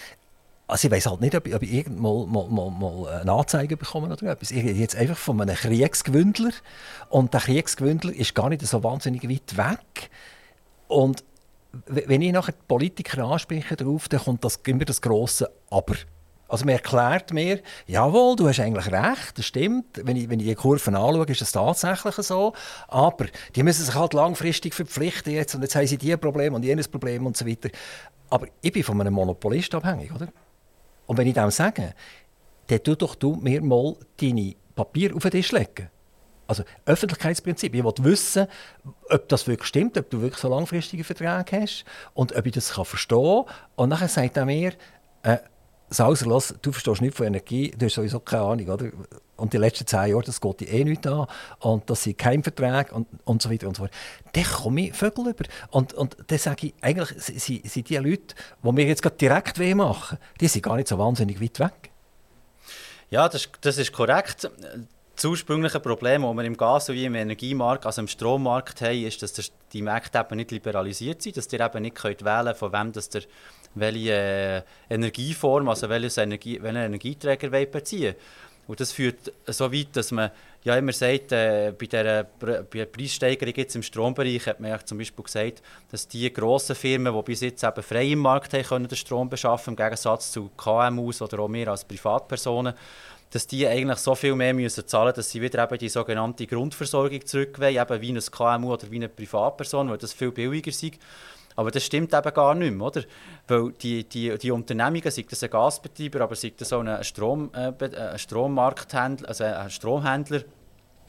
also 0.67 0.87
ich 0.87 0.91
weiß 0.91 1.05
halt 1.05 1.21
nicht, 1.21 1.33
ob 1.33 1.47
ich, 1.47 1.55
ob 1.55 1.63
ich 1.63 1.73
irgendwann 1.73 2.29
mal, 2.29 2.47
mal, 2.49 2.69
mal, 2.69 3.21
eine 3.21 3.31
Anzeige 3.31 3.77
bekomme 3.77 4.11
oder 4.11 4.31
etwas. 4.31 4.51
Ich 4.51 4.63
rede 4.63 4.77
jetzt 4.77 4.97
einfach 4.97 5.17
von 5.17 5.39
einem 5.39 5.55
Kriegsgewündler. 5.55 6.51
Und 7.09 7.33
der 7.33 7.39
Kriegsgewündler 7.39 8.13
ist 8.13 8.35
gar 8.35 8.49
nicht 8.49 8.61
so 8.61 8.83
wahnsinnig 8.83 9.23
weit 9.29 9.55
weg. 9.55 10.09
Und 10.89 11.23
wenn 11.85 12.21
ich 12.21 12.33
nachher 12.33 12.51
die 12.51 12.65
Politiker 12.67 13.23
anspreche 13.23 13.77
darauf, 13.77 14.09
dann 14.09 14.19
kommt 14.19 14.43
das 14.43 14.57
immer 14.65 14.83
das 14.83 15.01
grosse 15.01 15.49
Aber. 15.69 15.95
Also 16.47 16.65
man 16.65 16.75
erklärt 16.75 17.33
mir, 17.33 17.61
jawohl, 17.87 18.35
du 18.35 18.47
hast 18.47 18.59
eigentlich 18.59 18.91
recht, 18.91 19.37
das 19.37 19.45
stimmt. 19.45 20.01
Wenn 20.03 20.15
ich, 20.15 20.29
wenn 20.29 20.39
ich 20.39 20.47
die 20.47 20.55
Kurven 20.55 20.95
anschaue, 20.95 21.25
ist 21.25 21.41
das 21.41 21.51
tatsächlich 21.51 22.15
so. 22.15 22.53
Aber 22.87 23.25
die 23.55 23.63
müssen 23.63 23.83
sich 23.83 23.95
halt 23.95 24.13
langfristig 24.13 24.73
verpflichten 24.73 25.33
jetzt 25.33 25.55
und 25.55 25.61
jetzt 25.61 25.75
haben 25.75 25.87
sie 25.87 25.97
dieses 25.97 26.17
Problem 26.17 26.53
und 26.53 26.63
jenes 26.63 26.87
Problem 26.87 27.25
und 27.25 27.35
so 27.35 27.45
weiter. 27.45 27.69
Aber 28.29 28.47
ich 28.61 28.71
bin 28.71 28.83
von 28.83 28.99
einem 28.99 29.13
Monopolist 29.13 29.73
abhängig, 29.75 30.13
oder? 30.13 30.27
Und 31.05 31.17
wenn 31.17 31.27
ich 31.27 31.33
dem 31.33 31.51
sage, 31.51 31.93
dann 32.67 32.83
tu 32.83 32.95
doch 32.95 33.15
du 33.15 33.35
mir 33.35 33.61
mal 33.61 33.95
deine 34.19 34.55
Papier 34.75 35.15
auf 35.15 35.23
den 35.23 35.31
Tisch 35.31 35.51
legen. 35.51 35.89
Also 36.47 36.63
Öffentlichkeitsprinzip. 36.85 37.75
Ich 37.75 37.83
will 37.83 37.93
wissen, 37.99 38.47
ob 39.09 39.27
das 39.27 39.47
wirklich 39.47 39.67
stimmt, 39.67 39.97
ob 39.97 40.09
du 40.09 40.21
wirklich 40.21 40.39
so 40.39 40.49
langfristige 40.49 41.03
Verträge 41.03 41.61
hast 41.61 41.83
und 42.13 42.35
ob 42.35 42.45
ich 42.45 42.53
das 42.53 42.71
verstehen 42.71 43.45
kann. 43.45 43.55
Und 43.75 43.89
nachher 43.89 44.07
sagt 44.07 44.37
er 44.37 44.45
mir, 44.45 44.73
äh, 45.23 45.37
Sauser, 45.89 46.25
los, 46.25 46.53
du 46.61 46.71
verstehst 46.71 47.01
nicht 47.01 47.15
von 47.15 47.27
Energie, 47.27 47.71
du 47.71 47.85
hast 47.85 47.95
sowieso 47.95 48.19
keine 48.19 48.43
Ahnung, 48.43 48.67
oder? 48.67 48.91
Und 49.37 49.53
die 49.53 49.57
letzten 49.57 49.85
zehn 49.85 50.09
Jahre, 50.09 50.23
das 50.23 50.41
geht 50.41 50.59
dir 50.59 50.67
eh 50.69 50.83
nicht 50.83 51.05
an. 51.07 51.27
Und 51.59 51.89
das 51.89 52.03
sind 52.03 52.17
keine 52.17 52.43
Verträge 52.43 52.93
und, 52.93 53.07
und 53.23 53.41
so 53.41 53.51
weiter 53.51 53.67
und 53.67 53.77
so 53.77 53.83
fort. 53.83 53.93
Dann 54.33 54.43
komme 54.43 54.87
ich 54.87 54.93
Vögel 54.93 55.27
über. 55.27 55.45
Und, 55.69 55.93
und 55.93 56.17
dann 56.27 56.39
sage 56.39 56.67
ich, 56.67 56.73
eigentlich 56.81 57.09
sind, 57.21 57.69
sind 57.69 57.89
die 57.89 57.97
Leute, 57.97 58.35
die 58.63 58.71
mir 58.71 58.85
jetzt 58.85 59.03
gerade 59.03 59.15
direkt 59.15 59.59
weh 59.59 59.75
machen, 59.75 60.17
die 60.41 60.47
sind 60.47 60.63
gar 60.63 60.75
nicht 60.75 60.87
so 60.87 60.97
wahnsinnig 60.97 61.39
weit 61.39 61.59
weg. 61.59 61.91
Ja, 63.09 63.29
das, 63.29 63.47
das 63.61 63.77
ist 63.77 63.93
korrekt. 63.93 64.49
Das 65.17 65.25
ursprüngliche 65.25 65.79
Problem, 65.79 66.21
das 66.21 66.35
wir 66.35 66.43
im 66.43 66.55
Gas- 66.55 66.89
wie 66.89 67.05
im 67.05 67.15
Energiemarkt, 67.15 67.87
also 67.87 68.01
im 68.01 68.07
Strommarkt 68.07 68.81
haben, 68.81 69.03
ist, 69.03 69.19
dass 69.23 69.51
die 69.73 69.81
Märkte 69.81 70.19
eben 70.19 70.35
nicht 70.35 70.51
liberalisiert 70.51 71.23
sind, 71.23 71.37
dass 71.37 71.51
ihr 71.51 71.59
eben 71.59 71.81
nicht 71.81 71.95
könnt 71.95 72.23
wählen 72.23 72.45
könnt, 72.45 72.57
von 72.57 72.71
wem 72.71 72.91
der 72.91 73.23
welche 73.73 74.11
äh, 74.11 74.61
Energieform, 74.93 75.69
also 75.69 75.89
welches 75.89 76.17
Energie, 76.17 76.61
welchen 76.61 76.77
Energieträger 76.77 77.49
beziehen. 77.65 78.13
Und 78.67 78.79
das 78.79 78.91
führt 78.91 79.33
so 79.47 79.73
weit, 79.73 79.87
dass 79.93 80.11
man 80.11 80.29
ja 80.63 80.77
immer 80.77 80.91
sagt, 80.91 81.31
äh, 81.31 81.73
bei 81.75 81.87
bei 82.39 82.63
der 82.73 82.85
Preissteigerung 82.85 83.55
jetzt 83.55 83.75
im 83.75 83.81
Strombereich 83.81 84.45
hat 84.45 84.59
man 84.59 84.69
ja 84.69 84.85
zum 84.85 84.99
Beispiel 84.99 85.23
gesagt, 85.23 85.63
dass 85.89 86.07
die 86.07 86.31
grossen 86.31 86.75
Firmen, 86.75 87.15
die 87.15 87.21
bis 87.23 87.41
jetzt 87.41 87.63
eben 87.63 87.81
frei 87.81 88.09
im 88.09 88.19
Markt 88.19 88.53
haben 88.53 88.63
können, 88.63 88.87
den 88.87 88.97
Strom 88.97 89.29
beschaffen, 89.29 89.71
im 89.71 89.77
Gegensatz 89.77 90.31
zu 90.31 90.51
KMUs 90.55 91.23
oder 91.23 91.39
auch 91.39 91.47
mehr 91.47 91.69
als 91.69 91.85
Privatpersonen, 91.85 92.75
dass 93.31 93.47
die 93.47 93.67
eigentlich 93.67 93.99
so 93.99 94.15
viel 94.15 94.35
mehr 94.35 94.53
müssen 94.53 94.87
zahlen 94.87 95.13
dass 95.15 95.29
sie 95.29 95.41
wieder 95.41 95.63
eben 95.63 95.77
die 95.77 95.89
sogenannte 95.89 96.47
Grundversorgung 96.47 97.25
zurück 97.25 97.59
wollen, 97.59 97.75
eben 97.75 98.01
wie 98.01 98.11
ein 98.11 98.19
KMU 98.19 98.73
oder 98.73 98.89
wie 98.89 98.95
eine 98.97 99.09
Privatperson, 99.09 99.89
weil 99.89 99.97
das 99.97 100.13
viel 100.13 100.31
billiger 100.31 100.69
ist. 100.69 100.83
Aber 101.55 101.71
das 101.71 101.83
stimmt 101.83 102.13
eben 102.13 102.33
gar 102.33 102.53
nicht 102.53 102.73
mehr, 102.73 102.85
oder? 102.85 103.03
Weil 103.47 103.71
die, 103.71 104.03
die, 104.03 104.37
die 104.37 104.51
Unternehmungen, 104.51 105.09
sei 105.09 105.25
das 105.27 105.41
ein 105.41 105.49
Gasbetreiber, 105.49 106.21
aber 106.21 106.35
sei 106.35 106.53
das 106.55 106.71
auch 106.71 106.81
ein, 106.81 107.03
Strom, 107.03 107.49
äh, 107.53 107.73
ein 107.79 108.19
Strommarkthändler, 108.19 109.27
also 109.27 109.43
ein 109.43 109.69
Stromhändler, 109.71 110.43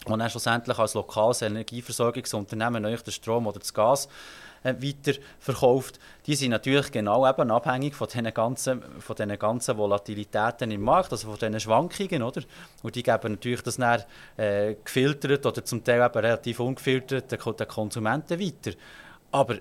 und 0.06 0.20
dann 0.20 0.30
schlussendlich 0.30 0.78
als 0.78 0.94
lokales 0.94 1.42
Energieversorgungsunternehmen 1.42 2.84
euch 2.86 3.02
den 3.02 3.12
Strom 3.12 3.46
oder 3.46 3.58
das 3.58 3.74
Gas 3.74 4.08
äh, 4.62 4.74
weiter 4.74 5.18
verkauft, 5.38 5.98
die 6.26 6.34
sind 6.34 6.50
natürlich 6.50 6.90
genau 6.90 7.28
eben 7.28 7.50
abhängig 7.50 7.94
von 7.94 8.08
diesen 8.08 8.32
ganzen, 8.34 8.82
von 9.00 9.16
diesen 9.16 9.38
ganzen 9.38 9.76
Volatilitäten 9.76 10.70
im 10.70 10.82
Markt, 10.82 11.12
also 11.12 11.28
von 11.28 11.38
diesen 11.38 11.60
Schwankungen, 11.60 12.22
oder? 12.22 12.42
Und 12.82 12.94
die 12.94 13.02
geben 13.02 13.32
natürlich 13.32 13.62
das 13.62 13.76
dann 13.76 14.02
äh, 14.36 14.74
gefiltert 14.84 15.46
oder 15.46 15.64
zum 15.64 15.82
Teil 15.84 16.04
eben 16.04 16.18
relativ 16.18 16.60
ungefiltert 16.60 17.30
den 17.32 17.68
Konsumenten 17.68 18.40
weiter. 18.40 18.76
Aber 19.30 19.56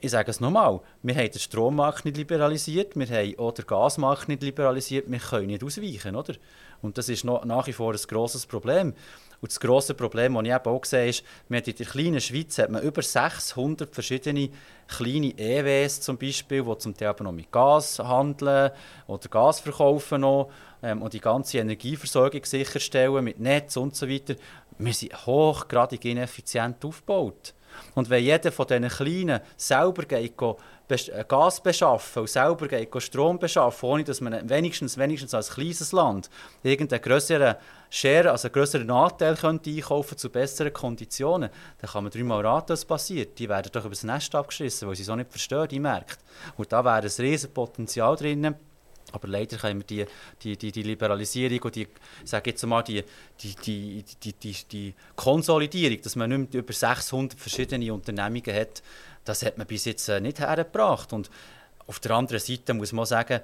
ich 0.00 0.10
sage 0.10 0.30
es 0.30 0.40
nochmal, 0.40 0.80
wir 1.02 1.14
haben 1.14 1.30
den 1.30 1.38
Strommarkt 1.38 2.04
nicht 2.04 2.16
liberalisiert, 2.16 2.96
wir 2.96 3.06
haben 3.06 3.38
auch 3.38 3.52
den 3.52 3.66
Gasmarkt 3.66 4.28
nicht 4.28 4.42
liberalisiert, 4.42 5.08
wir 5.08 5.18
können 5.20 5.46
nicht 5.46 5.62
ausweichen, 5.62 6.16
oder? 6.16 6.34
Und 6.82 6.98
das 6.98 7.08
ist 7.08 7.24
noch, 7.24 7.44
nach 7.44 7.68
wie 7.68 7.72
vor 7.72 7.92
ein 7.92 8.00
grosses 8.08 8.44
Problem. 8.44 8.94
Und 9.42 9.50
das 9.50 9.58
grosse 9.58 9.94
Problem, 9.94 10.34
das 10.34 10.44
ich 10.44 10.50
eben 10.50 10.66
auch 10.66 10.84
sehe, 10.84 11.08
ist, 11.08 11.24
wir 11.48 11.66
in 11.66 11.74
der 11.74 11.86
kleinen 11.86 12.20
Schweiz 12.20 12.58
hat 12.58 12.70
man 12.70 12.80
über 12.80 13.02
600 13.02 13.92
verschiedene 13.92 14.50
kleine 14.86 15.36
EWs 15.36 16.00
zum 16.00 16.16
Beispiel, 16.16 16.62
die 16.62 16.78
zum 16.78 16.96
Teil 16.96 17.14
noch 17.18 17.32
mit 17.32 17.50
Gas 17.50 17.98
handeln 17.98 18.70
oder 19.08 19.28
Gas 19.28 19.58
verkaufen 19.58 20.20
noch, 20.20 20.50
ähm, 20.80 21.02
und 21.02 21.12
die 21.12 21.20
ganze 21.20 21.58
Energieversorgung 21.58 22.44
sicherstellen 22.44 23.24
mit 23.24 23.40
Netz 23.40 23.76
und 23.76 23.96
so 23.96 24.08
weiter. 24.08 24.36
Wir 24.78 24.94
sind 24.94 25.26
hochgradig 25.26 26.04
ineffizient 26.04 26.84
aufgebaut. 26.84 27.52
Und 27.94 28.10
wenn 28.10 28.22
jeder 28.22 28.52
von 28.52 28.66
diesen 28.66 28.88
Kleinen 28.88 29.40
selber 29.56 30.04
geht, 30.04 30.34
äh, 30.40 31.24
Gas 31.26 31.62
beschaffen 31.62 32.20
und 32.20 32.28
selber 32.28 32.68
geht 32.68 33.02
Strom 33.02 33.38
beschaffen, 33.38 33.88
ohne 33.88 34.04
dass 34.04 34.20
man 34.20 34.48
wenigstens, 34.48 34.98
wenigstens 34.98 35.34
als 35.34 35.50
kleines 35.50 35.92
Land 35.92 36.30
irgendeinen 36.62 37.02
größeren 37.02 37.56
Share, 37.94 38.30
also 38.30 38.48
einen 38.48 38.54
größeren 38.54 38.90
Anteil 38.90 39.36
könnte 39.36 39.68
einkaufen 39.68 40.16
zu 40.16 40.30
besseren 40.30 40.72
Konditionen, 40.72 41.50
dann 41.78 41.90
kann 41.90 42.04
man 42.04 42.10
dreimal 42.10 42.44
raten, 42.44 42.70
was 42.70 42.86
passiert. 42.86 43.38
Die 43.38 43.46
werden 43.50 43.70
doch 43.70 43.84
über 43.84 43.90
das 43.90 44.02
Nest 44.02 44.34
abgeschissen, 44.34 44.88
weil 44.88 44.96
sie 44.96 45.04
so 45.04 45.14
nicht 45.14 45.30
verstehen, 45.30 45.68
die 45.68 45.78
Märkte. 45.78 46.16
Und 46.56 46.72
da 46.72 46.82
wäre 46.82 46.94
ein 46.94 47.02
riesiges 47.02 47.48
Potenzial 47.48 48.16
drin, 48.16 48.54
aber 49.12 49.28
leider 49.28 49.58
können 49.58 49.80
wir 49.80 49.86
die, 49.86 50.06
die, 50.42 50.56
die, 50.56 50.72
die 50.72 50.82
Liberalisierung 50.84 51.60
und 51.64 51.76
die, 51.76 51.86
sage 52.24 52.48
jetzt 52.48 52.64
mal, 52.64 52.80
die, 52.80 53.04
die, 53.42 53.54
die, 53.56 54.04
die, 54.22 54.32
die, 54.32 54.56
die 54.72 54.94
Konsolidierung, 55.14 56.00
dass 56.00 56.16
man 56.16 56.30
nicht 56.30 56.54
mehr 56.54 56.62
über 56.62 56.72
600 56.72 57.38
verschiedene 57.38 57.92
Unternehmungen 57.92 58.54
hat, 58.54 58.82
das 59.26 59.44
hat 59.44 59.58
man 59.58 59.66
bis 59.66 59.84
jetzt 59.84 60.08
äh, 60.08 60.18
nicht 60.18 60.40
hergebracht. 60.40 61.12
Und 61.12 61.30
auf 61.86 62.00
der 62.00 62.12
anderen 62.12 62.40
Seite 62.40 62.72
muss 62.72 62.94
man 62.94 63.04
sagen, 63.04 63.40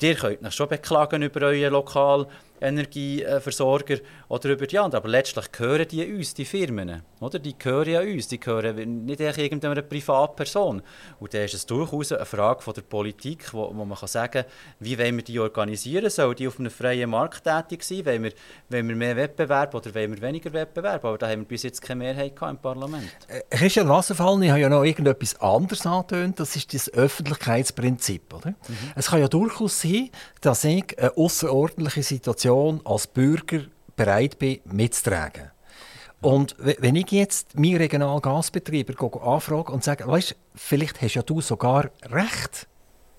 ihr 0.00 0.16
könnt 0.16 0.44
euch 0.44 0.54
schon 0.54 0.68
beklagen 0.68 1.22
über 1.22 1.42
euren 1.42 1.72
lokalen 1.72 2.26
Energieversorger 2.62 3.98
oder 4.28 4.50
über 4.50 4.66
die 4.66 4.78
anderen. 4.78 5.02
Aber 5.02 5.08
letztlich 5.08 5.50
gehören 5.52 5.86
die 5.88 6.14
uns, 6.14 6.34
die 6.34 6.44
Firmen. 6.44 7.02
Oder? 7.20 7.38
Die 7.38 7.58
gehören 7.58 7.88
ja 7.88 8.00
uns, 8.00 8.28
die 8.28 8.40
gehören 8.40 9.04
nicht 9.04 9.20
irgendeiner 9.20 9.82
Privatperson. 9.82 10.82
Und 11.20 11.34
dann 11.34 11.42
ist 11.42 11.54
es 11.54 11.66
durchaus 11.66 12.12
eine 12.12 12.24
Frage 12.24 12.62
von 12.62 12.74
der 12.74 12.82
Politik, 12.82 13.52
wo, 13.52 13.72
wo 13.74 13.84
man 13.84 13.98
kann 13.98 14.08
sagen 14.08 14.32
kann, 14.32 14.44
wie 14.80 14.98
wollen 14.98 15.16
wir 15.16 15.24
die 15.24 15.38
organisieren? 15.38 16.08
Sollen 16.10 16.36
die 16.36 16.48
auf 16.48 16.58
einem 16.58 16.70
freien 16.70 17.10
Markt 17.10 17.44
tätig 17.44 17.82
sein? 17.82 18.06
Wollen 18.06 18.22
wir, 18.24 18.32
wollen 18.68 18.88
wir 18.88 18.96
mehr 18.96 19.16
Wettbewerb 19.16 19.74
oder 19.74 19.94
wollen 19.94 20.14
wir 20.14 20.22
weniger 20.22 20.52
Wettbewerb? 20.52 21.04
Aber 21.04 21.18
da 21.18 21.28
haben 21.28 21.42
wir 21.42 21.48
bis 21.48 21.62
jetzt 21.64 21.82
keine 21.82 21.98
Mehrheit 21.98 22.34
im 22.40 22.58
Parlament. 22.58 23.10
Äh, 23.28 23.42
Christian 23.56 23.88
Wasserfall, 23.88 24.42
ich 24.42 24.50
habe 24.50 24.60
ja 24.60 24.68
noch 24.68 24.84
irgendetwas 24.84 25.40
anderes 25.40 25.84
angetönt. 25.86 26.40
Das 26.40 26.56
ist 26.56 26.72
das 26.74 26.92
Öffentlichkeitsprinzip. 26.92 28.32
Oder? 28.34 28.50
Mhm. 28.50 28.76
Es 28.94 29.08
kann 29.08 29.20
ja 29.20 29.28
durchaus 29.28 29.80
sein, 29.80 30.10
dass 30.40 30.64
ich 30.64 30.98
eine 30.98 31.16
außerordentliche 31.16 32.02
Situation 32.02 32.51
als 32.84 33.06
Bürger 33.06 33.62
bereit 33.96 34.38
bin, 34.38 34.60
mitzutragen. 34.64 35.50
Und 36.20 36.54
wenn 36.58 36.94
ich 36.94 37.10
jetzt 37.10 37.58
meinen 37.58 37.78
regionalen 37.78 38.22
Gasbetreiber 38.22 38.94
anfrage 39.24 39.72
und 39.72 39.82
sage, 39.82 40.06
weißt, 40.06 40.36
vielleicht 40.54 41.02
hast 41.02 41.14
ja 41.14 41.22
du 41.22 41.40
sogar 41.40 41.90
recht, 42.10 42.68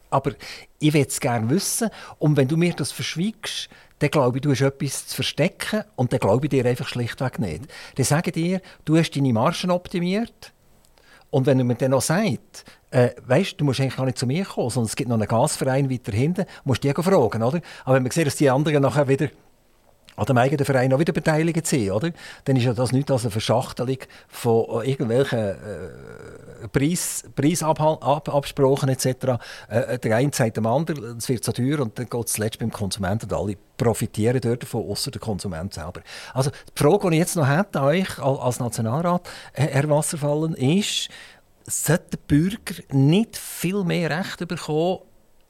aber 0.09 0.31
ich 0.79 0.93
will 0.93 1.05
es 1.05 1.19
gerne 1.19 1.49
wissen 1.49 1.89
und 2.19 2.37
wenn 2.37 2.47
du 2.47 2.55
mir 2.55 2.73
das 2.73 2.93
verschwiegst, 2.93 3.67
dann 3.99 4.09
glaube 4.09 4.37
ich, 4.37 4.41
du 4.41 4.51
hast 4.51 4.61
etwas 4.61 5.07
zu 5.07 5.15
verstecken 5.15 5.83
und 5.95 6.13
dann 6.13 6.19
glaube 6.19 6.45
ich 6.45 6.49
dir 6.49 6.65
einfach 6.65 6.87
schlichtweg 6.87 7.39
nicht. 7.39 7.63
Dann 7.95 8.05
sage 8.05 8.29
ich 8.29 8.33
dir, 8.33 8.61
du 8.85 8.97
hast 8.97 9.11
deine 9.11 9.33
Margen 9.33 9.71
optimiert 9.71 10.53
und 11.29 11.45
wenn 11.45 11.57
du 11.57 11.63
mir 11.65 11.75
dann 11.75 11.91
noch 11.91 12.01
sagt, 12.01 12.63
äh, 12.93 13.09
weißt, 13.25 13.59
du 13.59 13.65
musst 13.65 13.79
eigentlich 13.79 13.95
gar 13.95 14.05
nicht 14.05 14.17
zu 14.17 14.27
mir 14.27 14.45
kommen, 14.45 14.69
sondern 14.69 14.87
es 14.87 14.95
gibt 14.95 15.09
noch 15.09 15.17
einen 15.17 15.27
Gasverein 15.27 15.89
weiter 15.89 16.11
hinten, 16.11 16.45
musst 16.63 16.83
die 16.83 16.93
fragen, 16.93 17.43
oder? 17.43 17.59
Aber 17.85 17.95
wenn 17.95 18.03
man 18.03 18.11
sieht, 18.11 18.27
dass 18.27 18.35
die 18.35 18.49
anderen 18.49 18.83
nachher 18.83 19.07
wieder 19.07 19.29
an 20.15 20.25
dem 20.25 20.37
eigenen 20.37 20.63
Verein 20.63 20.93
auch 20.93 20.99
wieder 20.99 21.11
beteiligt 21.11 21.65
sind, 21.65 21.89
oder? 21.91 22.11
Dann 22.45 22.55
ist 22.55 22.65
ja 22.65 22.73
das 22.73 22.91
nicht 22.91 23.09
als 23.09 23.23
eine 23.23 23.31
Verschachtelung 23.31 23.97
von 24.27 24.85
irgendwelchen 24.85 25.39
äh, 25.39 26.67
Preis, 26.71 27.23
Preisabsprachen 27.35 28.89
etc. 28.89 29.05
Äh, 29.69 29.97
der 29.97 30.15
eine 30.15 30.31
sagt 30.31 30.57
dem 30.57 30.67
anderen, 30.67 31.17
es 31.17 31.27
wird 31.29 31.43
so 31.43 31.51
teuer 31.51 31.79
und 31.79 31.97
dann 31.97 32.07
geht 32.07 32.25
es 32.25 32.33
zuletzt 32.33 32.59
beim 32.59 32.71
Konsumenten 32.71 33.25
und 33.25 33.33
alle 33.33 33.55
profitieren 33.75 34.39
dort 34.39 34.63
davon, 34.63 34.87
außer 34.87 35.09
der 35.09 35.19
Konsument 35.19 35.73
selber. 35.73 36.01
Also 36.33 36.51
die 36.51 36.83
Frage, 36.83 37.09
die 37.09 37.15
ich 37.15 37.19
jetzt 37.19 37.35
noch 37.35 37.47
hätte 37.47 37.79
an 37.79 37.85
euch 37.85 38.19
als 38.19 38.59
Nationalrat, 38.59 39.27
Herr 39.53 39.89
Wasserfallen, 39.89 40.53
ist, 40.53 41.09
sollte 41.65 42.17
der 42.17 42.19
Bürger 42.27 42.75
nicht 42.91 43.37
viel 43.37 43.83
mehr 43.83 44.09
Recht 44.09 44.47
bekommen 44.47 44.99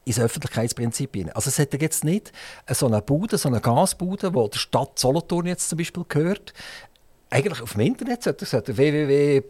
ins 0.06 0.20
Öffentlichkeitsprinzip 0.20 1.16
hinein. 1.16 1.36
Also 1.36 1.50
es 1.50 1.58
hätte 1.58 1.78
jetzt 1.78 2.04
nicht 2.04 2.32
so 2.70 2.88
eine 2.88 3.02
Bude, 3.02 3.38
so 3.38 3.48
eine 3.50 3.62
Gasbude, 3.62 4.32
die 4.32 4.50
der 4.50 4.60
Stadt 4.60 5.00
Solothurn 5.00 5.46
jetzt 5.46 5.70
zum 5.70 5.78
Beispiel 5.78 6.04
gehört. 6.08 6.54
Eigentlich 7.34 7.64
auf 7.64 7.72
dem 7.72 7.82
Internet 7.82 8.22
sollte 8.22 8.46
er 8.46 8.78
www 8.78 9.42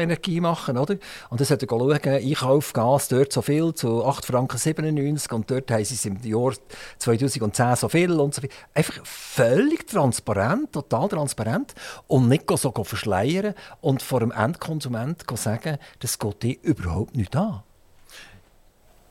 Energie 0.00 0.40
machen, 0.40 0.78
oder? 0.78 0.94
Und 1.28 1.38
dann 1.38 1.46
sollte 1.46 1.66
schauen, 1.68 2.00
ich 2.22 2.38
kaufe 2.38 2.72
Gas 2.72 3.08
dort 3.08 3.30
so 3.30 3.42
viel, 3.42 3.74
zu 3.74 4.06
8 4.06 4.24
Franken 4.24 4.56
97 4.56 5.30
und 5.32 5.50
dort 5.50 5.70
haben 5.70 5.84
sie 5.84 5.96
es 5.96 6.06
im 6.06 6.18
Jahr 6.22 6.54
2010 6.96 7.76
so 7.76 7.90
viel 7.90 8.12
und 8.12 8.34
so 8.34 8.40
viel. 8.40 8.48
Einfach 8.72 9.04
völlig 9.04 9.86
transparent, 9.86 10.72
total 10.72 11.10
transparent 11.10 11.74
und 12.06 12.26
nicht 12.26 12.44
so 12.48 12.72
verschleiern 12.72 13.52
und 13.82 14.00
vor 14.00 14.20
dem 14.20 14.32
Endkonsument 14.32 15.24
sagen, 15.34 15.76
das 15.98 16.18
geht 16.18 16.42
dir 16.42 16.56
überhaupt 16.62 17.16
nicht 17.16 17.36
an. 17.36 17.62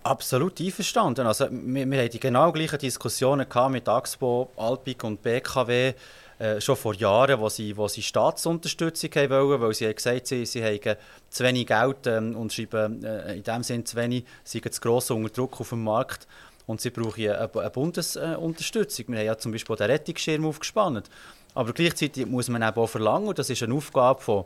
Absolut 0.02 0.60
einverstanden. 0.60 1.28
Also, 1.28 1.48
wir, 1.52 1.90
wir 1.90 2.00
hatten 2.00 2.10
die 2.10 2.20
genau 2.20 2.52
gleichen 2.52 2.80
Diskussionen 2.80 3.46
mit 3.70 3.88
AXPO, 3.88 4.50
Alpic 4.58 5.06
und 5.06 5.22
BKW 5.22 5.94
äh, 6.40 6.60
schon 6.60 6.76
vor 6.76 6.94
Jahren, 6.96 7.40
wo 7.40 7.50
sie, 7.50 7.76
wo 7.78 7.88
sie 7.88 8.02
Staatsunterstützung 8.02 9.10
haben 9.16 9.30
wollen, 9.30 9.62
weil 9.62 9.74
sie 9.74 9.86
haben 9.86 9.96
gesagt 9.96 10.28
sie, 10.28 10.46
sie 10.46 10.64
haben 10.64 10.98
zu 11.30 11.44
wenig 11.44 11.68
Geld 11.68 12.08
ähm, 12.08 12.36
und 12.36 12.52
schreiben 12.52 13.04
äh, 13.04 13.36
in 13.36 13.44
dem 13.44 13.64
Sinne 13.64 13.84
zu 13.84 13.96
wenig, 13.96 14.26
sie 14.44 14.60
haben 14.60 14.72
zu 14.72 14.82
grossen 14.82 15.18
Unterdruck 15.18 15.60
auf 15.62 15.70
dem 15.70 15.84
Markt 15.84 16.28
und 16.68 16.82
sie 16.82 16.90
brauchen 16.90 17.30
eine, 17.30 17.54
eine 17.54 17.70
Bundesunterstützung. 17.70 19.06
Wir 19.10 19.20
haben 19.20 19.26
ja 19.26 19.38
zum 19.38 19.52
Beispiel 19.52 19.76
den 19.76 19.92
Rettungsschirm 19.92 20.46
aufgespannt. 20.46 21.10
Aber 21.54 21.72
gleichzeitig 21.72 22.26
muss 22.26 22.50
man 22.50 22.62
eben 22.62 22.78
auch 22.78 22.88
verlangen, 22.88 23.30
und 23.30 23.40
das 23.40 23.50
ist 23.50 23.64
eine 23.64 23.74
Aufgabe 23.74 24.22
von 24.22 24.46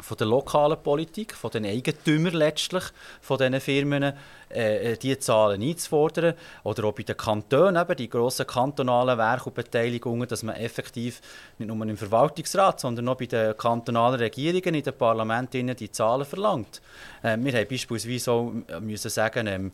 von 0.00 0.16
der 0.16 0.26
lokalen 0.26 0.82
Politik, 0.82 1.34
von 1.34 1.50
den 1.50 1.66
Eigentümern 1.66 2.34
letztlich, 2.34 2.84
von 3.20 3.38
diesen 3.38 3.60
Firmen, 3.60 4.14
äh, 4.48 4.96
die 4.96 5.18
Zahlen 5.18 5.62
einzufordern. 5.62 6.34
Oder 6.64 6.84
auch 6.84 6.92
bei 6.92 7.02
den 7.02 7.16
Kantonen, 7.16 7.76
eben, 7.76 7.96
die 7.96 8.08
grossen 8.08 8.46
kantonalen 8.46 9.18
Werke 9.18 9.46
und 9.46 9.54
Beteiligungen, 9.54 10.26
dass 10.26 10.42
man 10.42 10.56
effektiv 10.56 11.20
nicht 11.58 11.68
nur 11.68 11.86
im 11.86 11.96
Verwaltungsrat, 11.96 12.80
sondern 12.80 13.08
auch 13.08 13.16
bei 13.16 13.26
den 13.26 13.56
kantonalen 13.56 14.20
Regierungen, 14.20 14.74
in 14.74 14.82
den 14.82 14.96
Parlamenten 14.96 15.74
die 15.76 15.92
Zahlen 15.92 16.24
verlangt. 16.24 16.80
Äh, 17.22 17.36
wir 17.38 17.52
haben 17.52 17.68
beispielsweise 17.68 18.32
auch 18.32 18.52
müssen 18.80 19.10
sagen, 19.10 19.46
ähm, 19.46 19.72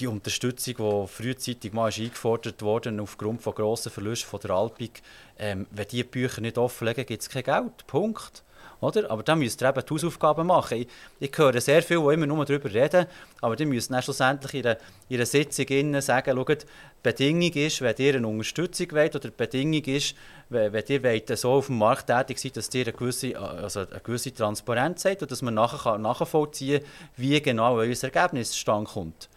die 0.00 0.06
Unterstützung, 0.06 0.74
die 0.76 1.08
frühzeitig 1.08 1.72
mal 1.72 1.90
eingefordert 1.90 2.62
wurde 2.62 2.96
aufgrund 3.00 3.42
von 3.42 3.54
grossen 3.54 3.90
Verlusten 3.90 4.28
von 4.28 4.40
der 4.40 4.50
Alpik, 4.50 5.02
ähm, 5.38 5.66
wenn 5.70 5.88
die 5.88 6.04
Bücher 6.04 6.40
nicht 6.40 6.58
offenlegen, 6.58 7.06
gibt 7.06 7.22
es 7.22 7.28
kein 7.28 7.42
Geld. 7.42 7.86
Punkt. 7.86 8.44
Oder? 8.80 9.10
Aber 9.10 9.22
dann 9.22 9.40
müsst 9.40 9.60
ihr 9.62 9.68
eben 9.68 9.82
die 9.84 9.94
Hausaufgaben 9.94 10.46
machen. 10.46 10.78
Ich, 10.78 10.88
ich 11.18 11.36
höre 11.36 11.60
sehr 11.60 11.82
viel, 11.82 11.98
die 12.00 12.14
immer 12.14 12.26
nur 12.26 12.44
darüber 12.44 12.72
reden, 12.72 13.06
aber 13.40 13.56
die 13.56 13.66
müssen 13.66 13.92
dann 13.92 14.02
schlussendlich 14.02 14.54
in 14.54 14.76
in 15.08 15.16
einer 15.16 15.26
Sitzung 15.26 16.00
sagen, 16.00 16.36
schaut, 16.36 16.62
die 16.62 16.66
Bedingung 17.02 17.52
ist, 17.52 17.80
wenn 17.80 17.96
ihr 17.98 18.16
eine 18.16 18.28
Unterstützung 18.28 18.92
wollt, 18.92 19.16
oder 19.16 19.28
die 19.28 19.36
Bedingung 19.36 19.84
ist, 19.84 20.14
wenn, 20.48 20.72
wenn 20.72 20.84
ihr 20.88 21.02
wollt, 21.02 21.38
so 21.38 21.52
auf 21.52 21.66
dem 21.66 21.78
Markt 21.78 22.08
tätig 22.08 22.38
seid, 22.38 22.56
dass 22.56 22.72
ihr 22.74 22.86
eine 22.86 22.92
gewisse, 22.92 23.38
also 23.38 23.80
eine 23.80 24.00
gewisse 24.00 24.34
Transparenz 24.34 25.04
habt 25.04 25.22
und 25.22 25.30
dass 25.30 25.42
man 25.42 25.54
nachher 25.54 25.98
nachvollziehen 25.98 26.80
kann, 26.80 26.90
wie 27.16 27.40
genau 27.40 27.74
euer 27.76 27.94
Ergebnis 28.02 28.50
zustande 28.50 28.90
kommt. 28.90 29.28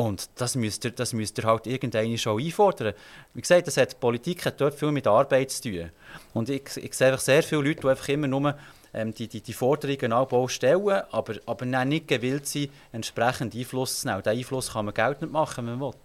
Und 0.00 0.30
das 0.36 0.54
müsst 0.54 0.86
ihr, 0.86 0.92
das 0.92 1.12
müsst 1.12 1.36
ihr 1.36 1.44
halt 1.44 1.66
irgendwann 1.66 2.16
schon 2.16 2.42
einfordern. 2.42 2.94
Wie 3.34 3.42
gesagt, 3.42 3.66
das 3.66 3.76
hat, 3.76 4.00
Politik 4.00 4.46
hat 4.46 4.58
dort 4.58 4.74
viel 4.74 4.92
mit 4.92 5.06
Arbeit 5.06 5.50
zu 5.50 5.64
tun. 5.64 5.90
Und 6.32 6.48
ich, 6.48 6.62
ich 6.78 6.94
sehe 6.94 7.08
einfach 7.08 7.20
sehr 7.20 7.42
viele 7.42 7.60
Leute, 7.60 7.82
die 7.82 7.88
einfach 7.88 8.08
immer 8.08 8.26
nur 8.26 8.56
ähm, 8.94 9.12
die, 9.12 9.28
die, 9.28 9.42
die 9.42 9.52
Forderungen 9.52 10.14
auch 10.14 10.48
stellen, 10.48 11.02
aber, 11.10 11.34
aber 11.44 11.66
nicht 11.66 12.08
gewillt 12.08 12.46
sind, 12.46 12.72
entsprechend 12.92 13.54
Einfluss 13.54 14.00
zu 14.00 14.08
nehmen. 14.08 14.22
Diesen 14.22 14.38
Einfluss 14.38 14.72
kann 14.72 14.86
man 14.86 14.94
nicht 15.20 15.30
machen, 15.30 15.66
wenn 15.66 15.78
man 15.78 15.92
will. 15.92 16.00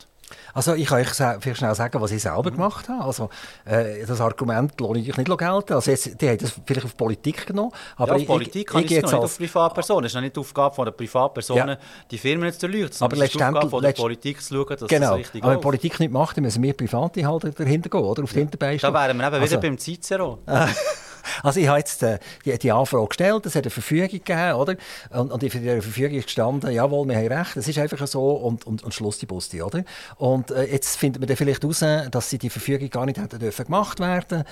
Also 0.54 0.74
ich 0.74 0.88
kann 0.88 1.02
euch 1.02 1.10
vielleicht 1.10 1.58
schnell 1.58 1.76
sagen, 1.76 2.02
was 2.02 2.12
ich 2.12 2.22
selber 2.22 2.50
mhm. 2.50 2.56
gemacht 2.56 2.90
habe. 2.90 3.04
Also 3.04 3.30
äh, 3.66 4.06
das 4.06 4.22
Argument 4.22 4.80
lohne 4.80 5.00
ich 5.00 5.16
nicht 5.16 5.38
gelten. 5.38 5.74
Also 5.74 5.92
jetzt, 5.92 6.22
die 6.22 6.30
haben 6.30 6.38
das 6.38 6.54
vielleicht 6.66 6.86
auf 6.86 6.96
Politik 6.96 7.48
genommen. 7.48 7.72
Aber 7.98 8.16
ja, 8.16 8.22
auf 8.22 8.28
Politik 8.28 8.72
ich, 8.74 8.86
ich, 8.86 8.92
ich 8.92 9.04
nicht 9.04 9.14
auf 9.14 9.38
Privatpersonen. 9.38 10.06
Es 10.06 10.12
ist 10.12 10.16
noch 10.16 10.22
nicht 10.22 10.36
die 10.36 10.40
Aufgabe 10.40 10.76
von 10.76 10.86
der 10.86 10.92
Privatpersonen, 10.92 11.70
ja. 11.70 11.78
die 12.10 12.18
Firmen 12.18 12.52
zu 12.54 12.66
erleuchten. 12.66 13.04
Aber 13.04 13.16
es 13.18 13.24
ist 13.24 13.36
die 13.36 13.44
Aufgabe 13.44 13.70
von 13.70 13.84
der 13.84 13.92
Politik 13.92 14.42
zu 14.42 14.56
schauen, 14.56 14.78
dass 14.80 14.88
genau. 14.88 15.10
das 15.10 15.20
richtig 15.20 15.44
aber 15.44 15.54
wenn 15.54 15.62
Politik 15.62 16.00
nicht 16.00 16.12
macht, 16.12 16.38
dann 16.38 16.44
müssen 16.44 16.64
wir 16.64 16.74
Private 16.74 17.26
halt 17.26 17.60
dahinter 17.60 17.90
gehen, 17.90 18.02
oder? 18.02 18.24
Auf 18.24 18.30
ja. 18.32 18.36
die 18.36 18.40
Hinterbeine 18.40 18.78
Da 18.78 18.94
wären 18.94 19.18
wir 19.18 19.28
eben 19.28 19.36
also, 19.36 19.52
wieder 19.52 19.62
beim 19.62 19.78
Cicero. 19.78 20.40
Also 21.44 21.60
ich 21.60 21.68
habe 21.68 21.80
jetzt 21.80 22.04
äh, 22.04 22.20
die, 22.46 22.58
die, 22.58 22.72
Anfrage 22.72 23.08
gestellt, 23.08 23.46
es 23.46 23.56
hat 23.56 23.64
eine 23.64 23.72
Verfügung 23.72 24.10
gegeben, 24.10 24.54
oder? 24.54 24.76
Und, 25.12 25.32
und 25.32 25.44
in 25.44 25.50
dieser 25.50 25.82
Verfügung 25.82 26.22
gestanden, 26.22 26.72
jawohl, 26.72 27.08
wir 27.08 27.18
haben 27.18 27.28
recht, 27.28 27.58
es 27.58 27.68
ist 27.68 27.78
einfach 27.78 28.06
so 28.08 28.32
und, 28.32 28.66
und, 28.66 28.84
und 28.84 28.94
Schluss 28.94 29.18
die 29.18 29.26
Busti, 29.26 29.62
oder? 29.62 29.84
Und 30.18 30.52
äh, 30.52 30.66
jetzt 30.66 30.98
finden 30.98 31.22
wir 31.22 31.28
dann 31.28 31.38
vielleicht 31.38 31.64
heraus, 31.64 31.84
dass 32.12 32.30
sie 32.30 32.38
die 32.38 32.50
Verfügung 32.50 32.90
gar 32.90 33.06
nicht 33.06 33.20
hätten 33.20 33.40
dürfen 33.40 33.66
gemacht 33.66 34.00
werden. 34.00 34.44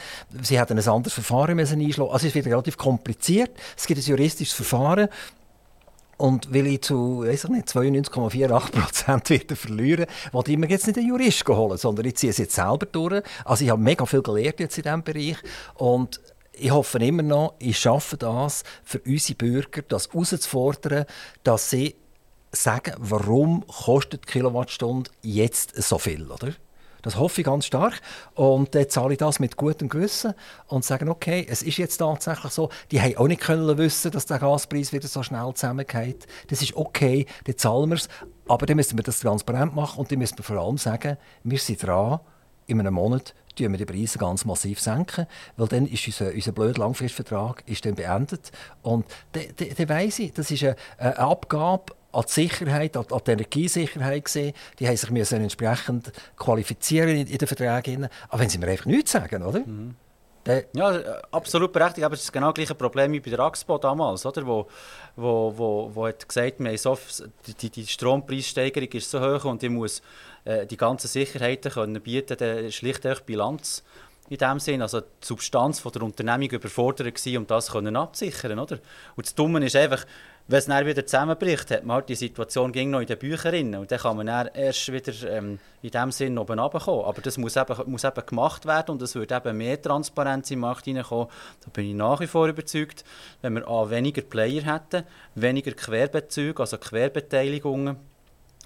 Sie 0.41 0.59
hätten 0.59 0.78
ein 0.78 0.88
anderes 0.88 1.13
Verfahren 1.13 1.55
müssen 1.55 1.80
einschlagen. 1.80 2.11
Also 2.11 2.28
es 2.28 2.36
wird 2.36 2.47
relativ 2.47 2.78
kompliziert. 2.78 3.51
Es 3.78 3.88
gibt 3.88 3.99
ein 3.99 4.05
juristisches 4.05 4.53
Verfahren. 4.53 5.07
Und 6.17 6.53
weil 6.53 6.67
ich 6.67 6.82
zu 6.82 7.24
92,48 7.24 9.30
wieder 9.41 9.55
verlieren, 9.55 10.05
wollte 10.32 10.51
ich 10.51 10.57
mir 10.57 10.69
jetzt 10.69 10.88
nicht 10.88 10.97
einen 10.97 11.09
Jurist 11.09 11.47
holen, 11.47 11.78
sondern 11.78 12.05
ich 12.05 12.15
ziehe 12.15 12.30
es 12.30 12.38
jetzt 12.38 12.55
selber 12.55 12.86
durch. 12.86 13.24
Also 13.43 13.65
ich 13.65 13.71
habe 13.71 13.82
mega 13.82 14.05
viel 14.05 14.21
gelernt 14.21 14.59
jetzt 14.59 14.78
in 14.78 14.84
diesem 14.84 15.03
Bereich 15.03 15.38
und 15.76 16.21
ich 16.54 16.72
hoffe 16.72 16.99
immer 16.99 17.24
noch, 17.24 17.56
ich 17.60 17.80
schaffe 17.80 18.18
das 18.18 18.64
für 18.84 18.99
unsere 18.99 19.38
Bürger, 19.38 19.82
das 19.82 20.10
herauszufordern, 20.10 21.06
dass 21.43 21.70
sie 21.70 21.95
sagen, 22.51 22.93
warum 22.99 23.66
kostet 23.68 24.28
die 24.28 24.32
Kilowattstunde 24.32 25.10
jetzt 25.22 25.76
so 25.82 25.97
viel, 25.97 26.30
oder? 26.30 26.54
Das 27.01 27.18
hoffe 27.18 27.41
ich 27.41 27.45
ganz 27.45 27.66
stark. 27.66 27.99
Und 28.34 28.74
dann 28.76 28.89
zahle 28.89 29.14
ich 29.14 29.20
das 29.20 29.39
mit 29.39 29.58
gutem 29.58 29.89
Gewissen 29.89 30.34
und 30.68 30.86
sage, 30.86 31.10
okay, 31.10 31.45
es 31.49 31.62
ist 31.62 31.78
jetzt 31.78 31.97
tatsächlich 31.97 32.54
so. 32.54 32.70
Die 32.91 33.01
haben 33.01 33.18
auch 33.18 33.28
nicht 33.28 33.41
können 33.41 33.78
wissen, 33.78 34.10
dass 34.12 34.26
der 34.26 34.39
Gaspreis 34.39 34.93
wieder 34.93 35.08
so 35.08 35.22
schnell 35.22 35.54
zusammengeht. 35.54 36.26
Das 36.47 36.62
ist 36.62 36.76
okay, 36.78 37.26
dann 37.43 37.58
zahlen 37.58 37.89
wir 37.89 37.97
es. 37.97 38.08
Aber 38.47 38.66
dann 38.66 38.78
müssen 38.78 38.97
wir 38.97 39.04
das 39.04 39.20
transparent 39.20 39.76
machen 39.76 39.99
und 39.99 40.12
dann 40.12 40.20
müssen 40.20 40.38
wir 40.38 40.43
vor 40.45 40.58
allem 40.58 40.78
sagen, 40.78 41.18
wir 41.43 41.60
sind 41.60 41.84
dran, 41.84 42.22
in 42.68 42.80
einem 42.80 42.93
Monat 42.93 43.36
wir 43.58 43.78
die 43.78 43.86
Preise 43.86 44.18
ganz 44.18 44.45
massiv 44.45 44.80
senken, 44.80 45.28
weil 45.58 45.68
dann 45.68 45.88
ist 45.88 46.06
unser, 46.08 46.34
unser 46.34 46.51
blöder 46.51 46.80
Langfristvertrag 46.80 47.64
ist 47.66 47.86
dann 47.86 47.95
beendet. 47.95 48.51
Und 48.82 49.06
dann 49.32 49.89
weiss 49.89 50.20
ich, 50.20 50.34
das 50.34 50.51
ist 50.51 50.64
eine, 50.64 50.76
eine 50.97 51.18
Abgabe 51.20 51.93
an 52.12 52.24
die 52.28 52.32
Sicherheit, 52.32 52.95
an 52.95 53.06
die 53.26 53.32
Energiesicherheit 53.32 54.26
gesehen. 54.26 54.54
Die 54.80 54.88
haben 54.88 54.97
sich 54.97 55.10
müssen 55.10 55.41
entsprechend 55.41 56.12
qualifizieren 56.38 57.10
in, 57.10 57.28
in 57.28 57.38
den 57.38 57.47
Verträgen. 57.47 58.08
Aber 58.30 58.41
wenn 58.41 58.49
sie 58.49 58.60
mir 58.60 58.68
einfach 58.68 58.86
nichts 58.86 59.12
sagen, 59.12 59.43
oder? 59.43 59.60
Mhm. 59.60 59.95
Ja, 60.45 61.21
absolut 61.31 61.71
berechtigt. 61.71 62.03
Aber 62.03 62.15
es 62.15 62.23
ist 62.23 62.33
genau 62.33 62.47
das 62.47 62.55
gleiche 62.55 62.75
Problem 62.75 63.13
wie 63.13 63.21
bei 63.21 63.29
der 63.29 63.39
Axpo 63.39 63.77
damals, 63.77 64.25
oder? 64.25 64.45
Wo, 64.45 64.67
wo, 65.15 65.53
wo, 65.55 65.91
wo 65.93 66.07
hat 66.07 66.27
gesagt, 66.27 66.59
wir 66.59 66.77
so, 66.77 66.97
die, 67.61 67.69
die 67.69 67.87
Strompreissteigerung 67.87 68.89
ist 68.89 69.09
so 69.09 69.21
hoch 69.21 69.45
und 69.45 69.63
ich 69.63 69.69
muss 69.69 70.01
äh, 70.43 70.65
die 70.65 70.75
ganzen 70.77 71.07
Sicherheiten 71.07 71.71
können 71.71 72.01
bieten, 72.01 72.37
dann 72.37 72.71
schlicht 72.71 73.07
auch 73.07 73.21
Bilanz 73.21 73.83
in 74.29 74.37
dem 74.37 74.59
Sinn, 74.59 74.81
also 74.81 75.01
die 75.01 75.07
Substanz 75.21 75.79
von 75.79 75.91
der 75.91 76.03
Unternehmung 76.03 76.49
überfordert 76.49 77.25
war, 77.25 77.37
um 77.37 77.47
das 77.47 77.71
können 77.71 77.95
abzusichern, 77.95 78.59
oder? 78.59 78.79
Und 79.15 79.25
das 79.25 79.35
Dumme 79.35 79.63
ist 79.65 79.75
einfach, 79.75 80.05
wenn 80.47 80.59
es 80.59 80.65
dann 80.65 80.85
wieder 80.85 81.05
zusammenbricht, 81.05 81.71
hat 81.71 81.85
man 81.85 81.95
halt 81.95 82.09
die 82.09 82.15
Situation 82.15 82.73
ging 82.73 82.89
noch 82.89 82.99
in 82.99 83.07
den 83.07 83.17
Büchern 83.17 83.75
und 83.75 83.89
dann 83.91 83.99
kann 83.99 84.17
man 84.17 84.27
dann 84.27 84.49
erst 84.53 84.91
wieder 84.91 85.13
ähm, 85.31 85.57
in 85.81 85.89
dem 85.89 86.11
Sinn 86.11 86.37
oben 86.37 86.59
runterkommen. 86.59 87.05
Aber 87.05 87.21
das 87.21 87.37
muss 87.37 87.55
eben, 87.55 87.75
muss 87.89 88.03
eben 88.03 88.25
gemacht 88.25 88.65
werden 88.65 88.91
und 88.91 89.01
es 89.01 89.15
wird 89.15 89.31
eben 89.31 89.57
mehr 89.57 89.81
Transparenz 89.81 90.51
im 90.51 90.59
Markt 90.59 90.85
hineinkommen. 90.85 91.27
Da 91.63 91.69
bin 91.71 91.87
ich 91.87 91.95
nach 91.95 92.19
wie 92.19 92.27
vor 92.27 92.47
überzeugt, 92.47 93.05
wenn 93.41 93.53
wir 93.53 93.67
A, 93.67 93.89
weniger 93.89 94.21
Player 94.21 94.63
hätten, 94.63 95.03
weniger 95.35 95.71
Querbezüge, 95.71 96.61
also 96.61 96.77
Querbeteiligungen, 96.77 97.97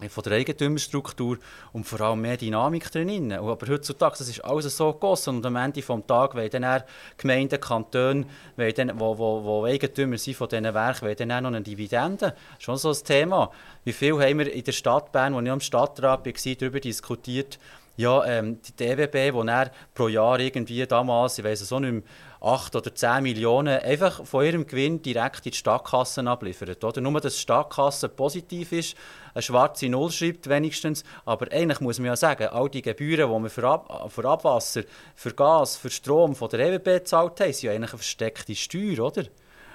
von 0.10 0.24
der 0.24 0.34
Eigentümerstruktur 0.34 1.39
und 1.74 1.86
vor 1.86 2.02
allem 2.02 2.22
mehr 2.22 2.38
Dynamik 2.38 2.91
drin. 2.91 3.32
Aber 3.34 3.68
heutzutage 3.68 4.16
das 4.20 4.30
ist 4.30 4.45
alles 4.45 4.78
so 4.78 4.93
gegossen 4.93 5.38
und 5.38 5.45
am 5.45 5.56
Ende 5.56 5.82
des 5.82 6.06
Tages 6.06 6.36
wollen 6.36 6.50
dann 6.52 6.84
Gemeinden, 7.18 7.60
Kantone, 7.60 8.26
die 8.58 8.91
wo, 8.95 9.18
wo, 9.18 9.43
wo 9.43 9.66
Eigentümer 9.66 10.18
sind 10.18 10.38
von 10.38 10.50
diesen 10.50 10.72
Werken, 10.72 11.08
wollen 11.08 11.30
dann 11.30 11.43
noch 11.43 11.50
eine 11.50 11.62
Dividende. 11.62 12.36
Schon 12.60 12.78
so 12.78 12.89
ein 12.89 13.04
Thema. 13.04 13.52
Wie 13.84 13.93
viel 13.93 14.14
haben 14.14 14.39
wir 14.39 14.54
in 14.54 14.64
der 14.64 14.72
Stadt 14.72 15.12
Bern, 15.12 15.34
wo 15.34 15.41
ich 15.41 15.50
am 15.50 15.62
Stadtrat 15.62 16.26
war, 16.26 16.56
darüber 16.56 16.80
diskutiert, 16.80 17.58
ja, 17.98 18.24
ähm, 18.26 18.62
die 18.62 18.76
DWB, 18.76 19.32
die 19.32 19.72
pro 19.95 20.08
Jahr 20.08 20.39
irgendwie 20.39 20.86
damals, 20.86 21.39
ich 21.39 21.43
weiß 21.43 21.62
es 21.62 21.74
auch 21.74 21.80
nicht 21.80 21.93
mehr, 21.93 22.04
8 22.39 22.76
oder 22.76 22.93
10 22.93 23.24
Millionen 23.24 23.80
einfach 23.80 24.24
von 24.24 24.45
ihrem 24.45 24.68
Gewinn 24.68 25.02
direkt 25.02 25.48
in 25.48 25.52
die 25.52 25.58
Stadtkassen 25.58 26.28
abliefert. 26.28 26.84
Oder? 26.84 27.02
Nur, 27.02 27.20
dass 27.20 27.34
die 27.34 27.41
Stadtkasse 27.41 28.10
positiv 28.10 28.72
ist, 28.72 28.95
eine 29.38 29.44
schwarze 29.44 29.88
Null 29.88 30.12
schreibt 30.12 30.50
wenigstens, 30.50 31.04
aber 31.24 31.52
eigentlich 31.52 31.80
muss 31.80 32.00
man 32.00 32.08
ja 32.08 32.16
sagen, 32.16 32.48
all 32.48 32.70
die 32.70 32.82
Gebühren, 32.82 33.32
die 33.32 33.44
wir 33.44 33.50
für, 33.52 33.68
Ab 33.68 34.12
für 34.12 34.26
Abwasser, 34.26 34.82
für 35.16 35.32
Gas, 35.32 35.78
für 35.78 35.92
Strom 35.92 36.36
von 36.36 36.50
der 36.50 36.60
EWB 36.62 36.86
gezahlt 36.86 37.40
haben, 37.40 37.54
sind 37.54 37.62
ja 37.62 37.72
eigentlich 37.72 37.92
eine 37.92 38.00
versteckte 38.00 38.56
Steuer, 38.56 39.06
oder? 39.06 39.26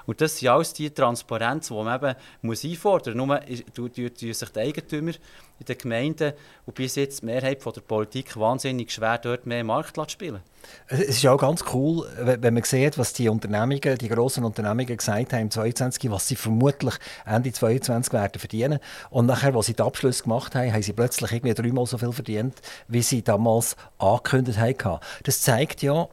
Und 0.06 0.20
das 0.20 0.38
sind 0.38 0.48
alles 0.48 0.72
die 0.72 0.90
Transparenz, 0.90 1.68
die 1.68 1.74
man 1.74 1.96
eben 1.96 2.14
muss 2.42 2.64
einfordern 2.64 3.18
muss. 3.18 3.38
Nur 3.76 3.92
tun 3.92 4.10
sich 4.14 4.48
die 4.50 4.60
Eigentümer 4.60 5.12
in 5.58 5.66
den 5.66 5.78
Gemeinden 5.78 6.32
und 6.66 6.74
bis 6.74 6.96
jetzt 6.96 7.22
die 7.22 7.26
Mehrheit 7.26 7.62
von 7.62 7.72
der 7.72 7.82
Politik 7.82 8.36
wahnsinnig 8.36 8.90
schwer, 8.90 9.18
dort 9.18 9.46
mehr 9.46 9.62
Markt 9.62 9.94
zu 9.94 10.04
spielen. 10.08 10.40
Es 10.88 11.00
ist 11.00 11.26
auch 11.26 11.38
ganz 11.38 11.64
cool, 11.72 12.06
wenn 12.18 12.54
man 12.54 12.62
sieht, 12.62 12.96
was 12.98 13.12
die 13.12 13.28
Unternehmungen, 13.28 13.98
die 13.98 14.08
grossen 14.08 14.44
Unternehmungen 14.44 14.96
gesagt 14.96 15.32
haben 15.32 15.42
im 15.42 15.50
2022, 15.50 16.10
was 16.10 16.28
sie 16.28 16.36
vermutlich 16.36 16.94
Ende 17.24 17.52
2022 17.52 18.12
werden 18.12 18.38
verdienen. 18.38 18.78
Und 19.10 19.26
nachher, 19.26 19.54
als 19.54 19.66
sie 19.66 19.74
den 19.74 19.86
Abschluss 19.86 20.22
gemacht 20.22 20.54
haben, 20.54 20.72
haben 20.72 20.82
sie 20.82 20.92
plötzlich 20.92 21.32
irgendwie 21.32 21.54
dreimal 21.54 21.86
so 21.86 21.98
viel 21.98 22.12
verdient, 22.12 22.60
wie 22.88 23.02
sie 23.02 23.22
damals 23.22 23.76
angekündigt 23.98 24.58
haben. 24.58 25.00
Das 25.24 25.42
zeigt 25.42 25.82
ja, 25.82 26.08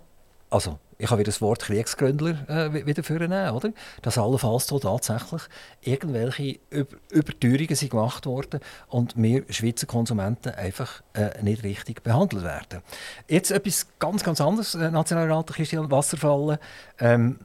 also 0.49 0.79
ich 1.01 1.09
habe 1.09 1.19
wieder 1.19 1.31
das 1.31 1.39
Wort 1.39 1.61
Kriegsgründler 1.61 2.49
äh, 2.49 2.85
wieder 2.85 3.03
vornehmen, 3.03 3.51
oder? 3.51 3.71
Dass 4.01 4.17
allenfalls 4.17 4.67
so 4.67 4.79
tatsächlich 4.79 5.41
irgendwelche 5.81 6.59
Über 6.69 6.97
Überteuerungen 7.09 7.75
sind 7.75 7.91
gemacht 7.91 8.25
worden 8.25 8.59
und 8.89 9.13
wir 9.15 9.45
Schweizer 9.49 9.87
Konsumenten 9.87 10.49
einfach 10.49 11.01
äh, 11.13 11.41
nicht 11.41 11.63
richtig 11.63 12.03
behandelt 12.03 12.43
werden. 12.43 12.81
Jetzt 13.29 13.51
etwas 13.51 13.87
ganz, 13.97 14.23
ganz 14.23 14.41
anderes, 14.41 14.75
äh, 14.75 14.91
Nationalrat 14.91 15.47
Christian 15.47 15.89
Wasserfallen. 15.89 16.57
Ähm, 16.99 17.39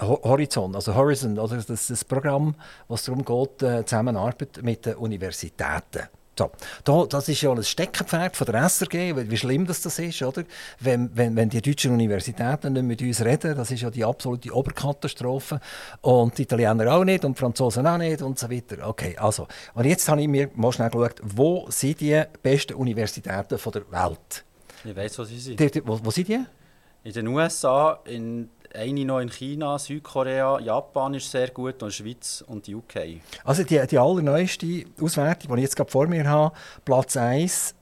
Horizon, 0.00 0.76
also 0.76 0.94
Horizon, 0.94 1.38
oder 1.38 1.56
das, 1.56 1.86
das 1.88 2.04
Programm, 2.04 2.54
was 2.86 3.04
darum 3.04 3.24
geht, 3.24 3.62
äh, 3.62 3.84
Zusammenarbeit 3.84 4.60
mit 4.62 4.86
den 4.86 4.94
Universitäten. 4.94 6.08
So, 6.38 6.52
da, 6.84 7.04
das 7.04 7.28
ist 7.28 7.42
ja 7.42 7.50
ein 7.50 7.64
Steckenpferd 7.64 8.36
von 8.36 8.46
der 8.46 8.68
SRG, 8.68 9.28
wie 9.28 9.36
schlimm 9.36 9.66
das, 9.66 9.80
das 9.80 9.98
ist, 9.98 10.22
oder? 10.22 10.44
Wenn, 10.78 11.10
wenn, 11.16 11.34
wenn 11.34 11.48
die 11.48 11.60
deutschen 11.60 11.92
Universitäten 11.92 12.74
nicht 12.74 12.84
mit 12.84 13.02
uns 13.02 13.24
reden, 13.24 13.56
das 13.56 13.72
ist 13.72 13.80
ja 13.80 13.90
die 13.90 14.04
absolute 14.04 14.54
Oberkatastrophe. 14.54 15.58
Und 16.02 16.38
die 16.38 16.42
Italiener 16.42 16.92
auch 16.92 17.02
nicht 17.02 17.24
und 17.24 17.36
die 17.36 17.40
Franzosen 17.40 17.84
auch 17.88 17.98
nicht 17.98 18.22
und 18.22 18.38
so 18.38 18.48
weiter. 18.48 18.86
Okay, 18.86 19.16
also. 19.18 19.48
Und 19.74 19.84
jetzt 19.84 20.08
habe 20.08 20.22
ich 20.22 20.28
mir 20.28 20.48
mal 20.54 20.70
schnell 20.70 20.90
geschaut, 20.90 21.20
wo 21.24 21.66
sind 21.70 22.00
die 22.00 22.22
besten 22.40 22.74
Universitäten 22.74 23.58
von 23.58 23.72
der 23.72 23.90
Welt? 23.90 24.44
Ich 24.84 24.94
weiß, 24.94 25.18
wo 25.18 25.24
sie 25.24 25.40
sind. 25.40 25.58
Die, 25.58 25.70
die, 25.72 25.84
wo, 25.84 25.98
wo 26.00 26.10
sind 26.12 26.28
die? 26.28 26.38
In 27.02 27.12
den 27.12 27.26
USA, 27.26 27.98
in 28.04 28.48
eine 28.74 29.04
noch 29.04 29.20
in 29.20 29.30
China, 29.30 29.78
Südkorea, 29.78 30.60
Japan 30.60 31.14
ist 31.14 31.30
sehr 31.30 31.48
gut 31.48 31.82
und 31.82 31.92
Schweiz 31.92 32.44
und 32.46 32.66
die 32.66 32.74
UK. 32.74 33.20
Also 33.44 33.64
die, 33.64 33.80
die 33.86 33.98
allerneueste 33.98 34.84
Auswertung, 35.00 35.54
die 35.54 35.60
ich 35.60 35.64
jetzt 35.64 35.76
gerade 35.76 35.90
vor 35.90 36.06
mir 36.06 36.28
habe, 36.28 36.54
Platz 36.84 37.16
1 37.16 37.74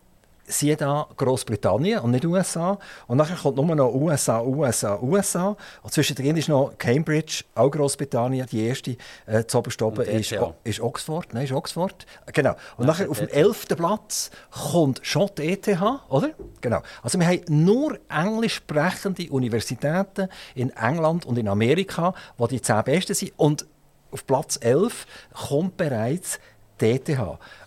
siehe 0.46 0.76
da 0.76 1.06
Großbritannien 1.16 2.00
und 2.00 2.12
nicht 2.12 2.24
USA. 2.24 2.78
Und 3.06 3.18
nachher 3.18 3.36
kommt 3.36 3.56
nur 3.56 3.74
noch 3.74 3.92
USA, 3.92 4.40
USA, 4.42 4.98
USA. 5.00 5.56
Und 5.82 5.92
zwischendrin 5.92 6.36
ist 6.36 6.48
noch 6.48 6.76
Cambridge, 6.78 7.44
auch 7.54 7.70
Großbritannien. 7.70 8.46
Die 8.50 8.64
erste 8.64 8.96
äh, 9.26 9.44
zu 9.44 9.60
ist, 9.60 10.34
ist 10.64 10.80
Oxford. 10.80 11.34
Nein, 11.34 11.44
ist 11.44 11.52
Oxford. 11.52 12.06
Genau. 12.32 12.54
Und 12.76 12.86
nachher 12.86 13.10
auf 13.10 13.18
dem 13.18 13.28
11. 13.28 13.68
Platz 13.68 14.30
kommt 14.50 15.00
schon 15.02 15.30
die 15.36 15.52
ETH, 15.52 15.68
oder? 16.08 16.30
Genau. 16.60 16.82
Also 17.02 17.18
wir 17.18 17.26
haben 17.26 17.42
nur 17.48 17.98
englisch 18.08 18.54
sprechende 18.56 19.30
Universitäten 19.30 20.28
in 20.54 20.70
England 20.70 21.26
und 21.26 21.38
in 21.38 21.48
Amerika, 21.48 22.14
die 22.38 22.48
die 22.48 22.62
zehn 22.62 22.82
besten 22.84 23.14
sind. 23.14 23.32
Und 23.36 23.66
auf 24.10 24.26
Platz 24.26 24.58
11 24.60 25.06
kommt 25.32 25.76
bereits 25.76 26.38
die 26.80 26.92
ETH. 26.92 27.18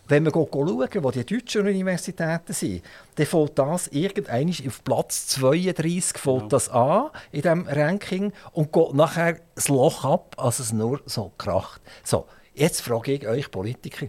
Wenn 0.09 0.25
wir 0.25 0.31
schauen, 0.31 1.03
wo 1.03 1.11
die 1.11 1.23
deutschen 1.23 1.67
Universitäten 1.67 2.51
sind, 2.51 2.81
dann 3.13 3.27
fällt 3.27 3.59
das 3.59 3.87
irgendwann 3.89 4.49
auf 4.49 4.83
Platz 4.83 5.27
32 5.27 6.17
fällt 6.17 6.41
ja. 6.41 6.47
das 6.47 6.69
an 6.69 7.11
in 7.31 7.43
diesem 7.43 7.67
Ranking 7.67 8.33
und 8.51 8.73
geht 8.73 8.93
nachher 8.95 9.37
das 9.53 9.67
Loch 9.67 10.03
ab, 10.03 10.35
als 10.37 10.57
es 10.57 10.73
nur 10.73 10.99
so 11.05 11.31
kracht. 11.37 11.79
So, 12.03 12.25
jetzt 12.55 12.81
frage 12.81 13.13
ich 13.13 13.27
euch 13.27 13.51
Politiker, 13.51 14.07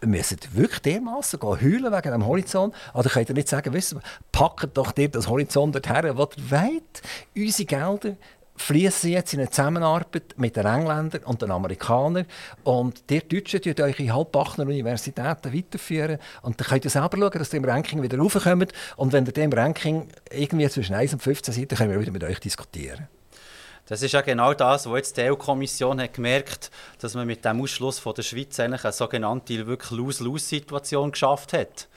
müssen 0.00 0.38
wirklich 0.52 0.78
dermaßen 0.78 1.42
heulen 1.42 1.92
wegen 1.92 2.12
dem 2.12 2.24
Horizont? 2.24 2.72
Oder 2.94 3.10
könnt 3.10 3.28
ihr 3.28 3.34
nicht 3.34 3.48
sagen, 3.48 3.72
wissen, 3.72 4.00
packt 4.30 4.76
doch 4.76 4.92
dir 4.92 5.08
das 5.08 5.28
Horizont 5.28 5.74
dorthin, 5.74 6.16
wo 6.16 6.22
ihr 6.22 6.50
wollt. 6.50 7.02
Unsere 7.34 7.66
Gelder 7.66 8.16
fließen 8.56 9.10
jetzt 9.10 9.32
in 9.34 9.40
eine 9.40 9.50
Zusammenarbeit 9.50 10.34
mit 10.36 10.56
den 10.56 10.66
Engländern 10.66 11.24
und 11.24 11.42
den 11.42 11.50
Amerikanern. 11.50 12.26
Und 12.64 13.10
die 13.10 13.20
Deutschen 13.20 13.60
die 13.62 13.82
eure 13.82 14.14
halbbachner 14.14 14.64
Universitäten 14.64 15.52
weiterführen. 15.52 16.18
Und 16.42 16.60
dann 16.60 16.68
könnt 16.68 16.84
ihr 16.84 16.90
selber 16.90 17.16
schauen, 17.16 17.38
dass 17.38 17.52
ihr 17.52 17.58
im 17.58 17.64
Ranking 17.64 18.02
wieder 18.02 18.18
raufkommt. 18.18 18.72
Und 18.96 19.12
wenn 19.12 19.26
ihr 19.26 19.36
im 19.36 19.52
Ranking 19.52 20.08
irgendwie 20.30 20.68
zwischen 20.68 20.94
1 20.94 21.14
und 21.14 21.22
15 21.22 21.54
seid, 21.54 21.72
dann 21.72 21.78
können 21.78 21.90
wir 21.92 22.00
wieder 22.00 22.12
mit 22.12 22.24
euch 22.24 22.40
diskutieren. 22.40 23.08
Das 23.86 24.00
ist 24.00 24.12
ja 24.12 24.20
genau 24.20 24.54
das, 24.54 24.88
was 24.88 24.96
jetzt 24.96 25.16
die 25.16 25.22
EU-Kommission 25.22 26.00
hat 26.00 26.14
gemerkt 26.14 26.70
dass 27.00 27.14
man 27.14 27.26
mit 27.26 27.44
dem 27.44 27.60
Ausschluss 27.60 27.98
von 27.98 28.14
der 28.14 28.22
Schweiz 28.22 28.60
eigentlich 28.60 28.84
eine 28.84 28.92
sogenannte 28.92 29.54
Lose-Lose-Situation 29.56 31.10
geschafft 31.10 31.52
hat. 31.52 31.88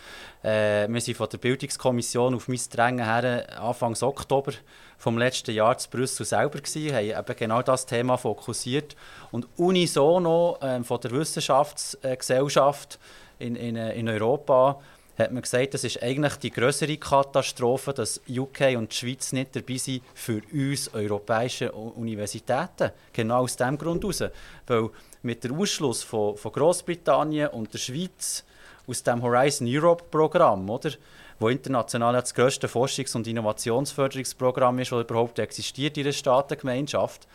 Äh, 0.44 0.88
wir 0.88 1.02
sind 1.02 1.16
von 1.16 1.30
der 1.30 1.38
Bildungskommission 1.38 2.34
auf 2.34 2.48
mein 2.48 2.60
Drängen 2.72 3.06
her 3.06 3.62
Anfang 3.62 3.96
Oktober 4.02 4.54
vom 4.98 5.18
letzten 5.18 5.52
Jahr 5.52 5.78
zu 5.78 5.90
Brüssel 5.90 6.26
selber 6.26 6.60
gewesen, 6.60 6.96
haben 6.96 7.06
eben 7.06 7.38
genau 7.38 7.62
das 7.62 7.86
Thema 7.86 8.18
fokussiert 8.18 8.96
und 9.32 9.48
unisono 9.58 10.58
äh, 10.62 10.84
von 10.84 11.00
der 11.02 11.12
Wissenschaftsgesellschaft 11.12 12.98
in, 13.38 13.56
in, 13.56 13.76
in 13.76 14.10
Europa 14.10 14.82
hat 15.18 15.32
man 15.32 15.42
gesagt, 15.42 15.74
das 15.74 15.84
ist 15.84 16.02
eigentlich 16.04 16.36
die 16.38 16.52
größere 16.52 16.98
Katastrophe, 16.98 17.94
dass 17.94 18.22
UK 18.28 18.78
und 18.78 18.92
die 18.92 18.96
Schweiz 18.96 19.32
nicht 19.32 19.56
dabei 19.56 19.78
sind 19.78 20.04
für 20.14 20.42
uns 20.52 20.94
europäische 20.94 21.72
Universitäten. 21.72 22.92
Genau 23.14 23.44
aus 23.44 23.56
dem 23.56 23.78
Grund 23.78 24.04
heraus. 24.04 24.24
Weil 24.68 24.90
mit 25.22 25.44
dem 25.44 25.60
Ausschluss 25.60 26.04
von, 26.04 26.38
von 26.38 26.52
Großbritannien 26.52 27.50
und 27.50 27.74
der 27.74 27.80
Schweiz 27.80 28.44
aus 28.88 29.04
dem 29.04 29.22
Horizon 29.22 29.68
Europe 29.70 30.06
Programm, 30.12 30.70
oder? 30.70 30.92
wo 31.40 31.50
international 31.50 32.14
das 32.14 32.34
grösste 32.34 32.68
Forschungs- 32.68 33.16
und 33.16 33.28
Innovationsförderungsprogramm 33.28 34.80
ist, 34.80 34.92
das 34.92 35.02
überhaupt 35.02 35.40
existiert 35.40 35.98
in 35.98 36.06
der 36.06 36.14
Staatengemeinschaft, 36.14 37.28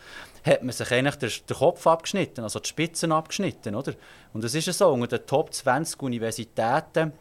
hat 0.43 0.63
man 0.63 0.71
sich 0.71 0.91
eigentlich 0.91 1.15
den, 1.15 1.29
den, 1.47 1.57
Kopf 1.57 1.85
abgeschnitten, 1.85 2.43
also 2.43 2.59
die 2.59 2.69
Spitzen 2.69 3.11
abgeschnitten. 3.11 3.75
Oder? 3.75 3.93
Und 4.33 4.43
es 4.43 4.55
ist 4.55 4.65
so, 4.73 4.89
unter 4.89 5.19
den 5.19 5.27
Top 5.27 5.53
20 5.53 6.01
Universitäten 6.01 7.13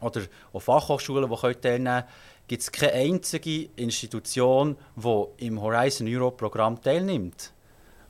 oder 0.00 0.22
auch 0.52 0.60
Fachhochschulen, 0.60 1.30
die 1.30 1.54
teilnehmen 1.60 1.84
können, 1.84 2.04
gibt 2.46 2.62
es 2.62 2.72
keine 2.72 2.92
einzige 2.92 3.68
Institution, 3.76 4.76
die 4.96 5.46
im 5.46 5.60
Horizon 5.60 6.08
Europe 6.08 6.36
Programm 6.36 6.80
teilnimmt. 6.80 7.52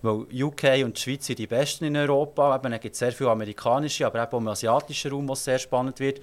Weil 0.00 0.26
UK 0.32 0.84
und 0.84 0.96
die 0.96 1.00
Schweiz 1.00 1.26
sind 1.26 1.40
die 1.40 1.48
besten 1.48 1.86
in 1.86 1.96
Europa. 1.96 2.54
Eben, 2.54 2.72
es 2.72 2.80
gibt 2.80 2.94
sehr 2.94 3.10
viele 3.10 3.30
amerikanische, 3.30 4.06
aber 4.06 4.28
auch 4.28 4.38
im 4.38 4.46
asiatischen 4.46 5.10
Raum, 5.10 5.28
was 5.28 5.42
sehr 5.42 5.58
spannend 5.58 5.98
wird. 5.98 6.20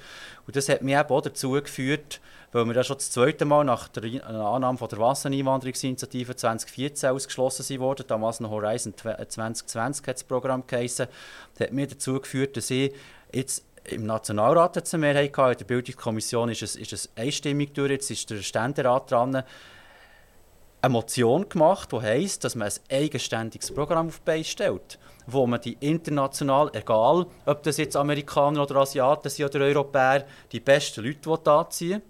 Und 0.48 0.56
das 0.56 0.70
hat 0.70 0.82
mich 0.82 0.96
eben 0.96 1.10
auch 1.10 1.22
dazu 1.22 1.52
geführt, 1.52 2.22
weil 2.54 2.64
wir 2.64 2.74
ja 2.74 2.86
schon 2.86 2.96
das 2.96 3.12
zweite 3.12 3.44
Mal 3.44 3.66
nach 3.66 3.90
der 3.90 4.26
Annahme 4.26 4.78
von 4.78 4.88
der 4.88 5.00
Wassereinwanderungsinitiative 5.00 6.38
2014 6.38 7.10
ausgeschlossen 7.10 7.80
wurden, 7.82 8.08
damals 8.08 8.40
noch 8.40 8.50
Horizon 8.50 8.94
2020 8.96 10.08
hat 10.08 10.16
das 10.16 10.24
Programm 10.24 10.64
geheißen, 10.66 11.08
das 11.56 11.68
hat 11.68 11.74
mich 11.74 11.90
dazu 11.90 12.22
geführt, 12.22 12.56
dass 12.56 12.70
ich 12.70 12.94
jetzt 13.34 13.66
im 13.88 14.06
Nationalrat 14.06 14.94
eine 14.94 15.02
Mehrheit 15.02 15.34
gehabt, 15.34 15.54
in 15.54 15.58
der 15.60 15.66
Bildungskommission 15.66 16.50
ist 16.50 16.62
es, 16.62 16.76
ist 16.76 16.94
es 16.94 17.10
einstimmig 17.16 17.74
durch, 17.74 17.92
jetzt 17.92 18.12
ist 18.12 18.30
der 18.30 18.42
Ständerat 18.42 19.12
dran, 19.12 19.44
eine 20.82 20.92
Motion 20.92 21.50
gemacht, 21.50 21.92
die 21.92 22.02
heisst, 22.02 22.44
dass 22.44 22.56
man 22.56 22.68
ein 22.68 23.04
eigenständiges 23.04 23.74
Programm 23.74 24.08
auf 24.08 24.22
die 24.28 24.44
stellt, 24.44 25.00
wo 25.26 25.48
man 25.48 25.62
die 25.62 25.78
international, 25.80 26.70
egal 26.74 27.26
ob 27.46 27.64
das 27.64 27.78
jetzt 27.78 27.96
Amerikaner 27.96 28.64
oder 28.64 28.78
Asiaten 28.78 29.30
sind 29.30 29.46
oder 29.46 29.66
Europäer, 29.66 30.26
die 30.52 30.60
besten 30.60 31.04
Leute 31.04 31.52
anziehen 31.52 32.02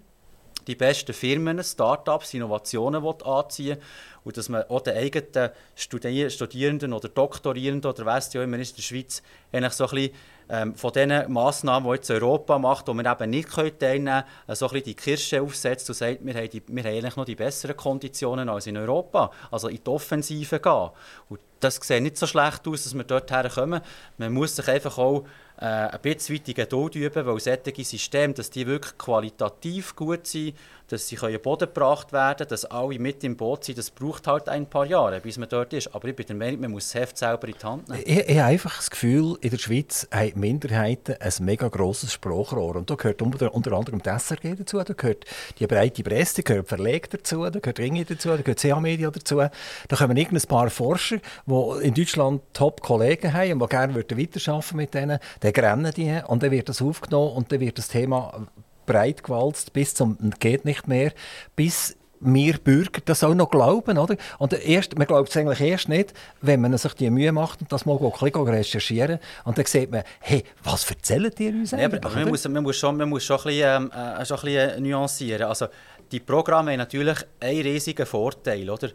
die 0.66 0.74
besten 0.74 1.12
Firmen, 1.12 1.62
Start-ups, 1.62 2.34
Innovationen 2.34 3.04
anziehen 3.04 3.78
und 4.24 4.36
dass 4.36 4.48
man 4.48 4.64
auch 4.64 4.80
den 4.80 4.96
eigenen 4.96 5.50
Studierenden 5.76 6.92
oder 6.92 7.08
Doktorierenden 7.08 7.88
oder 7.90 8.04
was 8.04 8.30
auch 8.30 8.42
immer 8.42 8.58
in 8.58 8.66
der 8.76 8.82
Schweiz 8.82 9.22
eigentlich 9.52 9.72
so 9.72 9.84
ein 9.84 9.90
bisschen 9.90 10.14
ähm, 10.48 10.74
von 10.74 10.92
den 10.92 11.32
Massnahmen, 11.32 11.88
die 11.88 11.94
jetzt 11.96 12.10
Europa 12.10 12.58
macht, 12.58 12.88
wo 12.88 12.94
wir 12.94 13.04
eben 13.04 13.30
nicht 13.30 13.48
teilnehmen 13.50 13.78
können, 13.78 14.56
so 14.56 14.66
ein 14.66 14.72
bisschen 14.72 14.84
die 14.84 14.94
Kirsche 14.94 15.42
aufsetzt 15.42 15.88
und 15.88 15.94
sagt, 15.94 16.24
wir 16.24 16.34
haben, 16.34 16.50
die, 16.50 16.62
wir 16.66 16.84
haben 16.84 16.92
eigentlich 16.92 17.16
noch 17.16 17.24
die 17.24 17.34
besseren 17.34 17.76
Konditionen 17.76 18.48
als 18.48 18.66
in 18.66 18.76
Europa. 18.76 19.30
Also 19.50 19.68
in 19.68 19.80
die 19.82 19.90
Offensive 19.90 20.60
gehen. 20.60 20.90
Und 21.28 21.40
das 21.60 21.76
sieht 21.76 22.02
nicht 22.02 22.16
so 22.16 22.26
schlecht 22.26 22.66
aus, 22.68 22.84
dass 22.84 22.94
wir 22.94 23.04
dort 23.04 23.30
herkommen. 23.30 23.80
Man 24.18 24.32
muss 24.32 24.56
sich 24.56 24.68
einfach 24.68 24.98
auch 24.98 25.24
äh, 25.58 25.64
ein 25.64 26.00
bisschen 26.02 26.36
weit 26.36 26.54
Geduld 26.54 26.94
üben, 26.96 27.26
weil 27.26 27.40
solche 27.40 27.84
Systeme, 27.84 28.34
dass 28.34 28.50
die 28.50 28.66
wirklich 28.66 28.96
qualitativ 28.98 29.96
gut 29.96 30.26
sind, 30.26 30.56
dass 30.88 31.08
sie 31.08 31.16
können 31.16 31.40
Boden 31.40 31.66
gebracht 31.66 32.12
werden 32.12 32.46
dass 32.48 32.64
alle 32.64 32.98
mit 32.98 33.24
im 33.24 33.36
Boot 33.36 33.64
sind, 33.64 33.78
das 33.78 33.90
braucht 33.90 34.26
halt 34.26 34.48
ein 34.48 34.66
paar 34.66 34.86
Jahre, 34.86 35.20
bis 35.20 35.38
man 35.38 35.48
dort 35.48 35.72
ist. 35.72 35.94
Aber 35.94 36.08
ich 36.08 36.16
bin 36.16 36.26
der 36.26 36.36
Meinung, 36.36 36.60
man 36.60 36.70
muss 36.72 36.90
das 36.90 37.00
Heft 37.00 37.18
selber 37.18 37.48
in 37.48 37.54
die 37.60 37.66
Hand 37.66 37.88
nehmen. 37.88 38.02
Ich, 38.04 38.18
ich 38.18 38.38
habe 38.38 38.50
einfach 38.50 38.76
das 38.76 38.90
Gefühl, 38.90 39.36
in 39.40 39.50
der 39.50 39.58
Schweiz 39.58 40.06
haben 40.12 40.40
Minderheiten 40.40 41.16
ein 41.20 41.32
mega 41.40 41.68
grosses 41.68 42.12
Sprachrohr. 42.12 42.76
Und 42.76 42.90
da 42.90 42.94
gehört 42.94 43.22
unter, 43.22 43.52
unter 43.54 43.72
anderem 43.72 44.02
die 44.02 44.08
SRG 44.08 44.54
dazu, 44.56 44.78
da 44.78 44.94
gehört 44.94 45.24
die 45.58 45.66
breite 45.66 46.02
Presse, 46.02 46.42
da 46.42 46.42
gehört 46.42 46.68
Verleg 46.68 47.10
dazu, 47.10 47.44
da 47.44 47.58
gehört 47.58 47.78
Ringe 47.78 48.04
dazu, 48.04 48.28
da 48.30 48.36
gehört 48.36 48.60
CA-Media 48.60 49.10
dazu. 49.10 49.36
Da 49.36 49.96
kommen 49.96 50.16
irgendein 50.16 50.48
paar 50.48 50.70
Forscher, 50.70 51.18
die 51.46 51.86
in 51.86 51.94
Deutschland 51.94 52.42
Top-Kollegen 52.52 53.32
haben 53.32 53.52
und 53.52 53.62
die 53.62 53.68
gerne 53.68 53.94
weiterarbeiten 53.94 54.76
mit 54.76 54.94
denen, 54.94 55.18
dann 55.40 55.52
rennen 55.52 55.92
die 55.96 56.20
und 56.26 56.42
dann 56.42 56.50
wird 56.50 56.68
das 56.68 56.82
aufgenommen 56.82 57.32
und 57.32 57.52
dann 57.52 57.60
wird 57.60 57.78
das 57.78 57.88
Thema 57.88 58.46
breit 58.86 59.22
gewalzt 59.22 59.72
bis 59.72 59.94
zum 59.94 60.16
geht 60.38 60.64
nicht 60.64 60.88
mehr, 60.88 61.12
bis 61.54 61.96
wir 62.20 62.58
Bürger 62.58 63.00
das 63.04 63.22
auch 63.22 63.34
noch 63.34 63.50
glauben, 63.50 63.98
oder? 63.98 64.16
Und 64.38 64.52
erst, 64.52 64.96
man 64.96 65.06
glaubt 65.06 65.28
es 65.28 65.36
eigentlich 65.36 65.60
erst 65.60 65.88
nicht, 65.88 66.14
wenn 66.40 66.60
man 66.60 66.76
sich 66.76 66.94
die 66.94 67.10
Mühe 67.10 67.32
macht 67.32 67.60
und 67.60 67.72
das 67.72 67.84
mal 67.84 67.98
ein 67.98 68.10
bisschen 68.10 68.48
recherchieren 68.48 69.18
und 69.44 69.58
dann 69.58 69.66
sieht 69.66 69.90
man, 69.90 70.02
hey, 70.20 70.44
was 70.64 70.88
erzählt 70.88 71.38
ihr 71.40 71.50
uns 71.50 71.74
eigentlich? 71.74 72.02
Ja, 72.02 72.08
aber 72.08 72.20
man 72.20 72.28
muss, 72.28 72.48
man, 72.48 72.62
muss 72.62 72.76
schon, 72.76 72.96
man 72.96 73.08
muss 73.08 73.24
schon 73.24 73.38
ein 73.38 73.44
bisschen, 73.44 73.90
ähm, 73.92 73.92
äh, 73.92 74.24
schon 74.24 74.38
ein 74.38 74.44
bisschen 74.44 74.82
nuancieren. 74.82 75.46
Also, 75.46 75.66
die 76.10 76.20
Programme 76.20 76.72
haben 76.72 76.78
natürlich 76.78 77.18
einen 77.40 77.62
riesigen 77.62 78.06
Vorteil, 78.06 78.70
oder? 78.70 78.90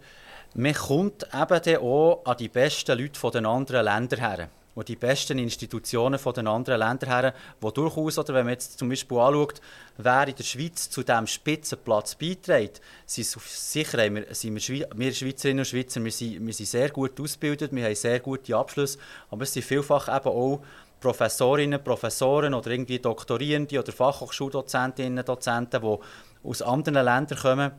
Man 0.54 0.74
kommt 0.74 1.28
eben 1.34 1.78
auch 1.78 2.22
an 2.26 2.38
die 2.38 2.50
besten 2.50 2.98
Leute 2.98 3.20
von 3.20 3.32
den 3.32 3.46
anderen 3.46 3.86
Ländern 3.86 4.20
her 4.20 4.50
wo 4.76 4.84
die 4.84 4.96
besten 4.96 5.38
Institutionen 5.38 6.18
von 6.20 6.34
den 6.34 6.48
anderen 6.48 6.80
Ländern 6.80 7.10
her, 7.10 7.34
wo 7.60 7.72
durchaus, 7.72 8.18
oder 8.18 8.34
wenn 8.34 8.46
man 8.46 8.54
jetzt 8.54 8.80
zum 8.80 8.90
Beispiel 8.90 9.18
anschaut, 9.18 9.62
wer 9.98 10.28
in 10.28 10.36
der 10.36 10.44
Schweiz 10.44 10.90
zu 10.90 11.04
diesem 11.04 11.28
Spitzenplatz 11.28 12.16
beiträgt, 12.16 12.82
sind 13.06 13.28
sicher 13.28 13.98
wir, 14.14 14.34
sind 14.34 14.56
wir, 14.56 14.88
wir 14.96 15.14
Schweizerinnen 15.14 15.60
und 15.60 15.68
Schweizer, 15.68 16.04
wir 16.04 16.12
sind, 16.12 16.46
wir 16.46 16.54
sind 16.54 16.68
sehr 16.68 16.90
gut 16.90 17.20
ausgebildet, 17.20 17.74
wir 17.74 17.86
haben 17.86 17.96
sehr 17.96 18.20
gute 18.20 18.56
Abschlüsse, 18.56 18.98
aber 19.30 19.44
es 19.44 19.54
sind 19.54 19.64
vielfach 19.64 20.08
eben 20.08 20.30
auch 20.30 20.62
Professorinnen, 21.02 21.84
Professoren 21.84 22.54
oder 22.54 22.72
irgendwie 22.72 23.00
Doktorierende 23.00 23.80
oder 23.80 23.92
Fachhochschuldozentinnen, 23.92 25.26
Dozenten, 25.26 25.82
die 25.82 25.98
aus 26.48 26.62
anderen 26.62 27.04
Ländern 27.04 27.40
kommen, 27.40 27.72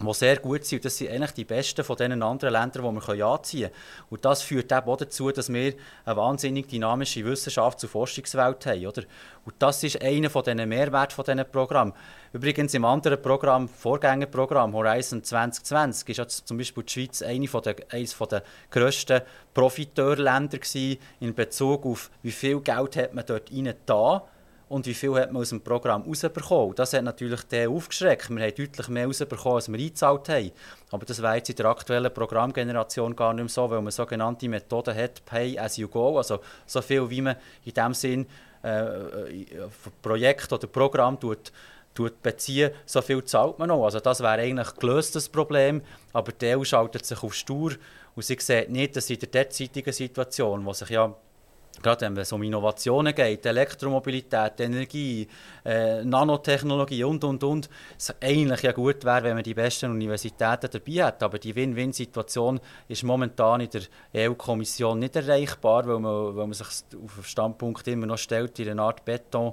die 0.00 0.14
sehr 0.14 0.36
gut 0.36 0.64
sind. 0.64 0.84
Das 0.84 0.98
sind 0.98 1.10
eigentlich 1.10 1.32
die 1.32 1.44
besten 1.44 1.82
von 1.84 1.96
den 1.96 2.22
anderen 2.22 2.52
Ländern, 2.52 2.94
die 2.94 3.08
wir 3.08 3.26
anziehen 3.26 3.70
können. 3.70 3.74
Und 4.10 4.24
das 4.24 4.42
führt 4.42 4.70
eben 4.70 4.86
auch 4.86 4.96
dazu, 4.96 5.30
dass 5.30 5.52
wir 5.52 5.74
eine 6.04 6.16
wahnsinnig 6.16 6.68
dynamische 6.68 7.20
Wissenschafts- 7.20 7.84
und 7.84 7.90
Forschungswelt 7.90 8.66
haben. 8.66 8.86
Oder? 8.86 9.02
Und 9.44 9.54
das 9.58 9.82
ist 9.82 10.02
einer 10.02 10.28
von 10.28 10.42
diesen 10.42 10.68
Mehrwerten 10.68 11.14
von 11.14 11.24
diesen 11.24 11.50
Programmen. 11.50 11.94
Übrigens 12.32 12.74
im 12.74 12.84
anderen 12.84 13.22
Programm, 13.22 13.68
Vorgängerprogramm 13.68 14.74
Horizon 14.74 15.24
2020, 15.24 16.08
ist 16.10 16.16
ja 16.18 16.28
zum 16.28 16.58
Beispiel 16.58 16.82
die 16.82 16.92
Schweiz 16.92 17.22
eine 17.22 17.46
der, 17.46 17.76
eines 17.90 18.18
der 18.18 18.42
grössten 18.70 19.22
Profiteurländer 19.54 20.58
in 21.20 21.34
Bezug 21.34 21.86
auf, 21.86 22.10
wie 22.22 22.32
viel 22.32 22.60
Geld 22.60 22.96
hat 22.96 23.14
man 23.14 23.24
dort 23.24 23.50
rein 23.50 23.72
da 23.86 24.28
und 24.68 24.86
wie 24.86 24.94
viel 24.94 25.14
hat 25.14 25.32
man 25.32 25.42
aus 25.42 25.50
dem 25.50 25.60
Programm 25.60 26.02
rausbekommen. 26.02 26.74
Das 26.74 26.92
hat 26.92 27.04
natürlich 27.04 27.42
den 27.42 27.70
aufgeschreckt. 27.70 28.30
Wir 28.30 28.46
haben 28.46 28.54
deutlich 28.54 28.88
mehr 28.88 29.06
rausbekommen, 29.06 29.54
als 29.54 29.68
wir 29.68 29.78
eingezahlt 29.78 30.28
haben. 30.28 30.50
Aber 30.90 31.06
das 31.06 31.22
wäre 31.22 31.36
jetzt 31.36 31.50
in 31.50 31.56
der 31.56 31.66
aktuellen 31.66 32.12
Programmgeneration 32.12 33.14
gar 33.14 33.32
nicht 33.32 33.44
mehr 33.44 33.48
so, 33.48 33.70
weil 33.70 33.80
man 33.80 33.92
sogenannte 33.92 34.48
Methoden 34.48 34.96
hat, 34.96 35.24
Pay 35.24 35.58
as 35.58 35.76
you 35.76 35.88
go, 35.88 36.18
also 36.18 36.40
so 36.66 36.82
viel, 36.82 37.08
wie 37.08 37.22
man 37.22 37.36
in 37.64 37.74
dem 37.74 37.94
Sinn 37.94 38.26
äh, 38.64 38.68
äh 38.68 39.46
Projekt 40.02 40.52
oder 40.52 40.66
Programm 40.66 41.20
tut, 41.20 41.52
tut 41.94 42.20
beziehen, 42.20 42.72
so 42.84 43.00
viel 43.02 43.22
zahlt 43.24 43.58
man 43.60 43.68
noch. 43.68 43.84
Also 43.84 44.00
das 44.00 44.20
wäre 44.20 44.40
eigentlich 44.40 44.74
gelöst, 44.74 45.14
das 45.14 45.28
Problem, 45.28 45.80
aber 46.12 46.32
der 46.32 46.62
schaltet 46.64 47.06
sich 47.06 47.22
auf 47.22 47.34
Stur 47.34 47.72
und 48.16 48.24
sie 48.24 48.36
sieht 48.40 48.70
nicht, 48.70 48.96
dass 48.96 49.10
in 49.10 49.18
der 49.20 49.28
derzeitigen 49.28 49.92
Situation, 49.92 50.64
wo 50.64 50.72
sich 50.72 50.90
ja 50.90 51.14
gerade 51.86 52.04
wenn 52.04 52.16
es 52.16 52.32
um 52.32 52.42
Innovationen 52.42 53.14
geht, 53.14 53.46
Elektromobilität, 53.46 54.58
Energie, 54.58 55.28
äh, 55.64 56.02
Nanotechnologie 56.04 57.04
und, 57.04 57.22
und, 57.22 57.44
und, 57.44 57.70
es 57.96 58.12
eigentlich 58.20 58.62
ja 58.62 58.72
gut 58.72 59.04
wäre, 59.04 59.22
wenn 59.22 59.34
man 59.34 59.44
die 59.44 59.54
besten 59.54 59.92
Universitäten 59.92 60.68
dabei 60.72 61.04
hat. 61.04 61.22
Aber 61.22 61.38
die 61.38 61.54
Win-Win-Situation 61.54 62.58
ist 62.88 63.04
momentan 63.04 63.60
in 63.60 63.70
der 63.70 64.30
EU-Kommission 64.30 64.98
nicht 64.98 65.14
erreichbar, 65.14 65.86
weil 65.86 66.00
man, 66.00 66.36
weil 66.36 66.46
man 66.46 66.54
sich 66.54 66.66
auf 66.66 67.14
den 67.14 67.24
Standpunkt 67.24 67.86
immer 67.86 68.06
noch 68.06 68.18
stellt, 68.18 68.58
in 68.58 68.70
einer 68.70 68.82
Art 68.82 69.04
Beton, 69.04 69.52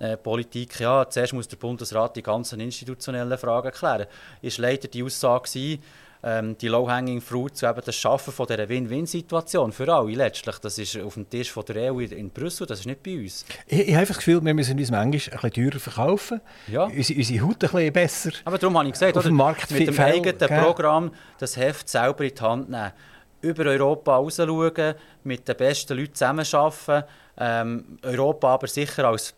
äh, 0.00 0.16
Politik, 0.16 0.80
ja, 0.80 1.08
zuerst 1.08 1.32
muss 1.32 1.46
der 1.46 1.58
Bundesrat 1.58 2.16
die 2.16 2.22
ganzen 2.22 2.58
institutionellen 2.58 3.38
Fragen 3.38 3.70
klären. 3.70 4.06
Ist 4.42 4.58
leider 4.58 4.88
die 4.88 5.04
Aussage 5.04 5.48
gewesen, 5.48 5.82
ähm, 6.22 6.56
die 6.58 6.68
Low-Hanging 6.68 7.20
Fruits, 7.20 7.62
eben 7.62 7.80
das 7.84 7.94
Schaffen 7.94 8.32
von 8.32 8.46
dieser 8.46 8.68
Win-Win-Situation 8.68 9.72
für 9.72 9.92
alle 9.92 10.12
letztlich, 10.12 10.58
das 10.58 10.78
ist 10.78 10.98
auf 10.98 11.14
dem 11.14 11.28
Tisch 11.28 11.50
von 11.50 11.64
der 11.64 11.92
EU 11.92 12.00
in 12.00 12.30
Brüssel, 12.30 12.66
das 12.66 12.80
ist 12.80 12.86
nicht 12.86 13.02
bei 13.02 13.18
uns. 13.18 13.44
Ich, 13.66 13.80
ich 13.80 13.88
habe 13.88 14.00
einfach 14.00 14.14
das 14.14 14.24
Gefühl, 14.24 14.44
wir 14.44 14.54
müssen 14.54 14.78
uns 14.78 14.90
manchmal 14.90 15.04
ein 15.06 15.50
bisschen 15.50 15.70
teurer 15.70 15.80
verkaufen, 15.80 16.40
ja. 16.66 16.84
unsere, 16.84 17.18
unsere 17.18 17.46
Haut 17.46 17.64
ein 17.64 17.70
bisschen 17.70 17.92
besser 17.92 18.30
Aber 18.44 18.58
darum 18.58 18.76
habe 18.78 18.88
ich 18.88 18.92
gesagt, 18.92 19.16
auf 19.16 19.24
dem 19.24 19.34
Markt 19.34 19.70
mit 19.70 19.86
dem 19.86 19.98
eigenen 19.98 20.38
gell? 20.38 20.60
Programm 20.60 21.12
das 21.38 21.56
Heft 21.56 21.88
selber 21.88 22.24
in 22.24 22.34
die 22.34 22.40
Hand 22.40 22.70
nehmen, 22.70 22.92
über 23.40 23.66
Europa 23.66 24.16
rausschauen, 24.16 24.94
mit 25.24 25.46
den 25.46 25.56
besten 25.56 25.96
Leuten 25.96 26.14
zusammenarbeiten, 26.14 27.04
ähm, 27.38 27.98
Europa 28.02 28.54
aber 28.54 28.66
sicher 28.66 29.04
als 29.04 29.34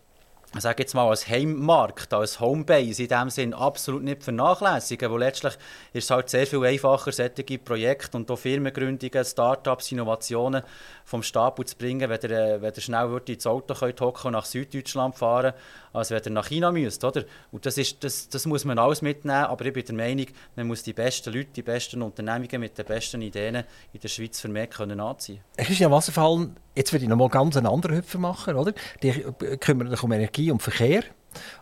ich 0.53 0.61
sage 0.61 0.83
jetzt 0.83 0.93
mal, 0.93 1.07
als 1.07 1.29
Heimmarkt, 1.29 2.13
als 2.13 2.39
Homebase 2.41 3.03
in 3.03 3.09
dem 3.09 3.29
Sinn 3.29 3.53
absolut 3.53 4.03
nicht 4.03 4.23
vernachlässigen, 4.23 5.09
weil 5.09 5.19
letztlich 5.19 5.53
ist 5.93 6.03
es 6.05 6.09
halt 6.09 6.29
sehr 6.29 6.45
viel 6.45 6.63
einfacher, 6.65 7.11
solche 7.13 7.57
Projekte 7.57 8.17
und 8.17 8.29
auch 8.29 8.37
Firmengründungen, 8.37 9.25
Start-ups, 9.25 9.91
Innovationen 9.93 10.63
vom 11.05 11.23
Stapel 11.23 11.65
zu 11.65 11.77
bringen, 11.77 12.09
wenn 12.09 12.19
ihr, 12.21 12.31
äh, 12.31 12.61
wenn 12.61 12.73
ihr 12.73 12.81
schnell 12.81 13.21
ins 13.25 13.47
Auto 13.47 13.73
könnt 13.73 14.01
hocken 14.01 14.27
und 14.27 14.33
nach 14.33 14.45
Süddeutschland 14.45 15.15
fahren 15.15 15.53
als 15.93 16.11
wenn 16.11 16.21
ihr 16.23 16.31
nach 16.31 16.47
China 16.47 16.71
müsst, 16.71 17.03
oder? 17.03 17.23
Und 17.51 17.65
das, 17.65 17.77
ist, 17.77 18.03
das, 18.03 18.29
das 18.29 18.45
muss 18.45 18.65
man 18.65 18.79
alles 18.79 19.01
mitnehmen, 19.01 19.45
aber 19.45 19.65
ich 19.65 19.73
bin 19.73 19.85
der 19.85 19.95
Meinung, 19.95 20.25
man 20.55 20.67
muss 20.67 20.83
die 20.83 20.93
besten 20.93 21.33
Leute, 21.33 21.49
die 21.55 21.61
besten 21.61 22.01
Unternehmungen 22.01 22.61
mit 22.61 22.77
den 22.77 22.85
besten 22.85 23.21
Ideen 23.21 23.63
in 23.93 23.99
der 23.99 24.07
Schweiz 24.07 24.39
vermehrt 24.39 24.71
können 24.71 24.99
anziehen. 24.99 25.41
Christian 25.57 25.91
Wasserfall, 25.91 26.49
jetzt 26.75 26.93
würde 26.93 27.03
ich 27.03 27.09
noch 27.09 27.17
mal 27.17 27.29
ganz 27.29 27.57
einen 27.57 27.67
anderen 27.67 27.97
Hüpfer 27.97 28.19
machen, 28.19 28.55
oder? 28.55 28.73
Die 29.03 29.11
kümmern 29.59 29.89
sich 29.89 30.01
um 30.03 30.11
Energie 30.11 30.40
und 30.49 30.61
Verkehr. 30.61 31.03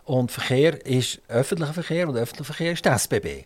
Und 0.04 0.32
Verkehr 0.32 0.84
ist 0.84 1.20
öffentlicher 1.28 1.74
Verkehr 1.74 2.08
und 2.08 2.16
öffentlicher 2.16 2.52
Verkehr 2.52 2.72
ist 2.72 2.86
das 2.86 3.02
SBB. 3.02 3.44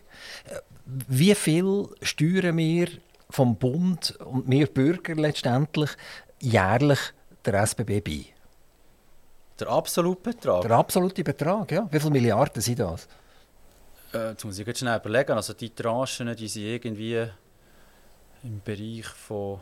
Wie 0.85 1.35
viel 1.35 1.87
steuern 2.01 2.57
wir 2.57 2.87
vom 3.29 3.55
Bund 3.57 4.15
und 4.19 4.49
wir 4.49 4.67
Bürger 4.67 5.15
letztendlich 5.15 5.91
jährlich 6.39 6.99
der 7.43 7.55
SBB 7.65 8.01
bei? 8.01 8.25
Der 9.59 9.69
absolute 9.69 10.21
Betrag? 10.21 10.61
Der 10.61 10.71
absolute 10.71 11.23
Betrag, 11.23 11.71
ja. 11.71 11.87
Wie 11.89 11.99
viele 11.99 12.11
Milliarden 12.11 12.61
sind 12.61 12.79
das? 12.79 13.07
Äh, 14.13 14.31
jetzt 14.31 14.43
muss 14.43 14.59
ich 14.59 14.67
jetzt 14.67 14.79
schnell 14.79 14.97
überlegen. 14.97 15.31
Also 15.31 15.53
die 15.53 15.69
Tranchen, 15.73 16.35
die 16.35 16.47
sind 16.47 16.63
irgendwie 16.63 17.27
im 18.43 18.61
Bereich 18.63 19.05
von... 19.05 19.61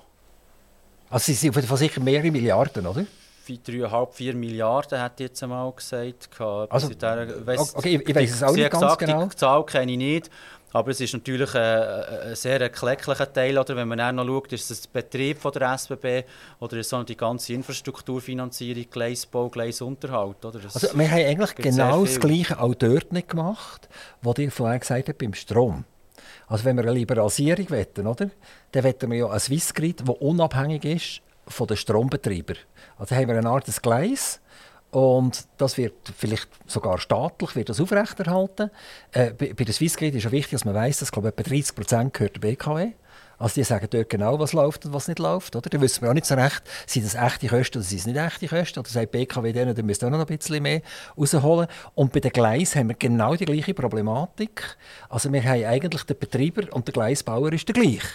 Also 1.10 1.26
sie 1.26 1.34
sind 1.34 1.54
sicher 1.54 2.02
mehrere 2.02 2.32
Milliarden, 2.32 2.88
oder? 2.88 3.06
3,5, 3.48 4.12
4 4.12 4.36
Milliarden, 4.36 5.00
hat 5.00 5.20
jetzt 5.20 5.44
einmal 5.44 5.72
gesagt. 5.72 6.30
Also, 6.40 6.90
der, 6.90 7.46
weiss, 7.46 7.76
okay, 7.76 8.02
ich 8.06 8.16
weiß 8.16 8.36
es 8.36 8.44
auch 8.44 8.54
nicht 8.54 8.70
ganz 8.70 8.84
gesagt, 8.84 9.00
genau. 9.00 9.26
Die 9.26 9.36
Zahl 9.36 9.66
kenne 9.66 9.92
ich 9.92 9.98
nicht. 9.98 10.30
Aber 10.74 10.90
es 10.90 11.00
ist 11.00 11.14
natürlich 11.14 11.54
ein, 11.54 11.84
ein 12.30 12.36
sehr 12.36 12.68
kläglicher 12.70 13.32
Teil. 13.32 13.58
Oder 13.60 13.76
wenn 13.76 13.88
man 13.88 14.02
auch 14.02 14.12
noch 14.12 14.26
schaut, 14.26 14.54
ist 14.54 14.72
es 14.72 14.82
der 14.82 15.02
Betrieb 15.02 15.40
von 15.40 15.52
der 15.52 15.74
SBB 15.74 16.24
oder 16.60 16.78
ist 16.78 16.92
es 16.92 17.06
die 17.06 17.16
ganze 17.16 17.54
Infrastrukturfinanzierung, 17.54 18.86
Gleisbau, 18.90 19.50
Gleisunterhalt. 19.50 20.44
Oder? 20.44 20.60
also 20.74 20.98
wir 20.98 21.12
haben 21.12 21.26
eigentlich 21.26 21.56
genau 21.56 22.04
das 22.04 22.20
Gleiche 22.20 22.60
auch 22.60 22.74
dort 22.74 23.14
nicht 23.14 23.30
gemacht, 23.30 23.88
was 24.24 24.38
ihr 24.40 24.52
vorher 24.52 24.80
gesagt 24.80 25.10
habt 25.10 25.20
beim 25.20 25.36
Strom. 25.36 25.86
Also 26.48 26.66
wenn 26.66 26.76
wir 26.76 26.84
eine 26.84 26.94
Liberalisierung 26.94 27.70
wollen, 27.70 28.08
oder, 28.08 28.30
dann 28.72 28.84
wollen 28.84 29.12
wir 29.12 29.18
ja 29.18 29.30
ein 29.30 29.40
Swissgrid, 29.40 30.02
das 30.02 30.16
unabhängig 30.18 30.86
ist 30.86 31.22
von 31.48 31.68
den 31.68 31.78
Strombetreibern. 31.78 32.58
Also 32.98 33.16
haben 33.16 33.28
wir 33.28 33.38
eine 33.38 33.50
Art 33.50 33.66
Gleis 33.82 34.40
und 34.92 35.48
das 35.58 35.78
wird 35.78 35.96
vielleicht 36.16 36.50
sogar 36.68 37.00
staatlich 37.00 37.56
wird 37.56 37.70
das 37.70 37.82
aufrechterhalten. 37.82 38.70
Äh, 39.12 39.32
bei, 39.32 39.54
bei 39.54 39.64
der 39.64 39.74
Swissgrid 39.74 40.14
ist 40.14 40.26
es 40.26 40.32
wichtig, 40.32 40.52
dass 40.52 40.66
man 40.66 40.76
weiß, 40.76 41.00
dass 41.00 41.12
glaube 41.12 41.30
etwa 41.30 41.42
30 41.42 41.76
Prozent 41.76 42.14
gehört 42.14 42.36
der 42.36 42.42
BKW. 42.42 42.92
Also 43.40 43.56
die 43.56 43.64
sagen 43.64 43.88
dort 43.90 44.10
genau, 44.10 44.40
was 44.40 44.54
läuft 44.54 44.86
und 44.86 44.94
was 44.94 45.08
nicht 45.08 45.20
läuft. 45.20 45.56
Oder? 45.56 45.70
Da 45.70 45.82
wissen 45.82 46.04
wir 46.04 46.10
auch 46.10 46.14
nicht 46.14 46.28
so 46.28 46.36
recht, 46.36 46.62
sind 46.86 47.06
das 47.06 47.16
echte 47.16 47.48
Kosten 47.48 47.80
oder 47.80 47.86
sind 47.86 47.98
es 47.98 48.06
nicht 48.06 48.18
echte 48.18 48.48
Kosten. 48.48 48.80
Oder 48.80 48.90
sagt 48.90 49.12
BKW 49.12 49.52
denen, 49.52 49.76
dann 49.76 49.86
müsst 49.86 50.04
ihr 50.04 50.08
auch 50.08 50.12
noch 50.12 50.20
ein 50.20 50.38
bisschen 50.38 50.62
mehr 50.62 50.82
rausholen. 51.18 51.68
Und 51.96 52.14
bei 52.14 52.20
den 52.20 52.32
Gleisen 52.32 52.80
haben 52.80 52.90
wir 52.90 52.96
genau 52.96 53.36
die 53.36 53.46
gleiche 53.46 53.74
Problematik. 53.74 54.78
Also 55.10 55.34
wir 55.34 55.44
haben 55.44 55.66
eigentlich 55.66 56.04
den 56.04 56.20
Betreiber 56.20 56.74
und 56.74 56.88
der 56.88 56.94
Gleisbauer 56.94 57.52
ist 57.52 57.68
der 57.68 57.74
gleiche. 57.74 58.08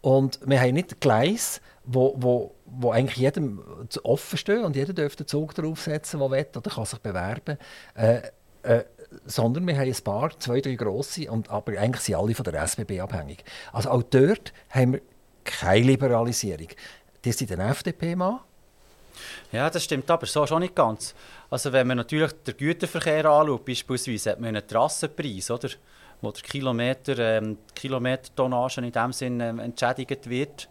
Und 0.00 0.40
wir 0.46 0.58
haben 0.58 0.72
nicht 0.72 0.98
Gleis, 1.00 1.60
wo, 1.84 2.14
wo, 2.16 2.54
wo 2.70 2.90
eigentlich 2.92 3.16
jedem 3.16 3.60
offen 4.02 4.38
stehen 4.38 4.64
und 4.64 4.76
jeder 4.76 4.92
dürfte 4.92 5.24
den 5.24 5.28
Zug 5.28 5.54
draufsetzen, 5.54 6.20
der 6.20 6.30
will 6.30 6.46
oder 6.56 6.70
kann 6.70 6.84
sich 6.84 6.98
bewerben. 6.98 7.58
Äh, 7.94 8.22
äh, 8.62 8.84
sondern 9.26 9.66
wir 9.66 9.76
haben 9.76 9.88
ein 9.88 10.04
paar, 10.04 10.38
zwei, 10.38 10.60
drei 10.60 10.74
grosse, 10.74 11.30
und, 11.30 11.50
aber 11.50 11.78
eigentlich 11.78 12.02
sind 12.02 12.14
alle 12.14 12.34
von 12.34 12.44
der 12.44 12.62
SBB 12.62 13.00
abhängig. 13.00 13.44
Also 13.72 13.90
auch 13.90 14.02
dort 14.04 14.52
haben 14.70 14.92
wir 14.94 15.00
keine 15.44 15.86
Liberalisierung. 15.86 16.68
Das 17.22 17.38
sind 17.38 17.50
den 17.50 17.60
FDP 17.60 18.14
mal. 18.14 18.40
Ja, 19.50 19.68
das 19.68 19.84
stimmt 19.84 20.10
aber 20.10 20.26
so 20.26 20.46
schon 20.46 20.60
nicht 20.60 20.76
ganz. 20.76 21.14
Also 21.50 21.72
wenn 21.72 21.86
man 21.86 21.96
natürlich 21.96 22.32
den 22.32 22.56
Güterverkehr 22.56 23.24
anschaut, 23.26 23.64
beispielsweise 23.64 24.30
hat 24.30 24.40
man 24.40 24.54
einen 24.54 24.66
Trassenpreis, 24.66 25.50
oder? 25.50 25.70
wo 26.20 26.30
der 26.30 26.42
Kilometer, 26.42 27.18
ähm, 27.18 27.58
Kilometertonnage 27.74 28.80
in 28.80 28.92
dem 28.92 29.12
Sinne 29.12 29.48
ähm, 29.48 29.58
entschädigt 29.58 30.28
wird. 30.28 30.68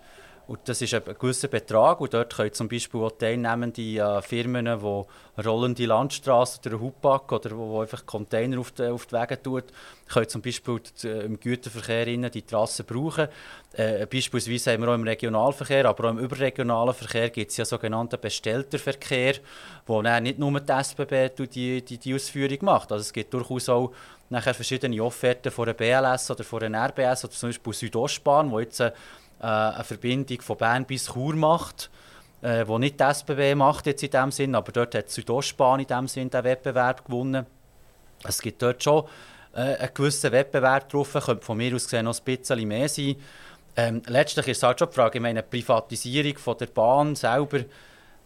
Und 0.50 0.68
das 0.68 0.82
ist 0.82 0.96
ein 0.96 1.04
gewisser 1.20 1.48
Betrag. 1.48 2.02
Und 2.02 2.12
dort 2.12 2.36
können 2.36 2.52
zum 2.54 2.68
Beispiel 2.68 3.02
auch 3.02 3.12
teilnehmende 3.12 3.82
äh, 3.82 4.20
Firmen, 4.24 4.66
die 4.66 5.42
rollende 5.46 5.86
Landstraße 5.86 6.60
oder 6.66 6.80
Hupack 6.80 7.32
oder 7.32 7.52
wo, 7.52 7.70
wo 7.70 7.82
einfach 7.82 8.04
Container 8.04 8.60
auf 8.60 8.72
die, 8.72 8.88
auf 8.88 9.06
die 9.06 9.14
Wege 9.14 9.40
tut, 9.40 9.66
können 10.08 10.28
zum 10.28 10.42
Beispiel 10.42 10.82
im 11.04 11.40
Güterverkehr 11.40 12.32
die 12.32 12.42
Trasse 12.42 12.84
brauchen. 12.84 13.28
Äh, 13.74 14.08
beispielsweise 14.08 14.72
haben 14.72 14.82
wir 14.82 14.90
auch 14.90 14.96
im 14.96 15.04
Regionalverkehr, 15.04 15.86
aber 15.86 16.06
auch 16.06 16.14
im 16.14 16.18
überregionalen 16.18 16.96
Verkehr 16.96 17.30
gibt 17.30 17.52
es 17.52 17.58
ja 17.58 17.66
sogenannten 17.66 18.20
Bestellterverkehr, 18.20 19.36
wo 19.86 20.02
nicht 20.02 20.40
nur 20.40 20.60
die 20.60 20.72
SBB 20.72 21.30
die, 21.46 21.86
die, 21.86 21.98
die 22.00 22.16
Ausführung 22.16 22.58
macht. 22.62 22.92
Also 22.92 23.02
es 23.02 23.14
gibt 23.14 23.36
durchaus 23.36 23.70
auch 23.70 23.92
nachher 24.30 24.56
verschiedene 24.56 25.04
Offerten 25.04 25.52
von 25.52 25.68
der 25.68 25.74
BLS 25.76 26.32
oder 26.32 26.44
von 26.44 26.60
der 26.60 26.72
RBS 26.72 27.26
oder 27.26 27.34
zum 27.34 27.50
Beispiel 27.50 27.74
Südostbahn, 27.74 28.50
wo 28.50 28.60
jetzt 28.60 28.80
äh, 28.80 28.92
eine 29.40 29.84
Verbindung 29.84 30.42
von 30.42 30.58
Bern 30.58 30.86
bis 30.86 31.14
Chur 31.14 31.36
macht, 31.36 31.90
äh, 32.42 32.66
wo 32.68 32.78
nicht 32.78 33.00
die 33.00 33.04
SBB 33.04 33.56
macht 33.56 33.86
jetzt 33.86 34.04
in 34.04 34.12
dem 34.12 34.32
Sinn, 34.32 34.56
aber 34.56 34.72
dort 34.72 34.96
hat 34.96 35.08
die 35.08 35.12
Südostbahn 35.12 35.80
in 35.80 35.88
dem 35.88 36.08
Sinn 36.08 36.30
den 36.30 36.44
Wettbewerb 36.44 37.06
gewonnen. 37.06 37.46
Es 38.24 38.42
gibt 38.42 38.62
dort 38.62 38.84
schon 38.84 39.06
äh, 39.54 39.76
einen 39.78 39.94
gewissen 39.94 40.32
Wettbewerb 40.32 40.90
drauf, 40.90 41.14
könnte 41.14 41.46
von 41.46 41.58
mir 41.58 41.74
aus 41.76 41.86
gesehen 41.86 42.06
noch 42.06 42.18
ein 42.18 42.24
bisschen 42.24 42.68
mehr 42.68 42.90
sein. 42.90 43.16
Ähm, 43.76 44.02
letztlich 44.08 44.48
ist 44.50 44.58
es 44.58 44.64
halt 44.64 44.80
schon 44.80 44.90
die 44.90 44.96
Frage, 44.96 45.18
ich 45.18 45.22
meine, 45.22 45.44
Privatisierung 45.44 46.38
von 46.38 46.58
der 46.58 46.68
Bahn 46.68 47.16
selber, 47.16 47.60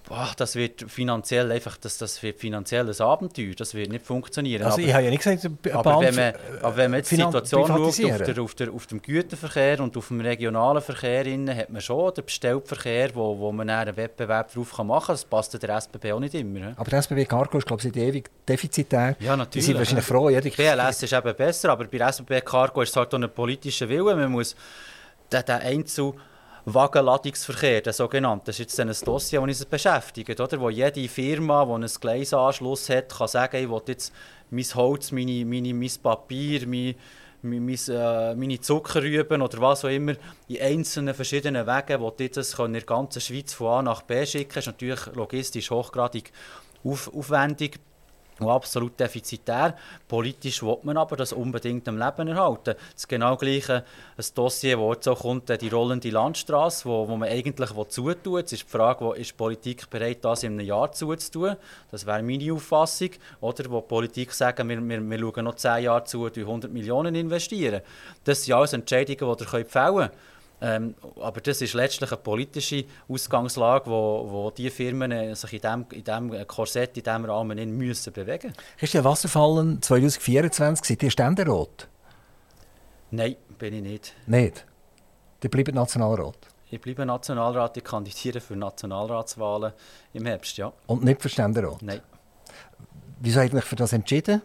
Ach, 0.09 0.35
das 0.35 0.55
wird 0.55 0.85
finanziell 0.91 1.51
einfach, 1.51 1.77
das, 1.77 1.97
das 1.97 2.21
wird 2.21 2.39
finanziell 2.39 2.87
ein 2.87 3.01
Abenteuer, 3.01 3.53
das 3.55 3.73
wird 3.73 3.89
nicht 3.89 4.05
funktionieren. 4.05 4.63
Also 4.63 4.75
aber, 4.77 4.87
ich 4.87 4.93
habe 4.93 5.03
ja 5.03 5.09
nicht 5.09 5.23
gesagt, 5.23 5.45
aber 5.73 6.01
wenn, 6.01 6.15
man, 6.15 6.33
aber 6.61 6.77
wenn 6.77 6.91
man 6.91 6.99
jetzt 6.99 7.11
die 7.11 7.15
Situation 7.15 7.67
schaut, 7.67 7.79
auf, 7.79 7.95
der, 7.97 8.41
auf, 8.41 8.55
der, 8.55 8.73
auf 8.73 8.87
dem 8.87 9.01
Güterverkehr 9.01 9.79
und 9.79 9.95
auf 9.95 10.09
dem 10.09 10.21
regionalen 10.21 10.81
Verkehr, 10.81 11.25
innen, 11.25 11.55
hat 11.55 11.69
man 11.69 11.81
schon 11.81 12.13
den 12.13 12.25
Bestellverkehr, 12.25 13.15
wo, 13.15 13.37
wo 13.39 13.51
man 13.51 13.69
einen 13.69 13.95
Wettbewerb 13.95 14.53
drauf 14.53 14.77
machen 14.79 15.05
kann. 15.05 15.13
Das 15.13 15.25
passt 15.25 15.61
der 15.61 15.69
SBB 15.69 16.11
auch 16.11 16.19
nicht 16.19 16.33
immer. 16.33 16.73
Aber 16.75 16.89
der 16.89 16.99
SBB 16.99 17.25
Cargo 17.25 17.57
ist, 17.57 17.67
glaube 17.67 17.81
ich, 17.87 17.95
ewig 17.95 18.29
defizitär. 18.47 19.15
Ja, 19.19 19.37
natürlich. 19.37 19.65
Die 19.65 19.71
sind 19.71 19.77
wahrscheinlich 19.77 20.05
froh. 20.05 20.29
Ja, 20.29 20.41
die 20.41 20.49
BLS 20.49 21.03
ist 21.03 21.13
eben 21.13 21.35
besser, 21.35 21.69
aber 21.71 21.85
bei 21.85 21.99
SBB 21.99 22.41
Cargo 22.41 22.81
ist 22.81 22.89
es 22.89 22.95
halt 22.95 23.13
auch 23.13 23.19
ein 23.19 23.29
politischer 23.29 23.87
Wille. 23.87 24.15
Man 24.15 24.31
muss 24.31 24.55
den, 25.31 25.45
den 25.45 25.55
Einzel 25.55 26.13
Wagenladungsverkehr, 26.65 27.81
der 27.81 27.93
sogenannte. 27.93 28.45
Das 28.45 28.55
ist 28.55 28.77
jetzt 28.77 28.79
ein 28.79 29.05
Dossier, 29.05 29.41
das 29.41 29.47
uns 29.47 29.65
beschäftigt, 29.65 30.39
oder? 30.39 30.59
wo 30.59 30.69
jede 30.69 31.07
Firma, 31.09 31.65
die 31.65 31.71
einen 31.71 31.89
Gleisanschluss 31.99 32.89
hat, 32.89 33.09
kann 33.17 33.27
sagen, 33.27 33.63
ich 33.63 33.69
will 33.69 33.81
jetzt 33.87 34.13
mein 34.49 34.63
Holz, 34.75 35.11
meine, 35.11 35.45
meine, 35.45 35.73
mein 35.73 35.91
Papier, 36.01 36.65
mein, 36.65 36.95
mein, 37.41 37.77
äh, 37.89 38.35
meine 38.35 38.61
Zuckerrüben 38.61 39.41
oder 39.41 39.59
was 39.59 39.83
auch 39.83 39.89
immer 39.89 40.13
in 40.47 40.61
einzelnen 40.61 41.13
verschiedenen 41.13 41.67
Wegen, 41.67 41.99
wo 41.99 42.11
die 42.11 42.29
das 42.31 42.57
in 42.57 42.73
der 42.73 42.83
ganzen 42.83 43.21
Schweiz 43.21 43.53
von 43.53 43.67
A 43.67 43.81
nach 43.81 44.03
B 44.03 44.25
schicken. 44.25 44.53
Das 44.53 44.65
ist 44.65 44.67
natürlich 44.67 45.05
logistisch 45.13 45.69
hochgradig 45.69 46.31
auf, 46.83 47.13
aufwendig 47.13 47.79
und 48.39 48.49
absolut 48.49 48.99
defizitär. 48.99 49.75
Politisch 50.07 50.63
will 50.63 50.77
man 50.83 50.97
aber 50.97 51.15
das 51.15 51.33
unbedingt 51.33 51.87
am 51.87 51.97
Leben 51.97 52.27
erhalten. 52.27 52.75
Das 52.93 53.07
genau 53.07 53.37
gleiche 53.37 53.83
ein 54.17 54.25
Dossier, 54.35 54.79
wo 54.79 54.93
jetzt 54.93 55.07
auch 55.07 55.19
kommt, 55.19 55.49
die 55.61 55.69
rollende 55.69 56.09
Landstraße, 56.09 56.85
wo, 56.85 57.07
wo 57.07 57.15
man 57.15 57.29
eigentlich 57.29 57.69
zutun 57.89 58.37
Jetzt 58.37 58.53
ist 58.53 58.63
die 58.63 58.69
Frage, 58.69 59.05
wo 59.05 59.13
ist 59.13 59.31
die 59.31 59.35
Politik 59.35 59.89
bereit, 59.89 60.23
das 60.25 60.43
in 60.43 60.53
einem 60.53 60.67
Jahr 60.67 60.91
zuzutun? 60.91 61.55
Das 61.91 62.05
wäre 62.05 62.23
meine 62.23 62.53
Auffassung. 62.53 63.09
Oder 63.41 63.69
wo 63.69 63.81
die 63.81 63.87
Politik 63.87 64.31
sagt, 64.33 64.59
wir, 64.59 64.89
wir, 64.89 65.01
wir 65.01 65.19
schauen 65.19 65.45
noch 65.45 65.55
zehn 65.55 65.83
Jahre 65.83 66.03
zu, 66.03 66.25
100 66.25 66.71
Millionen 66.71 67.15
investieren. 67.15 67.81
Das 68.23 68.43
sind 68.43 68.53
alles 68.53 68.73
Entscheidungen, 68.73 69.35
die 69.37 69.43
ihr 69.43 69.65
fällen 69.65 69.95
könnt. 69.95 70.11
Ähm, 70.65 70.95
aber 71.19 71.41
das 71.41 71.61
ist 71.61 71.73
letztlich 71.73 72.09
eine 72.09 72.21
politische 72.21 72.85
Ausgangslage, 73.09 73.85
wo, 73.87 74.25
wo 74.29 74.49
die 74.49 74.69
Firmen 74.69 75.11
äh, 75.11 75.35
sich 75.35 75.53
in 75.53 75.59
diesem 75.59 75.85
in 75.91 76.03
dem 76.05 76.47
Korsett, 76.47 76.95
in 76.95 77.03
diesem 77.03 77.25
Rahmen 77.25 77.57
nicht 77.57 77.67
müssen 77.67 78.13
bewegen 78.13 78.47
müssen. 78.47 78.77
Christian 78.77 79.03
Wasserfallen 79.03 79.81
2024, 79.81 80.85
seid 80.85 81.03
ihr 81.03 81.11
Ständerat? 81.11 81.89
Nein, 83.11 83.35
bin 83.59 83.73
ich 83.73 83.81
nicht. 83.81 84.13
Nicht? 84.25 84.65
Ihr 85.43 85.49
bleibt 85.49 85.75
Nationalrat? 85.75 86.37
Ich 86.71 86.79
bleibe 86.79 87.05
Nationalrat, 87.05 87.75
ich 87.75 87.83
kandidiere 87.83 88.39
für 88.39 88.55
Nationalratswahlen 88.55 89.73
im 90.13 90.25
Herbst, 90.25 90.55
ja. 90.57 90.71
Und 90.87 91.03
nicht 91.03 91.21
für 91.21 91.27
Ständerat? 91.27 91.81
Nein. 91.81 91.99
Wieso 93.19 93.41
ihr 93.41 93.53
euch 93.53 93.65
für 93.65 93.75
das 93.75 93.91
entschieden? 93.91 94.41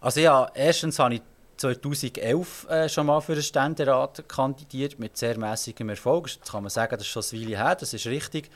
Also 0.00 0.20
ja, 0.20 0.50
erstens 0.54 0.98
habe 0.98 1.14
ich 1.14 1.22
2011 1.64 2.66
äh, 2.68 2.88
schon 2.90 3.06
mal 3.06 3.22
für 3.22 3.32
den 3.32 3.42
Ständerat 3.42 4.28
kandidiert, 4.28 4.98
mit 4.98 5.16
sehr 5.16 5.38
mäßigem 5.38 5.88
Erfolg. 5.88 6.28
Jetzt 6.28 6.50
kann 6.50 6.62
man 6.62 6.68
sagen, 6.68 6.90
das 6.98 7.06
ist 7.06 7.08
schon 7.08 7.22
eine 7.32 7.46
Weile 7.46 7.56
her, 7.56 7.74
das 7.74 7.94
ist 7.94 8.06
richtig. 8.06 8.50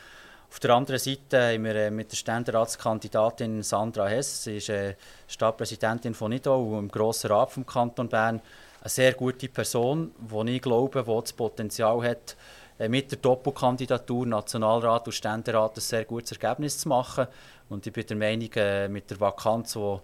Auf 0.51 0.61
der 0.61 0.75
anderen 0.75 0.99
Seite 0.99 1.55
haben 1.55 1.65
wir 1.65 1.75
äh, 1.75 1.91
mit 1.91 2.13
der 2.13 2.19
Ständeratskandidatin 2.19 3.63
Sandra 3.63 4.09
Hess, 4.09 4.45
sie 4.45 4.59
ist 4.59 4.69
äh, 4.69 4.95
Stadtpräsidentin 5.27 6.13
von 6.13 6.31
Nidau 6.31 6.79
im 6.79 6.89
Grossen 6.89 7.31
Rat 7.31 7.51
vom 7.51 7.65
Kanton 7.65 8.11
Bern, 8.11 8.43
eine 8.83 8.91
sehr 8.91 9.15
gute 9.15 9.49
Person, 9.49 10.13
die 10.19 10.57
ich 10.57 10.63
glaube, 10.63 11.03
die 11.03 11.21
das 11.21 11.33
Potenzial 11.33 12.03
hat, 12.03 12.37
äh, 12.79 12.91
mit 12.91 13.11
der 13.11 13.21
Doppelkandidatur 13.21 14.27
Nationalrat 14.27 15.07
und 15.07 15.15
Ständerat 15.15 15.79
ein 15.79 15.81
sehr 15.81 16.05
gutes 16.05 16.33
Ergebnis 16.33 16.77
zu 16.77 16.91
machen. 16.91 17.27
Und 17.71 17.87
ich 17.87 17.93
bin 17.93 18.07
der 18.07 18.17
Meinung, 18.19 18.53
äh, 18.57 18.87
mit 18.89 19.11
der 19.11 19.19
Vakanz, 19.19 19.73
die 19.73 19.99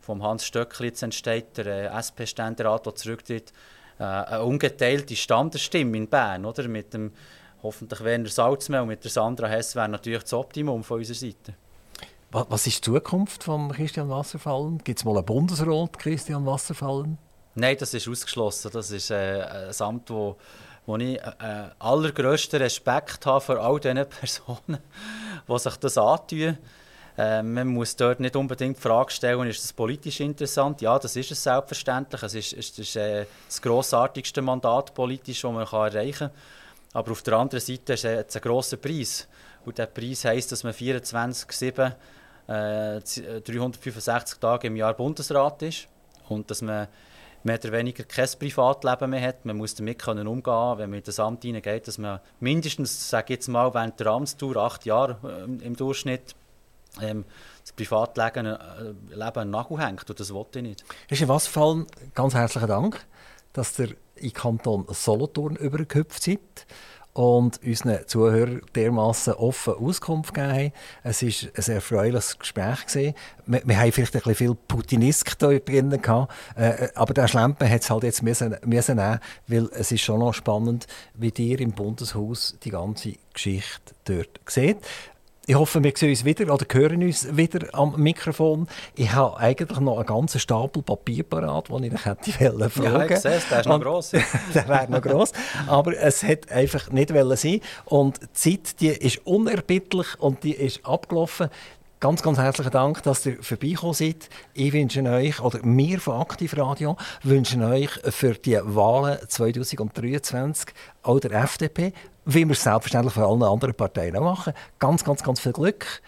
vom 0.00 0.22
Hans 0.22 0.44
Stöckli 0.44 0.88
jetzt 0.88 1.02
entsteht, 1.02 1.56
der 1.56 1.66
äh, 1.66 1.98
SP-Ständerat, 1.98 2.86
der 2.86 2.94
zurücktritt, 2.94 3.52
äh, 3.98 4.04
eine 4.04 4.44
ungeteilte 4.44 5.14
Standesstimme 5.14 5.96
in 5.96 6.08
Bern, 6.08 6.44
oder? 6.44 6.66
Mit 6.68 6.94
dem 6.94 7.12
hoffentlich 7.62 8.02
Werner 8.02 8.28
Salzmehl 8.28 8.80
und 8.80 8.88
mit 8.88 9.04
der 9.04 9.10
Sandra 9.10 9.46
Hess 9.46 9.76
wäre 9.76 9.88
natürlich 9.88 10.22
das 10.22 10.32
Optimum 10.32 10.82
von 10.82 10.98
unserer 10.98 11.16
Seite. 11.16 11.54
Was 12.32 12.66
ist 12.66 12.86
die 12.86 12.92
Zukunft 12.92 13.42
von 13.42 13.72
Christian 13.72 14.08
Wasserfallen? 14.08 14.78
Gibt 14.78 15.00
es 15.00 15.04
mal 15.04 15.16
einen 15.16 15.26
Bundesrat, 15.26 15.98
Christian 15.98 16.46
Wasserfallen? 16.46 17.18
Nein, 17.56 17.76
das 17.78 17.92
ist 17.92 18.06
ausgeschlossen. 18.06 18.70
Das 18.72 18.92
ist 18.92 19.10
äh, 19.10 19.42
ein 19.42 19.80
Amt, 19.80 20.10
wo, 20.10 20.36
wo 20.86 20.96
ich 20.96 21.18
äh, 21.18 21.70
allergrößten 21.80 22.62
Respekt 22.62 23.26
habe 23.26 23.40
vor 23.40 23.58
all 23.58 23.80
diesen 23.80 24.08
Personen, 24.08 24.78
die 25.48 25.58
sich 25.58 25.76
das 25.76 25.98
antun. 25.98 26.56
Äh, 27.20 27.42
man 27.42 27.68
muss 27.68 27.96
dort 27.96 28.18
nicht 28.20 28.34
unbedingt 28.34 28.78
die 28.78 28.80
Frage 28.80 29.10
stellen, 29.10 29.46
ist 29.46 29.62
das 29.62 29.74
politisch 29.74 30.20
interessant? 30.20 30.80
Ja, 30.80 30.98
das 30.98 31.16
ist 31.16 31.30
es 31.30 31.42
selbstverständlich. 31.42 32.22
Es 32.22 32.34
ist, 32.34 32.52
ist, 32.54 32.78
ist 32.78 32.96
äh, 32.96 33.26
das 33.46 33.60
grossartigste 33.60 34.40
Mandat 34.40 34.94
politisch, 34.94 35.42
das 35.42 35.52
man 35.52 35.66
kann 35.66 35.92
erreichen 35.92 36.28
kann. 36.28 36.30
Aber 36.94 37.12
auf 37.12 37.22
der 37.22 37.34
anderen 37.34 37.60
Seite 37.60 37.92
ist 37.92 38.06
es 38.06 38.36
ein 38.36 38.42
grosser 38.42 38.78
Preis. 38.78 39.28
Und 39.66 39.76
dieser 39.76 39.88
Preis 39.88 40.24
heisst, 40.24 40.50
dass 40.50 40.64
man 40.64 40.72
24-7 40.72 41.92
äh, 42.48 43.00
365 43.00 44.38
Tage 44.38 44.68
im 44.68 44.76
Jahr 44.76 44.94
Bundesrat 44.94 45.60
ist 45.60 45.88
und 46.30 46.50
dass 46.50 46.62
man 46.62 46.88
mehr 47.42 47.58
oder 47.58 47.72
weniger 47.72 48.04
kein 48.04 48.28
Privatleben 48.38 49.10
mehr 49.10 49.20
hat. 49.20 49.44
Man 49.44 49.58
muss 49.58 49.74
damit 49.74 49.98
können 49.98 50.26
umgehen 50.26 50.78
wenn 50.78 50.88
man 50.88 51.00
in 51.00 51.04
das 51.04 51.20
Amt 51.20 51.42
hineingeht, 51.42 51.86
dass 51.86 51.98
man 51.98 52.20
mindestens, 52.40 53.10
sage 53.10 53.34
jetzt 53.34 53.48
mal, 53.48 53.74
während 53.74 54.00
der 54.00 54.06
Amtstour, 54.06 54.56
acht 54.56 54.86
Jahre 54.86 55.18
äh, 55.22 55.66
im 55.66 55.76
Durchschnitt, 55.76 56.34
ähm, 57.00 57.24
das 57.62 57.72
Privatleben 57.72 58.46
äh, 58.46 58.56
Leben 59.14 59.50
Nagel 59.50 59.78
hängt. 59.78 60.08
Und 60.08 60.20
das 60.20 60.32
wollte 60.32 60.58
ich 60.60 60.64
nicht. 60.64 60.84
Ist 61.08 61.22
in 61.22 61.28
Wasserfallen 61.28 61.86
ganz 62.14 62.34
herzlichen 62.34 62.68
Dank, 62.68 63.06
dass 63.52 63.78
ihr 63.78 63.94
in 64.16 64.32
Kanton 64.32 64.86
Solothurn 64.90 65.56
übergehüpft 65.56 66.22
seid 66.22 66.66
und 67.12 67.60
unseren 67.64 68.06
Zuhörern 68.06 68.62
dermassen 68.74 69.34
offen 69.34 69.74
Auskunft 69.74 70.32
gegeben 70.32 70.52
haben. 70.52 70.72
Es 71.02 71.22
war 71.22 71.28
ein 71.28 71.62
sehr 71.62 71.74
erfreuliches 71.76 72.38
Gespräch. 72.38 72.78
Wir, 72.94 73.62
wir 73.64 73.78
haben 73.78 73.92
vielleicht 73.92 74.14
ein 74.14 74.20
bisschen 74.20 74.34
viel 74.34 74.54
Putinistik 74.54 75.36
hier 75.40 75.60
drin 75.60 75.90
gehabt, 75.90 76.32
äh, 76.56 76.88
aber 76.94 77.14
der 77.14 77.26
Schlempen 77.26 77.68
hat 77.68 77.82
es 77.82 77.90
halt 77.90 78.04
jetzt 78.04 78.22
müssen, 78.22 78.56
müssen 78.64 78.96
nehmen, 78.96 79.18
weil 79.48 79.68
es 79.72 79.90
ist 79.90 80.02
schon 80.02 80.20
noch 80.20 80.34
spannend, 80.34 80.86
wie 81.14 81.32
ihr 81.36 81.60
im 81.60 81.72
Bundeshaus 81.72 82.56
die 82.62 82.70
ganze 82.70 83.14
Geschichte 83.34 83.94
dort 84.04 84.40
seht. 84.46 84.78
Ich 85.50 85.56
hoffe, 85.56 85.82
wir 85.82 85.92
sehen 85.96 86.10
uns 86.10 86.24
wieder 86.24 86.54
oder 86.54 86.64
hören 86.70 87.02
uns 87.02 87.36
wieder 87.36 87.74
am 87.74 88.00
Mikrofon. 88.00 88.68
Ich 88.94 89.12
habe 89.12 89.36
eigentlich 89.36 89.80
noch 89.80 89.96
einen 89.96 90.06
ganzen 90.06 90.38
Stapel 90.38 90.80
Papier 90.80 91.24
parat, 91.24 91.70
den 91.70 91.82
ich 91.82 92.04
hätte 92.04 92.30
fragen 92.70 92.84
Ja, 92.84 93.04
ich 93.04 93.16
sehe 93.16 93.32
es, 93.32 93.48
der 93.48 93.58
ist 93.58 93.66
noch 93.66 93.80
gross. 93.80 94.10
der 94.54 94.68
wäre 94.68 94.88
noch 94.88 95.02
gross. 95.02 95.32
Aber 95.66 95.98
es 95.98 96.22
hat 96.22 96.52
einfach 96.52 96.92
nicht 96.92 97.08
sein 97.08 97.60
Und 97.84 98.20
die 98.20 98.32
Zeit, 98.32 98.80
die 98.80 98.90
ist 98.90 99.26
unerbittlich 99.26 100.06
und 100.20 100.44
die 100.44 100.54
ist 100.54 100.86
abgelaufen. 100.86 101.48
Ganz, 101.98 102.22
ganz 102.22 102.38
herzlichen 102.38 102.70
Dank, 102.70 103.02
dass 103.02 103.26
ihr 103.26 103.42
vorbeigekommen 103.42 103.94
seid. 103.94 104.30
Ich 104.54 104.72
wünsche 104.72 105.02
euch, 105.02 105.40
oder 105.40 105.58
wir 105.64 105.98
von 105.98 106.20
Aktiv 106.20 106.56
Radio, 106.56 106.96
wünschen 107.24 107.62
euch 107.64 107.90
für 108.08 108.34
die 108.34 108.58
Wahlen 108.62 109.18
2023 109.26 110.72
auch 111.02 111.18
der 111.18 111.32
FDP 111.32 111.92
wie 112.24 112.44
wir 112.44 112.52
es 112.52 112.62
selbstverständlich 112.62 113.14
für 113.14 113.26
alle 113.26 113.46
anderen 113.46 113.74
Parteien 113.74 114.16
auch 114.16 114.22
machen. 114.22 114.52
Ganz, 114.78 115.04
ganz, 115.04 115.22
ganz 115.22 115.40
viel 115.40 115.52
Glück. 115.52 116.02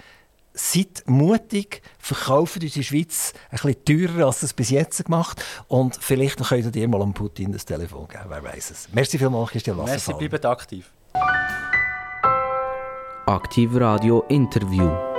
Seid 0.55 1.05
mutig, 1.07 1.81
verkauft 1.99 2.63
unsere 2.63 2.85
Schweiz 2.85 3.33
ein 3.51 3.59
bisschen 3.73 3.85
teurer, 3.87 4.27
als 4.27 4.43
es 4.43 4.53
bis 4.53 4.69
jetzt 4.69 5.03
gemacht 5.03 5.43
Und 5.67 5.97
vielleicht 5.97 6.47
könnt 6.47 6.77
ihr 6.77 6.89
mal 6.89 7.01
an 7.01 7.15
Putin 7.15 7.53
das 7.53 7.65
Telefon 7.65 8.07
geben, 8.09 8.25
wer 8.29 8.45
weiß 8.45 8.71
es. 8.71 8.89
Merci 8.93 9.17
vielmals, 9.17 9.51
Christian 9.51 9.79
Wasserfall. 9.79 10.15
Merci, 10.15 10.29
bleibt 10.29 10.45
aktiv. 10.45 10.91
Aktiv 13.27 13.71
Radio 13.75 14.25
Interview. 14.29 15.12